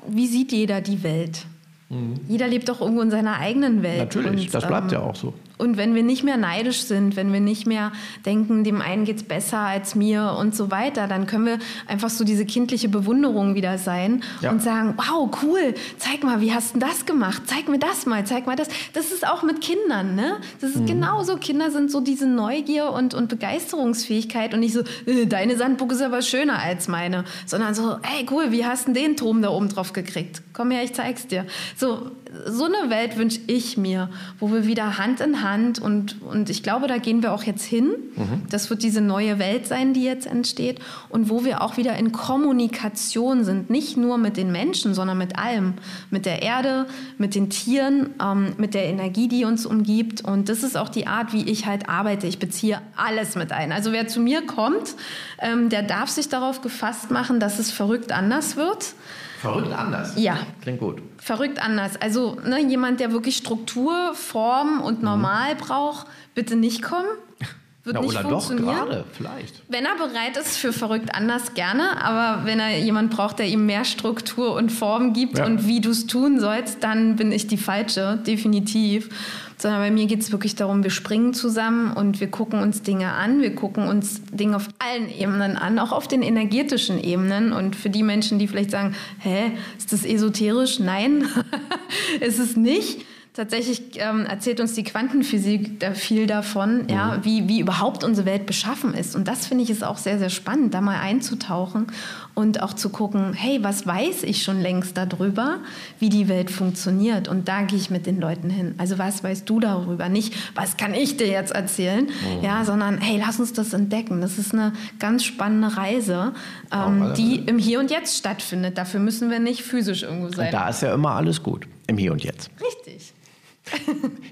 wie 0.10 0.28
sieht 0.28 0.52
jeder 0.52 0.82
die 0.82 1.04
Welt? 1.04 1.46
Mhm. 1.89 2.20
Jeder 2.28 2.48
lebt 2.48 2.70
doch 2.70 2.82
irgendwo 2.82 3.02
in 3.02 3.12
seiner 3.12 3.38
eigenen 3.38 3.84
Welt. 3.84 4.00
Natürlich, 4.00 4.46
und, 4.46 4.54
das 4.54 4.68
bleibt 4.68 4.91
ähm, 4.91 5.00
ja 5.00 5.00
auch 5.02 5.15
so. 5.15 5.34
Und 5.58 5.78
wenn 5.78 5.96
wir 5.96 6.04
nicht 6.04 6.24
mehr 6.24 6.38
neidisch 6.38 6.84
sind, 6.84 7.15
wenn 7.15 7.32
wir 7.32 7.39
nicht 7.39 7.65
mehr 7.65 7.91
denken, 8.26 8.63
dem 8.63 8.82
einen 8.82 9.06
geht 9.06 9.18
es 9.18 9.24
besser 9.24 9.60
als 9.60 9.96
mir 9.96 10.36
und 10.39 10.56
so 10.56 10.72
weiter, 10.72 11.08
dann 11.08 11.28
können 11.28 11.46
wir 11.46 11.60
einfach 11.88 12.10
so 12.10 12.24
diese 12.24 12.46
kindliche 12.46 12.89
Bewunderung 12.89 13.56
wieder 13.56 13.78
sein 13.78 14.24
ja. 14.41 14.52
und 14.52 14.62
sagen, 14.62 14.96
wow, 14.98 15.30
cool, 15.44 15.74
zeig 15.98 16.24
mal, 16.24 16.41
wie 16.41 16.54
hast 16.54 16.76
du 16.76 16.80
das 16.80 17.06
gemacht? 17.06 17.44
Zeig 17.46 17.70
mir 17.70 17.80
das 17.80 18.06
mal, 18.06 18.26
zeig 18.26 18.48
mal 18.48 18.56
das. 18.56 18.68
Das 18.94 19.12
ist 19.12 19.26
auch 19.28 19.44
mit 19.44 19.62
Kindern, 19.62 20.15
ne? 20.15 20.38
Das 20.60 20.72
ist 20.72 20.82
mhm. 20.82 20.88
genauso. 20.88 21.38
Kinder 21.38 21.72
sind 21.72 21.91
so 21.91 22.02
diese 22.02 22.28
Neugier 22.28 22.91
und, 22.91 23.13
und 23.13 23.30
Begeisterungsfähigkeit 23.30 24.54
und 24.54 24.60
nicht 24.60 24.74
so, 24.74 24.82
äh, 25.06 25.26
deine 25.26 25.58
Sandburg 25.58 25.91
ist 25.91 26.02
aber 26.02 26.22
schöner 26.22 26.60
als 26.60 26.88
meine, 26.88 27.24
sondern 27.46 27.74
so, 27.74 27.98
hey, 28.02 28.26
cool, 28.32 28.52
wie 28.52 28.65
hast 28.65 28.88
du 28.88 28.94
den 28.94 29.15
Turm 29.15 29.41
da 29.41 29.50
oben 29.50 29.70
drauf 29.70 29.94
gekriegt? 29.94 30.41
Komm 30.54 30.72
her, 30.72 30.84
ich 30.84 30.94
zeig's 30.94 31.28
dir. 31.28 31.46
So, 31.78 32.12
so 32.48 32.65
eine 32.65 32.89
Welt 32.89 33.17
wünsche 33.17 33.39
ich 33.48 33.78
mir, 33.78 34.10
wo 34.39 34.52
wir 34.52 34.67
wieder 34.67 34.98
Hand 34.98 35.19
in 35.21 35.41
Hand 35.41 35.80
und, 35.80 36.21
und 36.21 36.50
ich 36.50 36.63
glaube, 36.63 36.88
da 36.88 36.98
gehen 36.98 37.24
wir 37.24 37.34
auch 37.34 37.43
jetzt 37.43 37.63
hin. 37.63 37.89
Mhm. 38.15 38.43
Das 38.50 38.69
wird 38.69 38.84
diese 38.84 39.02
neue 39.02 39.39
Welt 39.39 39.67
sein, 39.67 39.93
die 39.93 40.04
jetzt 40.04 40.28
entsteht 40.28 40.80
und 41.10 41.30
wo 41.30 41.45
wir 41.45 41.62
auch 41.62 41.78
wieder 41.78 41.95
in 41.95 42.12
Kommunikation 42.12 43.43
sind, 43.43 43.69
nicht 43.69 43.98
nur 43.98 44.17
mit 44.17 44.38
den 44.38 44.52
Menschen, 44.52 44.93
sondern 44.93 45.17
mit 45.17 45.38
allem, 45.38 45.74
mit 46.10 46.26
der 46.26 46.41
Erde, 46.41 46.86
mit 47.17 47.36
den 47.36 47.50
Tieren, 47.50 48.12
ähm, 48.21 48.54
mit 48.58 48.74
der 48.74 48.86
Energie, 48.86 49.28
die 49.28 49.45
uns 49.45 49.65
umgibt 49.65 50.21
und 50.21 50.50
das 50.50 50.63
ist 50.63 50.78
auch 50.78 50.89
die 50.89 51.08
Art, 51.08 51.34
wie 51.34 51.50
ich 51.50 51.65
halt 51.65 51.89
arbeite. 51.89 52.28
Ich 52.28 52.39
beziehe 52.39 52.82
alles 52.95 53.36
mit 53.36 53.52
ein. 53.52 53.71
Also 53.71 53.91
wer 53.91 54.08
zu 54.08 54.19
mir 54.19 54.45
kommt, 54.45 54.95
ähm, 55.39 55.69
der 55.69 55.84
darf 55.84 56.10
sich 56.10 56.30
darauf 56.30 56.62
gefasst 56.62 57.12
machen, 57.12 57.39
dass 57.39 57.60
es 57.60 57.71
verrückt 57.71 58.12
anders 58.12 58.56
wird. 58.56 58.93
Verrückt 59.39 59.74
anders? 59.74 60.13
Ja. 60.17 60.38
Klingt 60.62 60.80
gut. 60.80 61.02
Verrückt 61.17 61.63
anders. 61.63 61.98
Also 61.98 62.38
ne, 62.45 62.60
jemand, 62.62 63.00
der 63.00 63.12
wirklich 63.12 63.38
Struktur, 63.38 64.13
Form 64.13 64.82
und 64.82 65.00
mhm. 65.00 65.06
normal 65.06 65.56
mhm. 65.56 65.58
braucht, 65.60 66.08
bitte 66.34 66.56
nicht 66.56 66.82
kommen. 66.82 67.08
Wird 67.86 67.95
Na, 67.95 68.02
nicht 68.02 68.10
oder 68.10 68.21
funktionieren. 68.30 68.65
doch 68.65 68.86
gerade, 68.88 69.06
vielleicht. 69.13 69.62
Wenn 69.69 69.86
er 69.86 69.95
bereit 69.95 70.38
ist 70.38 70.58
für 70.58 70.74
verrückt 70.74 71.13
anders, 71.13 71.54
gerne. 71.54 72.04
Aber 72.04 72.45
wenn 72.45 72.60
er 72.60 72.80
jemand 72.80 73.12
braucht, 73.12 73.39
der 73.39 73.48
ihm 73.48 73.65
mehr 73.65 73.86
Struktur 73.86 74.56
und 74.56 74.71
Form 74.71 75.13
gibt 75.13 75.38
ja. 75.38 75.45
und 75.45 75.67
wie 75.67 75.82
du 75.82 75.91
es 75.91 76.08
tun 76.08 76.39
sollst, 76.39 76.84
dann 76.84 77.15
bin 77.15 77.32
ich 77.32 77.48
die 77.48 77.58
Falsche, 77.58 78.19
definitiv 78.26 79.10
sondern 79.58 79.82
bei 79.82 79.91
mir 79.91 80.06
geht 80.06 80.21
es 80.21 80.32
wirklich 80.32 80.56
darum, 80.56 80.84
wir 80.84 80.91
springen 80.91 81.34
zusammen 81.34 81.93
und 81.93 82.19
wir 82.19 82.30
gucken 82.30 82.60
uns 82.60 82.82
Dinge 82.82 83.13
an, 83.13 83.41
wir 83.41 83.56
gucken 83.56 83.88
uns 83.88 84.21
Dinge 84.26 84.58
auf 84.58 84.67
allen 84.80 85.10
Ebenen 85.10 85.56
an, 85.56 85.80
auch 85.80 85.91
auf 85.91 86.08
den 86.08 86.21
energetischen 86.21 87.02
Ebenen. 87.02 87.54
Und 87.54 87.76
für 87.76 87.89
die 87.89 88.04
Menschen, 88.04 88.38
die 88.38 88.48
vielleicht 88.48 88.71
sagen, 88.71 88.95
hä, 89.19 89.52
ist 89.78 89.93
das 89.93 90.04
esoterisch? 90.04 90.80
Nein, 90.80 91.28
ist 92.19 92.39
es 92.39 92.56
nicht. 92.56 93.06
Tatsächlich 93.36 93.82
ähm, 93.98 94.26
erzählt 94.26 94.62
uns 94.62 94.76
die 94.76 94.84
Quantenphysik 94.84 95.82
da 95.82 95.93
viel 95.93 96.26
davon, 96.26 96.84
mhm. 96.84 96.89
ja, 96.89 97.19
wie, 97.24 97.50
wie 97.50 97.60
überhaupt 97.60 98.06
unsere 98.06 98.26
Welt 98.26 98.45
beschaffen 98.45 98.93
ist. 98.93 99.13
Und 99.13 99.28
das 99.28 99.45
finde 99.45 99.65
ich 99.65 99.69
ist 99.69 99.84
auch 99.84 99.98
sehr, 99.98 100.17
sehr 100.19 100.30
spannend, 100.30 100.74
da 100.74 100.80
mal 100.80 101.02
einzutauchen 101.02 101.88
und 102.34 102.63
auch 102.63 102.71
zu 102.71 102.88
gucken, 102.88 103.34
hey, 103.34 103.62
was 103.62 103.86
weiß 103.86 104.24
ich 104.24 104.41
schon 104.41 104.62
längst 104.62 104.95
darüber, 104.95 105.58
wie 106.00 106.08
die 106.08 106.30
Welt 106.30 106.50
funktioniert? 106.50 107.28
Und 107.28 107.50
da 107.50 107.63
gehe 107.63 107.78
ich 107.78 107.89
mit 107.89 108.06
den 108.06 108.21
Leuten 108.21 108.50
hin. 108.50 108.76
Also 108.78 108.98
was 109.00 109.21
weißt 109.21 109.50
du 109.50 109.60
darüber? 109.60 110.08
Nicht, 110.08 110.34
was 110.56 110.78
kann 110.78 110.93
ich 110.93 111.17
dir 111.17 111.28
jetzt 111.28 111.52
erzählen? 111.52 112.06
Mhm. 112.06 112.41
Ja, 112.41 112.63
sondern 112.63 113.00
hey, 113.00 113.17
lass 113.19 113.38
uns 113.38 113.52
das 113.52 113.74
entdecken. 113.74 114.21
Das 114.21 114.38
ist 114.38 114.54
eine 114.54 114.71
ganz 115.00 115.26
spannende 115.26 115.76
Reise, 115.76 116.32
ähm, 116.71 117.13
die 117.17 117.39
im 117.39 117.58
Hier 117.58 117.82
und 117.82 117.91
Jetzt 117.91 118.17
stattfindet. 118.17 118.78
Dafür 118.78 119.02
müssen 119.02 119.30
wir 119.30 119.39
nicht 119.39 119.62
physisch 119.62 120.04
irgendwo 120.04 120.30
sein. 120.30 120.45
Und 120.45 120.54
da 120.54 120.69
ist 120.69 120.82
ja 120.82 120.93
immer 120.93 121.12
alles 121.12 121.43
gut, 121.43 121.67
im 121.88 121.98
Hier 121.98 122.13
und 122.13 122.24
Jetzt. 122.24 122.50
Richtig. 122.62 123.14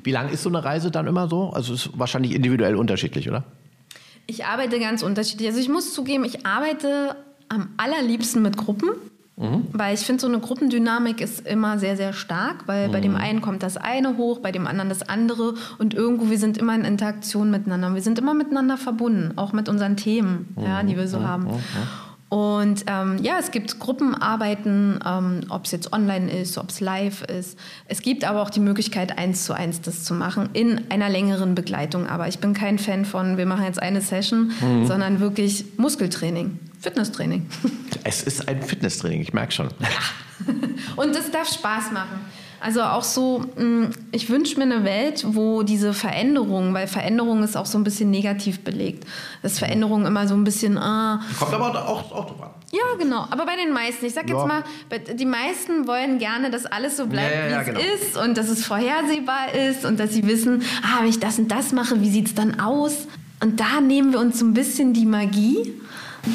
Wie 0.04 0.12
lang 0.12 0.30
ist 0.30 0.44
so 0.44 0.50
eine 0.50 0.64
Reise 0.64 0.92
dann 0.92 1.08
immer 1.08 1.28
so? 1.28 1.50
Also 1.50 1.74
ist 1.74 1.90
wahrscheinlich 1.98 2.34
individuell 2.34 2.76
unterschiedlich, 2.76 3.30
oder? 3.30 3.44
Ich 4.28 4.46
arbeite 4.46 4.80
ganz 4.80 5.04
unterschiedlich. 5.04 5.50
Also 5.50 5.60
ich 5.60 5.70
muss 5.70 5.94
zugeben, 5.94 6.24
ich 6.24 6.46
arbeite 6.46 7.16
am 7.50 7.70
allerliebsten 7.78 8.42
mit 8.42 8.58
Gruppen. 8.58 8.90
Mhm. 9.36 9.68
Weil 9.72 9.96
ich 9.96 10.02
finde, 10.02 10.22
so 10.22 10.28
eine 10.28 10.40
Gruppendynamik 10.40 11.20
ist 11.20 11.48
immer 11.48 11.80
sehr, 11.80 11.98
sehr 11.98 12.14
stark, 12.14 12.68
weil 12.68 12.88
mhm. 12.88 12.92
bei 12.92 13.02
dem 13.02 13.12
mhm. 13.14 13.18
einen 13.18 13.42
kommt 13.42 13.64
das 13.64 13.78
eine 13.78 14.18
hoch, 14.18 14.40
bei 14.40 14.52
dem 14.52 14.68
anderen 14.68 14.90
das 14.90 15.02
andere 15.02 15.56
und 15.80 15.96
irgendwo, 15.96 16.30
wir 16.30 16.38
sind 16.38 16.58
immer 16.60 16.76
in 16.76 16.86
Interaktion 16.86 17.50
miteinander. 17.50 17.96
Wir 17.96 18.02
sind 18.04 18.20
immer 18.20 18.36
miteinander 18.36 18.78
verbunden, 18.78 19.34
auch 19.38 19.52
mit 19.52 19.70
unseren 19.70 19.98
Themen, 19.98 20.54
mhm. 20.56 20.64
ja, 20.64 20.84
die 20.84 20.96
wir 20.96 21.08
so 21.08 21.20
mhm. 21.20 21.28
haben. 21.28 21.48
Und 22.34 22.86
ähm, 22.88 23.20
ja, 23.22 23.38
es 23.40 23.52
gibt 23.52 23.78
Gruppenarbeiten, 23.78 25.00
ähm, 25.06 25.42
ob 25.50 25.66
es 25.66 25.72
jetzt 25.72 25.94
online 25.94 26.32
ist, 26.32 26.58
ob 26.58 26.72
es 26.72 26.80
live 26.80 27.22
ist. 27.26 27.60
Es 27.88 28.02
gibt 28.02 28.24
aber 28.24 28.42
auch 28.42 28.50
die 28.50 28.60
Möglichkeit, 28.60 29.20
eins 29.20 29.46
zu 29.46 29.54
eins 29.54 29.82
das 29.82 30.04
zu 30.04 30.16
machen 30.16 30.50
in 30.54 30.82
einer 30.90 31.10
längeren 31.10 31.54
Begleitung. 31.54 32.08
Aber 32.08 32.28
ich 32.28 32.40
bin 32.40 32.56
kein 32.56 32.80
Fan 32.80 33.06
von, 33.06 33.38
wir 33.38 33.46
machen 33.46 33.66
jetzt 33.66 33.80
eine 33.80 34.02
Session, 34.02 34.52
mhm. 34.62 34.88
sondern 34.88 35.20
wirklich 35.20 35.66
Muskeltraining, 35.78 36.58
Fitnesstraining. 36.80 37.46
Es 38.04 38.24
ist 38.24 38.50
ein 38.50 38.64
Fitnesstraining, 38.64 39.22
ich 39.22 39.34
merke 39.34 39.52
schon. 39.52 39.70
Und 40.96 41.16
es 41.16 41.30
darf 41.30 41.54
Spaß 41.54 41.92
machen. 41.92 42.20
Also 42.64 42.82
auch 42.82 43.04
so, 43.04 43.40
mm, 43.58 43.88
ich 44.14 44.30
wünsche 44.30 44.58
mir 44.58 44.64
eine 44.64 44.86
Welt, 44.86 45.26
wo 45.28 45.64
diese 45.64 45.94
Veränderung, 45.94 46.74
weil 46.74 46.88
Veränderung 46.88 47.44
ist 47.44 47.58
auch 47.58 47.66
so 47.66 47.78
ein 47.78 47.84
bisschen 47.84 48.10
negativ 48.10 48.62
belegt, 48.62 49.06
dass 49.42 49.60
Veränderung 49.60 50.06
immer 50.06 50.28
so 50.30 50.34
ein 50.34 50.46
bisschen... 50.46 50.78
Ah, 50.78 51.22
Kommt 51.38 51.54
aber 51.54 51.88
auch, 51.90 52.10
auch 52.14 52.26
drauf 52.28 52.42
an. 52.42 52.50
ja, 52.72 52.80
genau. 52.98 53.28
Aber 53.30 53.46
bei 53.46 53.58
den 53.58 53.74
meisten, 53.74 54.06
ich 54.06 54.14
sag 54.14 54.30
jetzt 54.30 54.40
Ja. 54.40 54.46
mal, 54.46 54.64
die 55.20 55.26
meisten 55.26 55.88
wollen 55.88 56.20
gerne, 56.20 56.50
dass 56.52 56.66
alles 56.66 56.96
so 56.96 57.08
bleibt, 57.08 57.34
Ja, 57.36 57.48
ja, 57.50 57.58
wie 57.58 57.60
es 57.60 57.66
genau. 57.66 57.80
ist 57.80 58.18
und 58.18 58.38
dass 58.38 58.48
es 58.48 58.66
vorhersehbar 58.66 59.54
ist 59.70 59.84
und 59.84 60.00
dass 60.00 60.14
sie 60.14 60.26
wissen, 60.26 60.62
ah, 60.84 61.02
wenn 61.02 61.10
ich 61.10 61.20
das 61.20 61.38
und 61.40 61.50
das 61.52 61.74
mache, 61.74 62.00
wie 62.02 62.10
sieht 62.10 62.28
es 62.28 62.34
dann 62.36 62.62
aus? 62.62 63.08
Und 63.42 63.60
da 63.60 63.82
nehmen 63.82 64.14
wir 64.14 64.20
uns 64.22 64.40
so 64.40 64.46
ein 64.46 64.54
bisschen 64.54 64.94
die 64.94 65.06
Magie. 65.06 65.74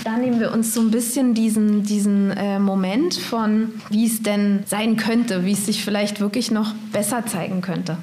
Da 0.04 0.18
nehmen 0.18 0.38
wir 0.38 0.52
uns 0.52 0.74
so 0.74 0.80
ein 0.80 0.90
bisschen 0.90 1.34
diesen, 1.34 1.82
diesen 1.82 2.30
äh, 2.30 2.58
Moment 2.58 3.14
von, 3.14 3.72
wie 3.90 4.06
es 4.06 4.22
denn 4.22 4.62
sein 4.66 4.96
könnte, 4.96 5.44
wie 5.44 5.52
es 5.52 5.66
sich 5.66 5.82
vielleicht 5.82 6.20
wirklich 6.20 6.50
noch 6.50 6.74
besser 6.92 7.24
zeigen 7.24 7.62
könnte. 7.62 7.96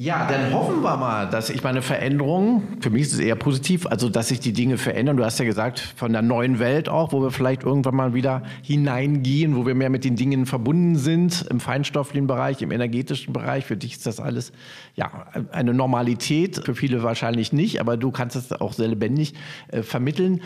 Ja, 0.00 0.28
dann 0.30 0.54
hoffen 0.54 0.80
wir 0.80 0.96
mal, 0.96 1.28
dass 1.28 1.50
ich 1.50 1.64
meine 1.64 1.82
Veränderung, 1.82 2.62
für 2.80 2.88
mich 2.88 3.02
ist 3.02 3.14
es 3.14 3.18
eher 3.18 3.34
positiv, 3.34 3.84
also 3.84 4.08
dass 4.08 4.28
sich 4.28 4.38
die 4.38 4.52
Dinge 4.52 4.78
verändern. 4.78 5.16
Du 5.16 5.24
hast 5.24 5.40
ja 5.40 5.44
gesagt, 5.44 5.80
von 5.80 6.12
der 6.12 6.22
neuen 6.22 6.60
Welt 6.60 6.88
auch, 6.88 7.10
wo 7.12 7.20
wir 7.20 7.32
vielleicht 7.32 7.64
irgendwann 7.64 7.96
mal 7.96 8.14
wieder 8.14 8.44
hineingehen, 8.62 9.56
wo 9.56 9.66
wir 9.66 9.74
mehr 9.74 9.90
mit 9.90 10.04
den 10.04 10.14
Dingen 10.14 10.46
verbunden 10.46 10.94
sind, 10.94 11.44
im 11.50 11.58
feinstofflichen 11.58 12.28
Bereich, 12.28 12.62
im 12.62 12.70
energetischen 12.70 13.32
Bereich. 13.32 13.64
Für 13.64 13.76
dich 13.76 13.94
ist 13.94 14.06
das 14.06 14.20
alles 14.20 14.52
ja 14.94 15.10
eine 15.50 15.74
Normalität, 15.74 16.62
für 16.64 16.76
viele 16.76 17.02
wahrscheinlich 17.02 17.52
nicht, 17.52 17.80
aber 17.80 17.96
du 17.96 18.12
kannst 18.12 18.36
es 18.36 18.52
auch 18.52 18.74
sehr 18.74 18.86
lebendig 18.86 19.34
äh, 19.66 19.82
vermitteln. 19.82 20.42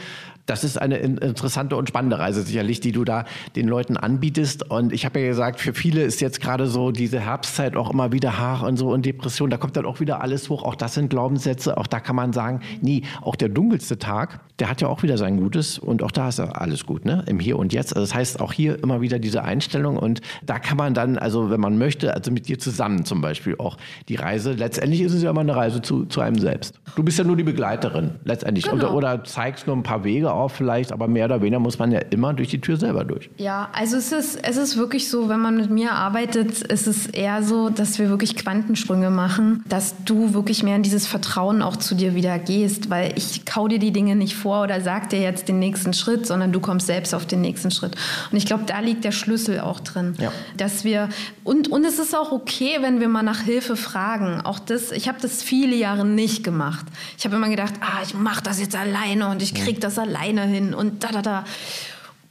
Das 0.47 0.65
ist 0.65 0.77
eine 0.81 0.97
in- 0.97 1.19
interessante 1.19 1.77
und 1.77 1.89
spannende 1.89 2.19
Reise 2.19 2.43
sicherlich, 2.43 2.81
die 2.81 2.93
du 2.93 3.05
da 3.05 3.25
den 3.55 3.69
Leuten 3.69 3.97
anbietest. 3.97 4.69
Und 4.69 4.93
ich 4.93 5.05
habe 5.05 5.21
ja 5.21 5.29
gesagt, 5.29 5.61
für 5.61 5.73
viele 5.73 6.03
ist 6.03 6.21
jetzt 6.21 6.41
gerade 6.41 6.67
so 6.67 6.91
diese 6.91 7.21
Herbstzeit 7.21 7.77
auch 7.77 7.91
immer 7.91 8.13
wieder 8.13 8.39
Haar 8.39 8.65
und 8.67 8.77
so 8.77 8.91
und 8.91 9.07
Depression. 9.07 9.51
Da 9.51 9.57
kommt 9.57 9.77
dann 9.77 9.87
auch 9.87 10.01
wieder 10.01 10.21
alles 10.21 10.51
hoch. 10.51 10.63
Auch 10.65 10.75
das 10.75 10.95
sind 10.95 11.11
Glaubenssätze. 11.11 11.77
Auch 11.77 11.87
da 11.87 12.01
kann 12.01 12.17
man 12.17 12.33
sagen, 12.33 12.61
nee, 12.81 13.03
auch 13.21 13.37
der 13.37 13.49
dunkelste 13.51 13.99
Tag, 13.99 14.41
der 14.59 14.69
hat 14.69 14.81
ja 14.81 14.89
auch 14.89 15.03
wieder 15.03 15.17
sein 15.17 15.37
Gutes. 15.37 15.79
Und 15.79 16.03
auch 16.03 16.11
da 16.11 16.29
ist 16.29 16.39
ja 16.39 16.47
alles 16.47 16.87
gut, 16.87 17.05
ne? 17.05 17.25
Im 17.27 17.39
Hier 17.39 17.59
und 17.59 17.73
Jetzt. 17.73 17.95
Also 17.95 18.07
das 18.07 18.15
heißt 18.15 18.41
auch 18.41 18.53
hier 18.53 18.83
immer 18.83 19.01
wieder 19.01 19.19
diese 19.19 19.45
Einstellung. 19.45 19.97
Und 19.97 20.21
da 20.45 20.59
kann 20.59 20.77
man 20.77 20.93
dann, 20.95 21.19
also 21.19 21.51
wenn 21.51 21.61
man 21.61 21.79
möchte, 21.79 22.15
also 22.15 22.31
mit 22.33 22.49
dir 22.49 22.59
zusammen 22.59 23.05
zum 23.05 23.21
Beispiel 23.21 23.55
auch 23.59 23.77
die 24.09 24.17
Reise. 24.17 24.53
Letztendlich 24.53 25.03
ist 25.03 25.13
es 25.15 25.23
ja 25.23 25.31
immer 25.31 25.41
eine 25.43 25.55
Reise 25.55 25.83
zu, 25.83 26.05
zu 26.07 26.21
einem 26.21 26.39
selbst. 26.39 26.81
Du 26.97 27.03
bist 27.03 27.19
ja 27.19 27.25
nur 27.25 27.37
die 27.37 27.45
Begleiterin 27.45 28.17
letztendlich. 28.25 28.65
Genau. 28.65 28.77
Oder, 28.77 28.95
oder 28.95 29.25
zeigst 29.25 29.67
nur 29.67 29.77
ein 29.77 29.83
paar 29.83 30.05
Wege 30.05 30.32
auf 30.33 30.53
vielleicht, 30.53 30.93
aber 30.93 31.09
mehr 31.09 31.27
oder 31.27 31.41
weniger 31.41 31.61
muss 31.61 31.79
man 31.79 31.93
ja 31.93 32.01
immer 32.11 32.33
durch 32.35 32.49
die 32.49 32.61
Tür 32.61 32.77
selber 32.77 33.05
durch. 33.05 33.31
Ja, 33.37 33.69
also 33.73 33.97
es 33.97 34.13
ist, 34.13 34.39
es 34.43 34.57
ist 34.57 34.77
wirklich 34.77 35.09
so, 35.09 35.29
wenn 35.29 35.41
man 35.41 35.57
mit 35.57 35.71
mir 35.71 35.93
arbeitet, 35.93 36.61
ist 36.63 36.87
es 36.87 37.07
eher 37.07 37.43
so, 37.43 37.71
dass 37.71 37.99
wir 37.99 38.09
wirklich 38.09 38.37
Quantensprünge 38.37 39.11
machen, 39.11 39.63
dass 39.69 39.95
du 40.05 40.35
wirklich 40.35 40.63
mehr 40.63 40.77
in 40.77 40.83
dieses 40.83 41.07
Vertrauen 41.07 41.63
auch 41.63 41.77
zu 41.77 41.95
dir 41.95 42.15
wieder 42.15 42.39
gehst, 42.39 42.91
weil 42.91 43.13
ich 43.17 43.45
kau 43.45 43.69
dir 43.69 43.79
die 43.79 43.93
Dinge 43.93 44.17
nicht 44.17 44.35
vor 44.35 44.63
oder 44.63 44.81
sag 44.81 45.11
dir 45.11 45.21
jetzt 45.21 45.49
den 45.49 45.59
nächsten 45.59 45.93
Schritt, 45.93 46.27
sondern 46.27 46.53
du 46.53 46.61
kommst 46.61 46.87
selbst 46.87 47.15
auf 47.15 47.27
den 47.27 47.41
nächsten 47.41 47.71
Schritt. 47.71 47.97
Und 48.31 48.37
ich 48.39 48.47
glaube, 48.47 48.65
da 48.67 48.81
liegt 48.81 49.05
der 49.05 49.13
Schlüssel 49.13 49.61
auch 49.61 49.81
drin, 49.81 50.15
Ja. 50.19 50.33
dass 50.57 50.85
wir 50.85 51.09
und 51.45 51.69
und 51.69 51.85
es 51.85 51.99
ist 51.99 52.17
auch 52.17 52.33
okay, 52.33 52.79
wenn 52.81 53.01
wir 53.01 53.09
mal 53.09 53.23
nach 53.23 53.41
Hilfe 53.41 53.77
fragen. 53.77 54.41
Auch 54.43 54.59
das, 54.59 54.93
ich 54.93 55.09
habe 55.09 55.19
das 55.21 55.43
viele 55.43 55.75
Jahre 55.77 56.07
nicht 56.07 56.45
gemacht. 56.45 56.87
Ich 57.19 57.25
habe 57.25 57.37
immer 57.37 57.49
gedacht, 57.49 57.75
ah, 57.81 58.01
ich 58.05 58.15
mache 58.15 58.43
das 58.43 58.61
jetzt 58.61 58.77
alleine 58.77 59.29
und 59.29 59.43
ich 59.43 59.55
krieg 59.55 59.81
das 59.81 59.99
alleine 59.99 60.22
hin 60.23 60.75
und 60.75 61.05
da 61.05 61.09
da 61.09 61.23
da. 61.23 61.45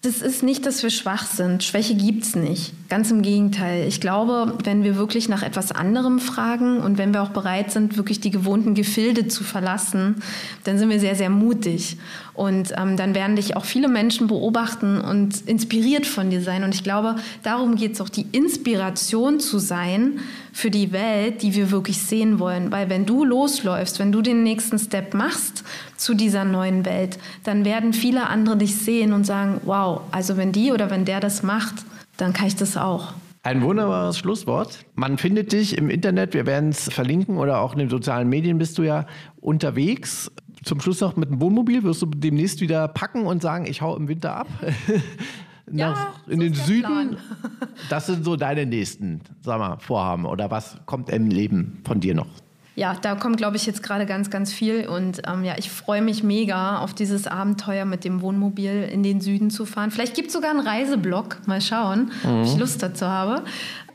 Das 0.03 0.23
ist 0.23 0.41
nicht, 0.41 0.65
dass 0.65 0.81
wir 0.81 0.89
schwach 0.89 1.27
sind. 1.27 1.63
Schwäche 1.63 1.93
gibt's 1.93 2.35
nicht. 2.35 2.73
Ganz 2.89 3.11
im 3.11 3.21
Gegenteil. 3.21 3.87
Ich 3.87 4.01
glaube, 4.01 4.57
wenn 4.63 4.83
wir 4.83 4.95
wirklich 4.95 5.29
nach 5.29 5.43
etwas 5.43 5.71
anderem 5.71 6.17
fragen 6.17 6.79
und 6.79 6.97
wenn 6.97 7.13
wir 7.13 7.21
auch 7.21 7.29
bereit 7.29 7.71
sind, 7.71 7.97
wirklich 7.97 8.19
die 8.19 8.31
gewohnten 8.31 8.73
Gefilde 8.73 9.27
zu 9.27 9.43
verlassen, 9.43 10.23
dann 10.63 10.79
sind 10.79 10.89
wir 10.89 10.99
sehr, 10.99 11.15
sehr 11.15 11.29
mutig. 11.29 11.97
Und 12.41 12.73
ähm, 12.75 12.97
dann 12.97 13.13
werden 13.13 13.35
dich 13.35 13.55
auch 13.55 13.65
viele 13.65 13.87
Menschen 13.87 14.25
beobachten 14.25 14.99
und 14.99 15.47
inspiriert 15.47 16.07
von 16.07 16.31
dir 16.31 16.41
sein. 16.41 16.63
Und 16.63 16.73
ich 16.73 16.83
glaube, 16.83 17.17
darum 17.43 17.75
geht's 17.75 18.01
auch, 18.01 18.09
die 18.09 18.25
Inspiration 18.31 19.39
zu 19.39 19.59
sein 19.59 20.21
für 20.51 20.71
die 20.71 20.91
Welt, 20.91 21.43
die 21.43 21.53
wir 21.53 21.69
wirklich 21.69 22.01
sehen 22.01 22.39
wollen. 22.39 22.71
Weil 22.71 22.89
wenn 22.89 23.05
du 23.05 23.23
losläufst, 23.23 23.99
wenn 23.99 24.11
du 24.11 24.23
den 24.23 24.41
nächsten 24.41 24.79
Step 24.79 25.13
machst 25.13 25.63
zu 25.97 26.15
dieser 26.15 26.43
neuen 26.43 26.83
Welt, 26.83 27.19
dann 27.43 27.63
werden 27.63 27.93
viele 27.93 28.25
andere 28.25 28.57
dich 28.57 28.75
sehen 28.75 29.13
und 29.13 29.23
sagen, 29.23 29.61
wow, 29.65 30.01
also 30.09 30.35
wenn 30.35 30.51
die 30.51 30.71
oder 30.71 30.89
wenn 30.89 31.05
der 31.05 31.19
das 31.19 31.43
macht, 31.43 31.75
dann 32.17 32.33
kann 32.33 32.47
ich 32.47 32.55
das 32.55 32.75
auch. 32.75 33.13
Ein 33.43 33.61
wunderbares 33.61 34.17
Schlusswort. 34.17 34.79
Man 34.95 35.19
findet 35.19 35.51
dich 35.51 35.77
im 35.77 35.91
Internet, 35.91 36.33
wir 36.33 36.47
werden 36.47 36.69
es 36.69 36.91
verlinken 36.91 37.37
oder 37.37 37.59
auch 37.59 37.73
in 37.73 37.79
den 37.79 37.89
sozialen 37.89 38.29
Medien 38.29 38.57
bist 38.57 38.79
du 38.79 38.81
ja 38.83 39.05
unterwegs. 39.41 40.31
Zum 40.63 40.79
Schluss 40.79 41.01
noch 41.01 41.15
mit 41.15 41.29
dem 41.29 41.41
Wohnmobil 41.41 41.83
wirst 41.83 42.01
du 42.01 42.05
demnächst 42.05 42.61
wieder 42.61 42.87
packen 42.87 43.25
und 43.25 43.41
sagen, 43.41 43.65
ich 43.65 43.81
hau 43.81 43.95
im 43.95 44.07
Winter 44.07 44.35
ab. 44.35 44.47
Nach, 45.71 46.19
in 46.27 46.37
so 46.39 46.43
den 46.43 46.53
Süden. 46.53 47.17
Das 47.89 48.05
sind 48.07 48.23
so 48.25 48.35
deine 48.35 48.65
nächsten, 48.65 49.21
sag 49.41 49.59
mal, 49.59 49.77
Vorhaben 49.79 50.25
oder 50.25 50.51
was 50.51 50.77
kommt 50.85 51.09
im 51.09 51.29
Leben 51.29 51.81
von 51.85 51.99
dir 51.99 52.13
noch? 52.13 52.27
Ja, 52.75 52.95
da 53.01 53.15
kommt, 53.15 53.37
glaube 53.37 53.57
ich, 53.57 53.65
jetzt 53.65 53.83
gerade 53.83 54.05
ganz, 54.05 54.29
ganz 54.29 54.53
viel. 54.53 54.87
Und 54.87 55.21
ähm, 55.27 55.43
ja, 55.43 55.55
ich 55.57 55.69
freue 55.69 56.01
mich 56.01 56.23
mega 56.23 56.79
auf 56.79 56.93
dieses 56.93 57.27
Abenteuer 57.27 57.85
mit 57.85 58.05
dem 58.05 58.21
Wohnmobil 58.21 58.83
in 58.91 59.03
den 59.03 59.19
Süden 59.21 59.49
zu 59.49 59.65
fahren. 59.65 59.91
Vielleicht 59.91 60.15
gibt 60.15 60.27
es 60.27 60.33
sogar 60.33 60.51
einen 60.51 60.65
Reiseblog. 60.65 61.41
Mal 61.47 61.61
schauen, 61.61 62.11
ob 62.23 62.45
ich 62.45 62.57
Lust 62.57 62.81
dazu 62.81 63.07
habe. 63.07 63.43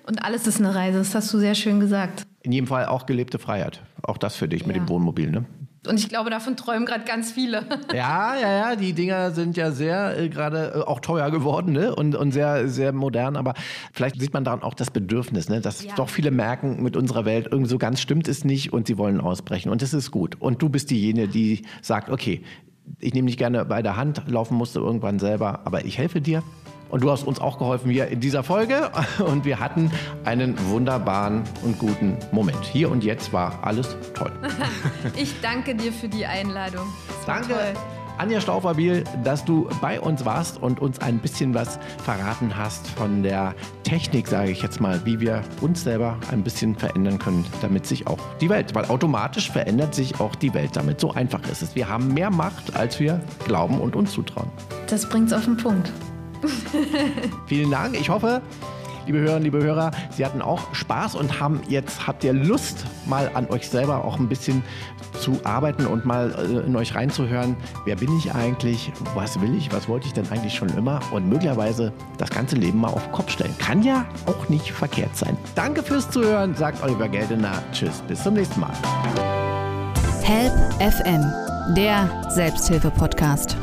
Und 0.06 0.22
alles 0.24 0.46
ist 0.46 0.60
eine 0.60 0.74
Reise, 0.74 0.98
das 0.98 1.14
hast 1.14 1.32
du 1.32 1.38
sehr 1.38 1.54
schön 1.54 1.80
gesagt. 1.80 2.22
In 2.42 2.52
jedem 2.52 2.66
Fall 2.66 2.86
auch 2.86 3.06
gelebte 3.06 3.38
Freiheit. 3.38 3.82
Auch 4.02 4.18
das 4.18 4.36
für 4.36 4.46
dich 4.48 4.66
mit 4.66 4.76
Ja. 4.76 4.82
dem 4.82 4.88
Wohnmobil, 4.88 5.30
ne? 5.30 5.44
Und 5.86 5.98
ich 5.98 6.08
glaube, 6.08 6.30
davon 6.30 6.56
träumen 6.56 6.86
gerade 6.86 7.04
ganz 7.04 7.32
viele. 7.32 7.64
Ja, 7.94 8.34
ja, 8.36 8.52
ja, 8.52 8.76
die 8.76 8.92
Dinger 8.92 9.30
sind 9.30 9.56
ja 9.56 9.70
sehr 9.70 10.18
äh, 10.18 10.28
gerade 10.28 10.72
äh, 10.74 10.80
auch 10.80 11.00
teuer 11.00 11.30
geworden 11.30 11.72
ne? 11.72 11.94
und, 11.94 12.14
und 12.14 12.32
sehr, 12.32 12.68
sehr 12.68 12.92
modern. 12.92 13.36
Aber 13.36 13.54
vielleicht 13.92 14.20
sieht 14.20 14.34
man 14.34 14.44
daran 14.44 14.62
auch 14.62 14.74
das 14.74 14.90
Bedürfnis, 14.90 15.48
ne? 15.48 15.60
dass 15.60 15.84
Ja. 15.84 15.94
doch 15.94 16.08
viele 16.08 16.30
merken, 16.30 16.82
mit 16.82 16.96
unserer 16.96 17.24
Welt 17.24 17.48
irgendwie 17.50 17.70
so 17.70 17.78
ganz 17.78 18.00
stimmt 18.00 18.28
es 18.28 18.44
nicht 18.44 18.72
und 18.72 18.86
sie 18.86 18.98
wollen 18.98 19.20
ausbrechen. 19.20 19.70
Und 19.70 19.82
das 19.82 19.94
ist 19.94 20.10
gut. 20.10 20.36
Und 20.40 20.60
du 20.62 20.68
bist 20.68 20.90
diejenige, 20.90 21.28
die 21.28 21.62
sagt, 21.80 22.10
okay, 22.10 22.42
ich 22.98 23.14
nehme 23.14 23.26
dich 23.28 23.36
gerne 23.36 23.64
bei 23.64 23.82
der 23.82 23.96
Hand, 23.96 24.22
laufen 24.26 24.56
musst 24.56 24.76
du 24.76 24.80
irgendwann 24.80 25.18
selber, 25.18 25.60
aber 25.64 25.84
ich 25.84 25.98
helfe 25.98 26.20
dir. 26.20 26.42
Und 26.88 27.02
du 27.02 27.10
hast 27.10 27.24
uns 27.24 27.40
auch 27.40 27.58
geholfen 27.58 27.90
hier 27.90 28.08
in 28.08 28.20
dieser 28.20 28.42
Folge. 28.42 28.90
Und 29.18 29.44
wir 29.44 29.58
hatten 29.58 29.90
einen 30.24 30.56
wunderbaren 30.68 31.42
und 31.62 31.78
guten 31.78 32.16
Moment. 32.32 32.64
Hier 32.64 32.90
und 32.90 33.04
jetzt 33.04 33.32
war 33.32 33.58
alles 33.62 33.96
toll. 34.14 34.32
Ich 35.16 35.40
danke 35.40 35.74
dir 35.74 35.92
für 35.92 36.08
die 36.08 36.26
Einladung. 36.26 36.86
Danke, 37.26 37.48
Toll. 37.48 37.72
Anja 38.18 38.40
Stauferbiel, 38.40 39.04
dass 39.24 39.44
du 39.44 39.68
bei 39.80 40.00
uns 40.00 40.24
warst 40.24 40.62
und 40.62 40.80
uns 40.80 40.98
ein 41.00 41.18
bisschen 41.18 41.52
was 41.52 41.78
verraten 42.02 42.56
hast 42.56 42.86
von 42.88 43.22
der 43.22 43.54
Technik, 43.82 44.26
sage 44.26 44.50
ich 44.50 44.62
jetzt 44.62 44.80
mal, 44.80 45.04
wie 45.04 45.20
wir 45.20 45.42
uns 45.60 45.82
selber 45.82 46.18
ein 46.30 46.42
bisschen 46.42 46.74
verändern 46.74 47.18
können, 47.18 47.44
damit 47.60 47.86
sich 47.86 48.06
auch 48.06 48.18
die 48.40 48.48
Welt, 48.48 48.74
weil 48.74 48.86
automatisch 48.86 49.50
verändert 49.50 49.94
sich 49.94 50.18
auch 50.18 50.34
die 50.34 50.54
Welt 50.54 50.70
damit. 50.74 51.00
So 51.00 51.12
einfach 51.12 51.46
ist 51.50 51.62
es. 51.62 51.74
Wir 51.74 51.88
haben 51.88 52.14
mehr 52.14 52.30
Macht, 52.30 52.74
als 52.74 52.98
wir 53.00 53.20
glauben 53.46 53.80
und 53.80 53.94
uns 53.94 54.12
zutrauen. 54.12 54.50
Das 54.88 55.08
bringt's 55.08 55.32
auf 55.32 55.44
den 55.44 55.58
Punkt. 55.58 55.92
Vielen 57.46 57.70
Dank. 57.70 57.98
Ich 57.98 58.08
hoffe, 58.08 58.42
liebe 59.06 59.18
Hörerinnen, 59.18 59.44
liebe 59.44 59.62
Hörer, 59.62 59.90
Sie 60.10 60.24
hatten 60.24 60.42
auch 60.42 60.74
Spaß 60.74 61.14
und 61.14 61.40
haben 61.40 61.60
jetzt 61.68 62.06
habt 62.06 62.24
ihr 62.24 62.32
Lust, 62.32 62.84
mal 63.06 63.30
an 63.34 63.48
euch 63.48 63.68
selber 63.68 64.04
auch 64.04 64.18
ein 64.18 64.28
bisschen 64.28 64.62
zu 65.20 65.38
arbeiten 65.44 65.86
und 65.86 66.04
mal 66.04 66.34
äh, 66.34 66.66
in 66.66 66.76
euch 66.76 66.94
reinzuhören. 66.94 67.56
Wer 67.84 67.96
bin 67.96 68.16
ich 68.18 68.34
eigentlich? 68.34 68.92
Was 69.14 69.40
will 69.40 69.54
ich? 69.54 69.72
Was 69.72 69.88
wollte 69.88 70.06
ich 70.06 70.12
denn 70.12 70.28
eigentlich 70.30 70.54
schon 70.54 70.68
immer? 70.76 71.00
Und 71.12 71.28
möglicherweise 71.28 71.92
das 72.18 72.30
ganze 72.30 72.56
Leben 72.56 72.80
mal 72.80 72.88
auf 72.88 73.02
den 73.02 73.12
Kopf 73.12 73.30
stellen. 73.30 73.54
Kann 73.58 73.82
ja 73.82 74.04
auch 74.26 74.48
nicht 74.48 74.72
verkehrt 74.72 75.16
sein. 75.16 75.36
Danke 75.54 75.82
fürs 75.82 76.10
Zuhören, 76.10 76.54
sagt 76.54 76.82
Oliver 76.82 77.08
Geldener. 77.08 77.62
Tschüss, 77.72 78.02
bis 78.08 78.22
zum 78.22 78.34
nächsten 78.34 78.60
Mal. 78.60 78.72
Help 80.22 80.52
FM, 80.80 81.22
der 81.74 82.30
Selbsthilfe-Podcast. 82.30 83.56